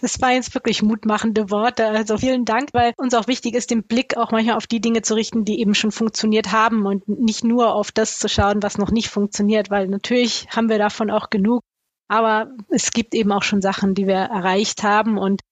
Das 0.00 0.20
waren 0.20 0.34
jetzt 0.34 0.54
wirklich 0.54 0.82
mutmachende 0.82 1.50
Worte. 1.50 1.86
Also 1.86 2.18
vielen 2.18 2.44
Dank, 2.44 2.70
weil 2.72 2.92
uns 2.96 3.14
auch 3.14 3.26
wichtig 3.26 3.54
ist, 3.54 3.70
den 3.70 3.82
Blick 3.82 4.16
auch 4.16 4.32
manchmal 4.32 4.56
auf 4.56 4.66
die 4.66 4.80
Dinge 4.80 5.02
zu 5.02 5.14
richten, 5.14 5.44
die 5.44 5.60
eben 5.60 5.74
schon 5.74 5.92
funktioniert 5.92 6.52
haben 6.52 6.86
und 6.86 7.08
nicht 7.08 7.44
nur 7.44 7.74
auf 7.74 7.92
das 7.92 8.18
zu 8.18 8.28
schauen, 8.28 8.62
was 8.62 8.78
noch 8.78 8.90
nicht 8.90 9.08
funktioniert, 9.08 9.70
weil 9.70 9.88
natürlich 9.88 10.48
haben 10.50 10.68
wir 10.68 10.78
davon 10.78 11.10
auch 11.10 11.30
genug. 11.30 11.62
Aber 12.08 12.50
es 12.68 12.90
gibt 12.92 13.14
eben 13.14 13.30
auch 13.32 13.42
schon 13.42 13.62
Sachen, 13.62 13.94
die 13.94 14.06
wir 14.06 14.14
erreicht 14.14 14.82
haben 14.82 15.18
und 15.18 15.42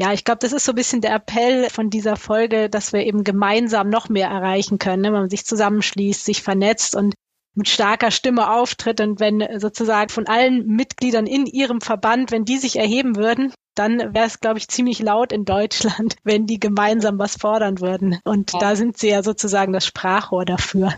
ja, 0.00 0.12
ich 0.12 0.24
glaube, 0.24 0.38
das 0.38 0.52
ist 0.52 0.64
so 0.64 0.72
ein 0.72 0.76
bisschen 0.76 1.00
der 1.00 1.12
Appell 1.12 1.68
von 1.70 1.90
dieser 1.90 2.14
Folge, 2.14 2.70
dass 2.70 2.92
wir 2.92 3.04
eben 3.04 3.24
gemeinsam 3.24 3.88
noch 3.88 4.08
mehr 4.08 4.28
erreichen 4.28 4.78
können, 4.78 5.02
ne? 5.02 5.08
wenn 5.08 5.22
man 5.22 5.30
sich 5.30 5.44
zusammenschließt, 5.44 6.24
sich 6.24 6.42
vernetzt 6.42 6.94
und 6.94 7.14
mit 7.54 7.68
starker 7.68 8.12
Stimme 8.12 8.52
auftritt 8.52 9.00
und 9.00 9.18
wenn 9.18 9.58
sozusagen 9.58 10.08
von 10.10 10.28
allen 10.28 10.66
Mitgliedern 10.68 11.26
in 11.26 11.46
ihrem 11.46 11.80
Verband, 11.80 12.30
wenn 12.30 12.44
die 12.44 12.58
sich 12.58 12.76
erheben 12.76 13.16
würden, 13.16 13.52
dann 13.78 14.14
wäre 14.14 14.26
es, 14.26 14.40
glaube 14.40 14.58
ich, 14.58 14.68
ziemlich 14.68 15.00
laut 15.00 15.32
in 15.32 15.44
Deutschland, 15.44 16.16
wenn 16.24 16.46
die 16.46 16.60
gemeinsam 16.60 17.18
was 17.18 17.36
fordern 17.36 17.80
würden. 17.80 18.18
Und 18.24 18.52
ja. 18.52 18.58
da 18.58 18.76
sind 18.76 18.98
sie 18.98 19.08
ja 19.08 19.22
sozusagen 19.22 19.72
das 19.72 19.86
Sprachrohr 19.86 20.44
dafür. 20.44 20.94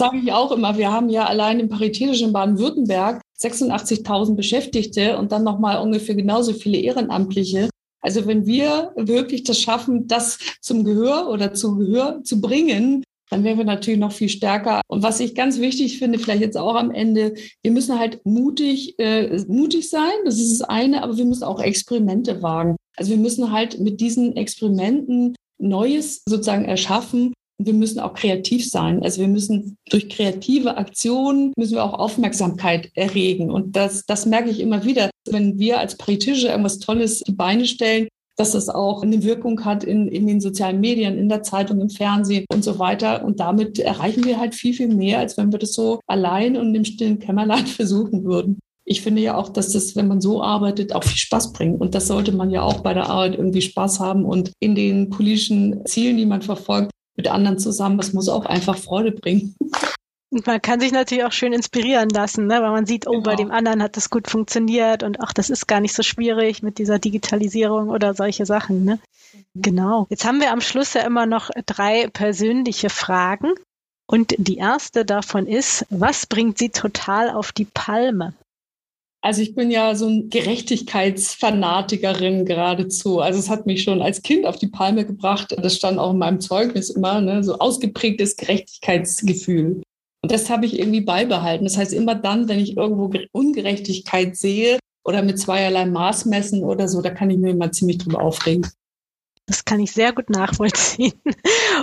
Sage 0.00 0.18
ich 0.18 0.32
auch 0.32 0.50
immer, 0.50 0.76
wir 0.76 0.90
haben 0.90 1.08
ja 1.08 1.24
allein 1.26 1.60
im 1.60 1.68
paritätischen 1.68 2.32
Baden-Württemberg 2.32 3.20
86.000 3.40 4.34
Beschäftigte 4.34 5.18
und 5.18 5.30
dann 5.30 5.44
nochmal 5.44 5.80
ungefähr 5.80 6.16
genauso 6.16 6.52
viele 6.52 6.78
Ehrenamtliche. 6.78 7.70
Also 8.00 8.26
wenn 8.26 8.44
wir 8.44 8.92
wirklich 8.96 9.44
das 9.44 9.60
schaffen, 9.60 10.08
das 10.08 10.38
zum 10.60 10.84
Gehör 10.84 11.28
oder 11.28 11.54
zu 11.54 11.76
Gehör 11.76 12.22
zu 12.24 12.40
bringen, 12.40 13.04
dann 13.30 13.44
wären 13.44 13.58
wir 13.58 13.64
natürlich 13.64 14.00
noch 14.00 14.12
viel 14.12 14.28
stärker. 14.28 14.80
Und 14.88 15.02
was 15.02 15.20
ich 15.20 15.34
ganz 15.34 15.58
wichtig 15.58 15.98
finde, 15.98 16.18
vielleicht 16.18 16.42
jetzt 16.42 16.56
auch 16.56 16.74
am 16.74 16.90
Ende, 16.90 17.34
wir 17.62 17.72
müssen 17.72 17.98
halt 17.98 18.20
mutig, 18.24 18.98
äh, 18.98 19.42
mutig 19.48 19.88
sein, 19.88 20.12
das 20.24 20.38
ist 20.38 20.60
das 20.60 20.68
eine, 20.68 21.02
aber 21.02 21.16
wir 21.16 21.24
müssen 21.24 21.44
auch 21.44 21.60
Experimente 21.60 22.42
wagen. 22.42 22.76
Also 22.96 23.10
wir 23.10 23.18
müssen 23.18 23.50
halt 23.50 23.80
mit 23.80 24.00
diesen 24.00 24.36
Experimenten 24.36 25.34
Neues 25.58 26.22
sozusagen 26.26 26.64
erschaffen. 26.64 27.32
Wir 27.58 27.74
müssen 27.74 28.00
auch 28.00 28.14
kreativ 28.14 28.68
sein. 28.68 29.02
Also 29.02 29.20
wir 29.20 29.28
müssen 29.28 29.76
durch 29.88 30.08
kreative 30.08 30.76
Aktionen 30.76 31.52
müssen 31.56 31.74
wir 31.74 31.84
auch 31.84 31.94
Aufmerksamkeit 31.94 32.90
erregen. 32.94 33.50
Und 33.50 33.76
das, 33.76 34.04
das 34.06 34.26
merke 34.26 34.50
ich 34.50 34.60
immer 34.60 34.84
wieder. 34.84 35.10
Wenn 35.28 35.58
wir 35.58 35.78
als 35.78 35.96
Paritische 35.96 36.48
irgendwas 36.48 36.78
Tolles 36.78 37.20
die 37.20 37.32
Beine 37.32 37.66
stellen, 37.66 38.08
dass 38.36 38.52
das 38.52 38.68
auch 38.68 39.02
eine 39.02 39.22
Wirkung 39.22 39.64
hat 39.64 39.84
in, 39.84 40.08
in 40.08 40.26
den 40.26 40.40
sozialen 40.40 40.80
Medien, 40.80 41.16
in 41.16 41.28
der 41.28 41.42
Zeitung, 41.42 41.80
im 41.80 41.90
Fernsehen 41.90 42.44
und 42.52 42.64
so 42.64 42.78
weiter. 42.78 43.24
Und 43.24 43.40
damit 43.40 43.78
erreichen 43.78 44.24
wir 44.24 44.38
halt 44.38 44.54
viel, 44.54 44.74
viel 44.74 44.88
mehr, 44.88 45.20
als 45.20 45.36
wenn 45.36 45.52
wir 45.52 45.58
das 45.58 45.74
so 45.74 46.00
allein 46.06 46.56
und 46.56 46.74
im 46.74 46.84
stillen 46.84 47.18
Kämmerlein 47.18 47.66
versuchen 47.66 48.24
würden. 48.24 48.58
Ich 48.86 49.00
finde 49.00 49.22
ja 49.22 49.36
auch, 49.36 49.48
dass 49.48 49.72
das, 49.72 49.96
wenn 49.96 50.08
man 50.08 50.20
so 50.20 50.42
arbeitet, 50.42 50.94
auch 50.94 51.04
viel 51.04 51.16
Spaß 51.16 51.52
bringt. 51.52 51.80
Und 51.80 51.94
das 51.94 52.06
sollte 52.06 52.32
man 52.32 52.50
ja 52.50 52.62
auch 52.62 52.80
bei 52.80 52.92
der 52.92 53.08
Arbeit 53.08 53.36
irgendwie 53.36 53.62
Spaß 53.62 54.00
haben 54.00 54.26
und 54.26 54.52
in 54.60 54.74
den 54.74 55.08
politischen 55.08 55.86
Zielen, 55.86 56.18
die 56.18 56.26
man 56.26 56.42
verfolgt, 56.42 56.90
mit 57.16 57.28
anderen 57.28 57.58
zusammen, 57.58 57.96
das 57.96 58.12
muss 58.12 58.28
auch 58.28 58.44
einfach 58.44 58.76
Freude 58.76 59.12
bringen. 59.12 59.54
Und 60.34 60.46
man 60.48 60.60
kann 60.60 60.80
sich 60.80 60.90
natürlich 60.90 61.22
auch 61.22 61.30
schön 61.30 61.52
inspirieren 61.52 62.08
lassen, 62.08 62.48
ne? 62.48 62.60
weil 62.60 62.72
man 62.72 62.86
sieht, 62.86 63.06
oh, 63.06 63.12
genau. 63.12 63.22
bei 63.22 63.36
dem 63.36 63.52
anderen 63.52 63.80
hat 63.80 63.96
das 63.96 64.10
gut 64.10 64.28
funktioniert 64.28 65.04
und 65.04 65.20
ach, 65.20 65.32
das 65.32 65.48
ist 65.48 65.68
gar 65.68 65.78
nicht 65.78 65.94
so 65.94 66.02
schwierig 66.02 66.60
mit 66.60 66.78
dieser 66.78 66.98
Digitalisierung 66.98 67.88
oder 67.88 68.14
solche 68.14 68.44
Sachen. 68.44 68.84
Ne? 68.84 68.98
Mhm. 69.54 69.62
Genau. 69.62 70.08
Jetzt 70.10 70.24
haben 70.24 70.40
wir 70.40 70.50
am 70.50 70.60
Schluss 70.60 70.94
ja 70.94 71.02
immer 71.02 71.26
noch 71.26 71.50
drei 71.66 72.08
persönliche 72.08 72.90
Fragen. 72.90 73.52
Und 74.06 74.34
die 74.36 74.56
erste 74.56 75.04
davon 75.04 75.46
ist, 75.46 75.86
was 75.88 76.26
bringt 76.26 76.58
Sie 76.58 76.70
total 76.70 77.30
auf 77.30 77.52
die 77.52 77.66
Palme? 77.66 78.34
Also 79.22 79.40
ich 79.40 79.54
bin 79.54 79.70
ja 79.70 79.94
so 79.94 80.08
ein 80.08 80.30
Gerechtigkeitsfanatikerin 80.30 82.44
geradezu. 82.44 83.20
Also 83.20 83.38
es 83.38 83.48
hat 83.48 83.66
mich 83.66 83.84
schon 83.84 84.02
als 84.02 84.22
Kind 84.22 84.46
auf 84.46 84.58
die 84.58 84.66
Palme 84.66 85.06
gebracht. 85.06 85.54
Das 85.56 85.76
stand 85.76 86.00
auch 86.00 86.10
in 86.10 86.18
meinem 86.18 86.40
Zeugnis 86.40 86.90
immer, 86.90 87.20
ne? 87.20 87.44
so 87.44 87.60
ausgeprägtes 87.60 88.34
Gerechtigkeitsgefühl. 88.36 89.84
Und 90.24 90.32
das 90.32 90.48
habe 90.48 90.64
ich 90.64 90.78
irgendwie 90.78 91.02
beibehalten. 91.02 91.66
Das 91.66 91.76
heißt, 91.76 91.92
immer 91.92 92.14
dann, 92.14 92.48
wenn 92.48 92.58
ich 92.58 92.78
irgendwo 92.78 93.12
Ungerechtigkeit 93.32 94.38
sehe 94.38 94.78
oder 95.04 95.20
mit 95.20 95.38
zweierlei 95.38 95.84
Maß 95.84 96.24
messen 96.24 96.64
oder 96.64 96.88
so, 96.88 97.02
da 97.02 97.10
kann 97.10 97.28
ich 97.28 97.36
mir 97.36 97.50
immer 97.50 97.72
ziemlich 97.72 97.98
drüber 97.98 98.22
aufregen. 98.22 98.66
Das 99.44 99.66
kann 99.66 99.80
ich 99.80 99.92
sehr 99.92 100.14
gut 100.14 100.30
nachvollziehen. 100.30 101.12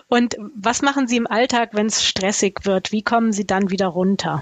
Und 0.08 0.38
was 0.56 0.82
machen 0.82 1.08
Sie 1.08 1.18
im 1.18 1.28
Alltag, 1.28 1.76
wenn 1.76 1.86
es 1.86 2.04
stressig 2.04 2.62
wird? 2.64 2.92
Wie 2.92 3.04
kommen 3.04 3.32
Sie 3.32 3.46
dann 3.46 3.70
wieder 3.70 3.86
runter? 3.86 4.42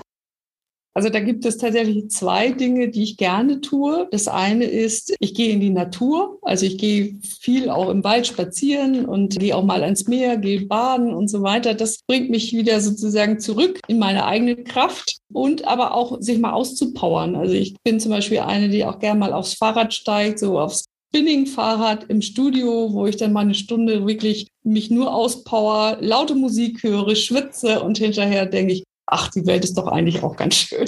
Also 0.93 1.09
da 1.09 1.19
gibt 1.19 1.45
es 1.45 1.57
tatsächlich 1.57 2.09
zwei 2.09 2.51
Dinge, 2.51 2.89
die 2.89 3.03
ich 3.03 3.17
gerne 3.17 3.61
tue. 3.61 4.07
Das 4.11 4.27
eine 4.27 4.65
ist, 4.65 5.15
ich 5.19 5.33
gehe 5.33 5.53
in 5.53 5.59
die 5.59 5.69
Natur. 5.69 6.39
Also 6.41 6.65
ich 6.65 6.77
gehe 6.77 7.19
viel 7.21 7.69
auch 7.69 7.89
im 7.89 8.03
Wald 8.03 8.27
spazieren 8.27 9.05
und 9.05 9.39
gehe 9.39 9.55
auch 9.55 9.63
mal 9.63 9.83
ans 9.83 10.07
Meer, 10.07 10.37
gehe 10.37 10.65
baden 10.65 11.13
und 11.13 11.27
so 11.27 11.41
weiter. 11.41 11.73
Das 11.73 11.99
bringt 12.07 12.29
mich 12.29 12.53
wieder 12.53 12.81
sozusagen 12.81 13.39
zurück 13.39 13.79
in 13.87 13.99
meine 13.99 14.25
eigene 14.25 14.57
Kraft 14.57 15.17
und 15.31 15.65
aber 15.65 15.93
auch 15.93 16.19
sich 16.21 16.39
mal 16.39 16.53
auszupowern. 16.53 17.35
Also 17.35 17.53
ich 17.53 17.75
bin 17.83 17.99
zum 17.99 18.11
Beispiel 18.11 18.39
eine, 18.39 18.69
die 18.69 18.83
auch 18.83 18.99
gerne 18.99 19.19
mal 19.19 19.33
aufs 19.33 19.53
Fahrrad 19.53 19.93
steigt, 19.93 20.39
so 20.39 20.59
aufs 20.59 20.85
Spinning-Fahrrad 21.09 22.05
im 22.09 22.21
Studio, 22.21 22.93
wo 22.93 23.07
ich 23.07 23.17
dann 23.17 23.33
mal 23.33 23.41
eine 23.41 23.55
Stunde 23.55 24.05
wirklich 24.05 24.47
mich 24.63 24.91
nur 24.91 25.13
auspower, 25.13 25.97
laute 26.01 26.35
Musik 26.35 26.83
höre, 26.83 27.15
schwitze 27.15 27.81
und 27.81 27.97
hinterher 27.97 28.45
denke 28.45 28.73
ich, 28.73 28.83
ach, 29.09 29.29
die 29.29 29.45
Welt 29.45 29.63
ist 29.63 29.77
doch 29.77 29.87
eigentlich 29.87 30.23
auch 30.23 30.35
ganz 30.35 30.55
schön. 30.55 30.87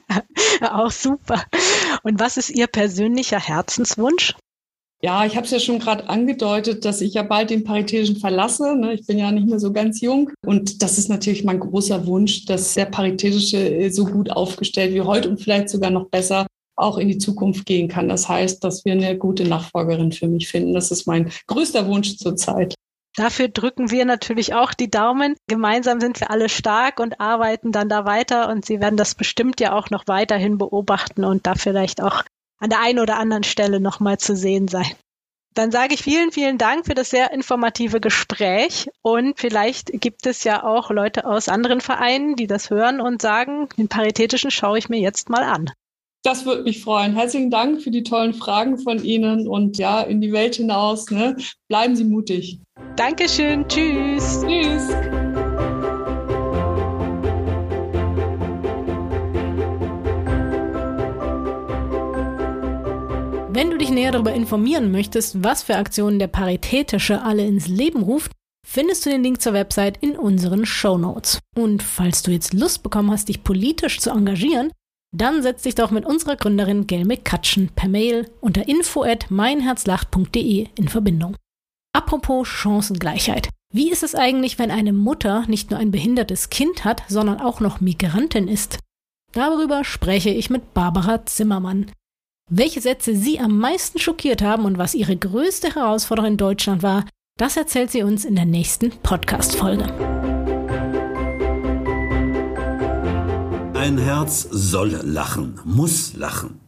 auch 0.62 0.90
super. 0.90 1.44
Und 2.02 2.18
was 2.20 2.36
ist 2.36 2.50
Ihr 2.50 2.66
persönlicher 2.66 3.38
Herzenswunsch? 3.38 4.34
Ja, 5.02 5.24
ich 5.24 5.34
habe 5.36 5.46
es 5.46 5.50
ja 5.50 5.60
schon 5.60 5.78
gerade 5.78 6.10
angedeutet, 6.10 6.84
dass 6.84 7.00
ich 7.00 7.14
ja 7.14 7.22
bald 7.22 7.48
den 7.48 7.64
Paritätischen 7.64 8.16
verlasse. 8.16 8.76
Ne? 8.76 8.92
Ich 8.92 9.06
bin 9.06 9.16
ja 9.16 9.32
nicht 9.32 9.46
mehr 9.46 9.58
so 9.58 9.72
ganz 9.72 10.02
jung. 10.02 10.30
Und 10.44 10.82
das 10.82 10.98
ist 10.98 11.08
natürlich 11.08 11.42
mein 11.42 11.58
großer 11.58 12.06
Wunsch, 12.06 12.44
dass 12.44 12.74
der 12.74 12.84
Paritätische 12.84 13.56
äh, 13.56 13.88
so 13.88 14.04
gut 14.04 14.30
aufgestellt 14.30 14.92
wie 14.92 15.00
heute 15.00 15.30
und 15.30 15.40
vielleicht 15.40 15.70
sogar 15.70 15.90
noch 15.90 16.10
besser 16.10 16.46
auch 16.76 16.98
in 16.98 17.08
die 17.08 17.18
Zukunft 17.18 17.64
gehen 17.64 17.88
kann. 17.88 18.08
Das 18.08 18.28
heißt, 18.28 18.62
dass 18.62 18.84
wir 18.84 18.92
eine 18.92 19.16
gute 19.16 19.44
Nachfolgerin 19.44 20.12
für 20.12 20.28
mich 20.28 20.48
finden. 20.48 20.74
Das 20.74 20.90
ist 20.90 21.06
mein 21.06 21.30
größter 21.46 21.86
Wunsch 21.86 22.16
zurzeit. 22.16 22.74
Dafür 23.16 23.48
drücken 23.48 23.90
wir 23.90 24.04
natürlich 24.04 24.54
auch 24.54 24.72
die 24.72 24.90
Daumen. 24.90 25.36
Gemeinsam 25.48 26.00
sind 26.00 26.20
wir 26.20 26.30
alle 26.30 26.48
stark 26.48 27.00
und 27.00 27.20
arbeiten 27.20 27.72
dann 27.72 27.88
da 27.88 28.04
weiter 28.04 28.48
und 28.48 28.64
Sie 28.64 28.80
werden 28.80 28.96
das 28.96 29.14
bestimmt 29.14 29.60
ja 29.60 29.72
auch 29.72 29.90
noch 29.90 30.06
weiterhin 30.06 30.58
beobachten 30.58 31.24
und 31.24 31.46
da 31.46 31.54
vielleicht 31.54 32.00
auch 32.00 32.22
an 32.58 32.70
der 32.70 32.80
einen 32.80 33.00
oder 33.00 33.18
anderen 33.18 33.42
Stelle 33.42 33.80
nochmal 33.80 34.18
zu 34.18 34.36
sehen 34.36 34.68
sein. 34.68 34.90
Dann 35.54 35.72
sage 35.72 35.94
ich 35.94 36.02
vielen, 36.02 36.30
vielen 36.30 36.58
Dank 36.58 36.86
für 36.86 36.94
das 36.94 37.10
sehr 37.10 37.32
informative 37.32 38.00
Gespräch 38.00 38.88
und 39.02 39.40
vielleicht 39.40 39.90
gibt 40.00 40.26
es 40.26 40.44
ja 40.44 40.62
auch 40.62 40.90
Leute 40.90 41.24
aus 41.24 41.48
anderen 41.48 41.80
Vereinen, 41.80 42.36
die 42.36 42.46
das 42.46 42.70
hören 42.70 43.00
und 43.00 43.20
sagen, 43.20 43.68
den 43.76 43.88
Paritätischen 43.88 44.52
schaue 44.52 44.78
ich 44.78 44.88
mir 44.88 45.00
jetzt 45.00 45.28
mal 45.28 45.42
an. 45.42 45.68
Das 46.22 46.44
würde 46.44 46.64
mich 46.64 46.82
freuen. 46.82 47.14
Herzlichen 47.14 47.50
Dank 47.50 47.80
für 47.80 47.90
die 47.90 48.02
tollen 48.02 48.34
Fragen 48.34 48.76
von 48.76 49.02
Ihnen 49.02 49.48
und 49.48 49.78
ja, 49.78 50.02
in 50.02 50.20
die 50.20 50.32
Welt 50.32 50.56
hinaus. 50.56 51.10
Ne? 51.10 51.34
Bleiben 51.68 51.96
Sie 51.96 52.04
mutig. 52.04 52.60
Dankeschön. 52.96 53.66
Tschüss. 53.68 54.42
Tschüss. 54.42 54.88
Wenn 63.52 63.70
du 63.70 63.78
dich 63.78 63.90
näher 63.90 64.12
darüber 64.12 64.34
informieren 64.34 64.92
möchtest, 64.92 65.42
was 65.42 65.62
für 65.62 65.76
Aktionen 65.76 66.18
der 66.18 66.28
Paritätische 66.28 67.22
alle 67.22 67.46
ins 67.46 67.66
Leben 67.66 68.02
ruft, 68.02 68.32
findest 68.66 69.06
du 69.06 69.10
den 69.10 69.22
Link 69.22 69.40
zur 69.40 69.54
Website 69.54 69.96
in 70.02 70.18
unseren 70.18 70.66
Show 70.66 70.98
Notes. 70.98 71.38
Und 71.56 71.82
falls 71.82 72.22
du 72.22 72.30
jetzt 72.30 72.52
Lust 72.52 72.82
bekommen 72.82 73.10
hast, 73.10 73.30
dich 73.30 73.42
politisch 73.42 74.00
zu 74.00 74.10
engagieren, 74.10 74.70
dann 75.12 75.42
setz 75.42 75.62
dich 75.62 75.74
doch 75.74 75.90
mit 75.90 76.06
unserer 76.06 76.36
Gründerin 76.36 76.86
Gelme 76.86 77.16
Katschen 77.16 77.68
per 77.68 77.88
Mail 77.88 78.30
unter 78.40 78.68
info 78.68 79.02
at 79.02 79.30
meinherzlacht.de 79.30 80.68
in 80.76 80.88
Verbindung. 80.88 81.36
Apropos 81.92 82.46
Chancengleichheit. 82.46 83.48
Wie 83.72 83.90
ist 83.90 84.02
es 84.02 84.14
eigentlich, 84.14 84.58
wenn 84.58 84.70
eine 84.70 84.92
Mutter 84.92 85.44
nicht 85.46 85.70
nur 85.70 85.78
ein 85.78 85.90
behindertes 85.90 86.50
Kind 86.50 86.84
hat, 86.84 87.02
sondern 87.08 87.40
auch 87.40 87.60
noch 87.60 87.80
Migrantin 87.80 88.48
ist? 88.48 88.78
Darüber 89.32 89.84
spreche 89.84 90.30
ich 90.30 90.50
mit 90.50 90.74
Barbara 90.74 91.24
Zimmermann. 91.26 91.90
Welche 92.50 92.80
Sätze 92.80 93.14
sie 93.14 93.38
am 93.38 93.58
meisten 93.58 94.00
schockiert 94.00 94.42
haben 94.42 94.64
und 94.64 94.76
was 94.76 94.94
ihre 94.94 95.16
größte 95.16 95.74
Herausforderung 95.76 96.32
in 96.32 96.36
Deutschland 96.36 96.82
war, 96.82 97.04
das 97.38 97.56
erzählt 97.56 97.92
sie 97.92 98.02
uns 98.02 98.24
in 98.24 98.34
der 98.34 98.44
nächsten 98.44 98.90
Podcast-Folge. 98.90 100.19
Ein 103.80 103.96
Herz 103.96 104.46
soll 104.50 105.00
lachen, 105.04 105.58
muss 105.64 106.12
lachen. 106.12 106.60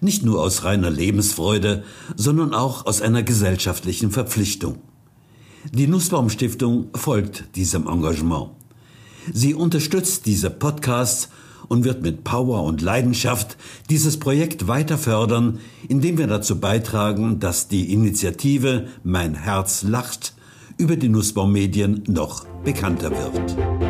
Nicht 0.00 0.24
nur 0.24 0.40
aus 0.40 0.62
reiner 0.62 0.88
Lebensfreude, 0.88 1.82
sondern 2.14 2.54
auch 2.54 2.86
aus 2.86 3.02
einer 3.02 3.24
gesellschaftlichen 3.24 4.12
Verpflichtung. 4.12 4.78
Die 5.72 5.88
Nussbaum 5.88 6.30
Stiftung 6.30 6.90
folgt 6.94 7.56
diesem 7.56 7.88
Engagement. 7.88 8.50
Sie 9.32 9.52
unterstützt 9.52 10.26
diese 10.26 10.48
Podcasts 10.48 11.30
und 11.66 11.82
wird 11.82 12.02
mit 12.02 12.22
Power 12.22 12.62
und 12.62 12.82
Leidenschaft 12.82 13.56
dieses 13.90 14.20
Projekt 14.20 14.68
weiter 14.68 14.96
fördern, 14.96 15.58
indem 15.88 16.18
wir 16.18 16.28
dazu 16.28 16.60
beitragen, 16.60 17.40
dass 17.40 17.66
die 17.66 17.92
Initiative 17.92 18.86
Mein 19.02 19.34
Herz 19.34 19.82
lacht 19.82 20.34
über 20.78 20.94
die 20.94 21.08
Nussbaum 21.08 21.50
Medien 21.50 22.04
noch 22.06 22.46
bekannter 22.62 23.10
wird. 23.10 23.89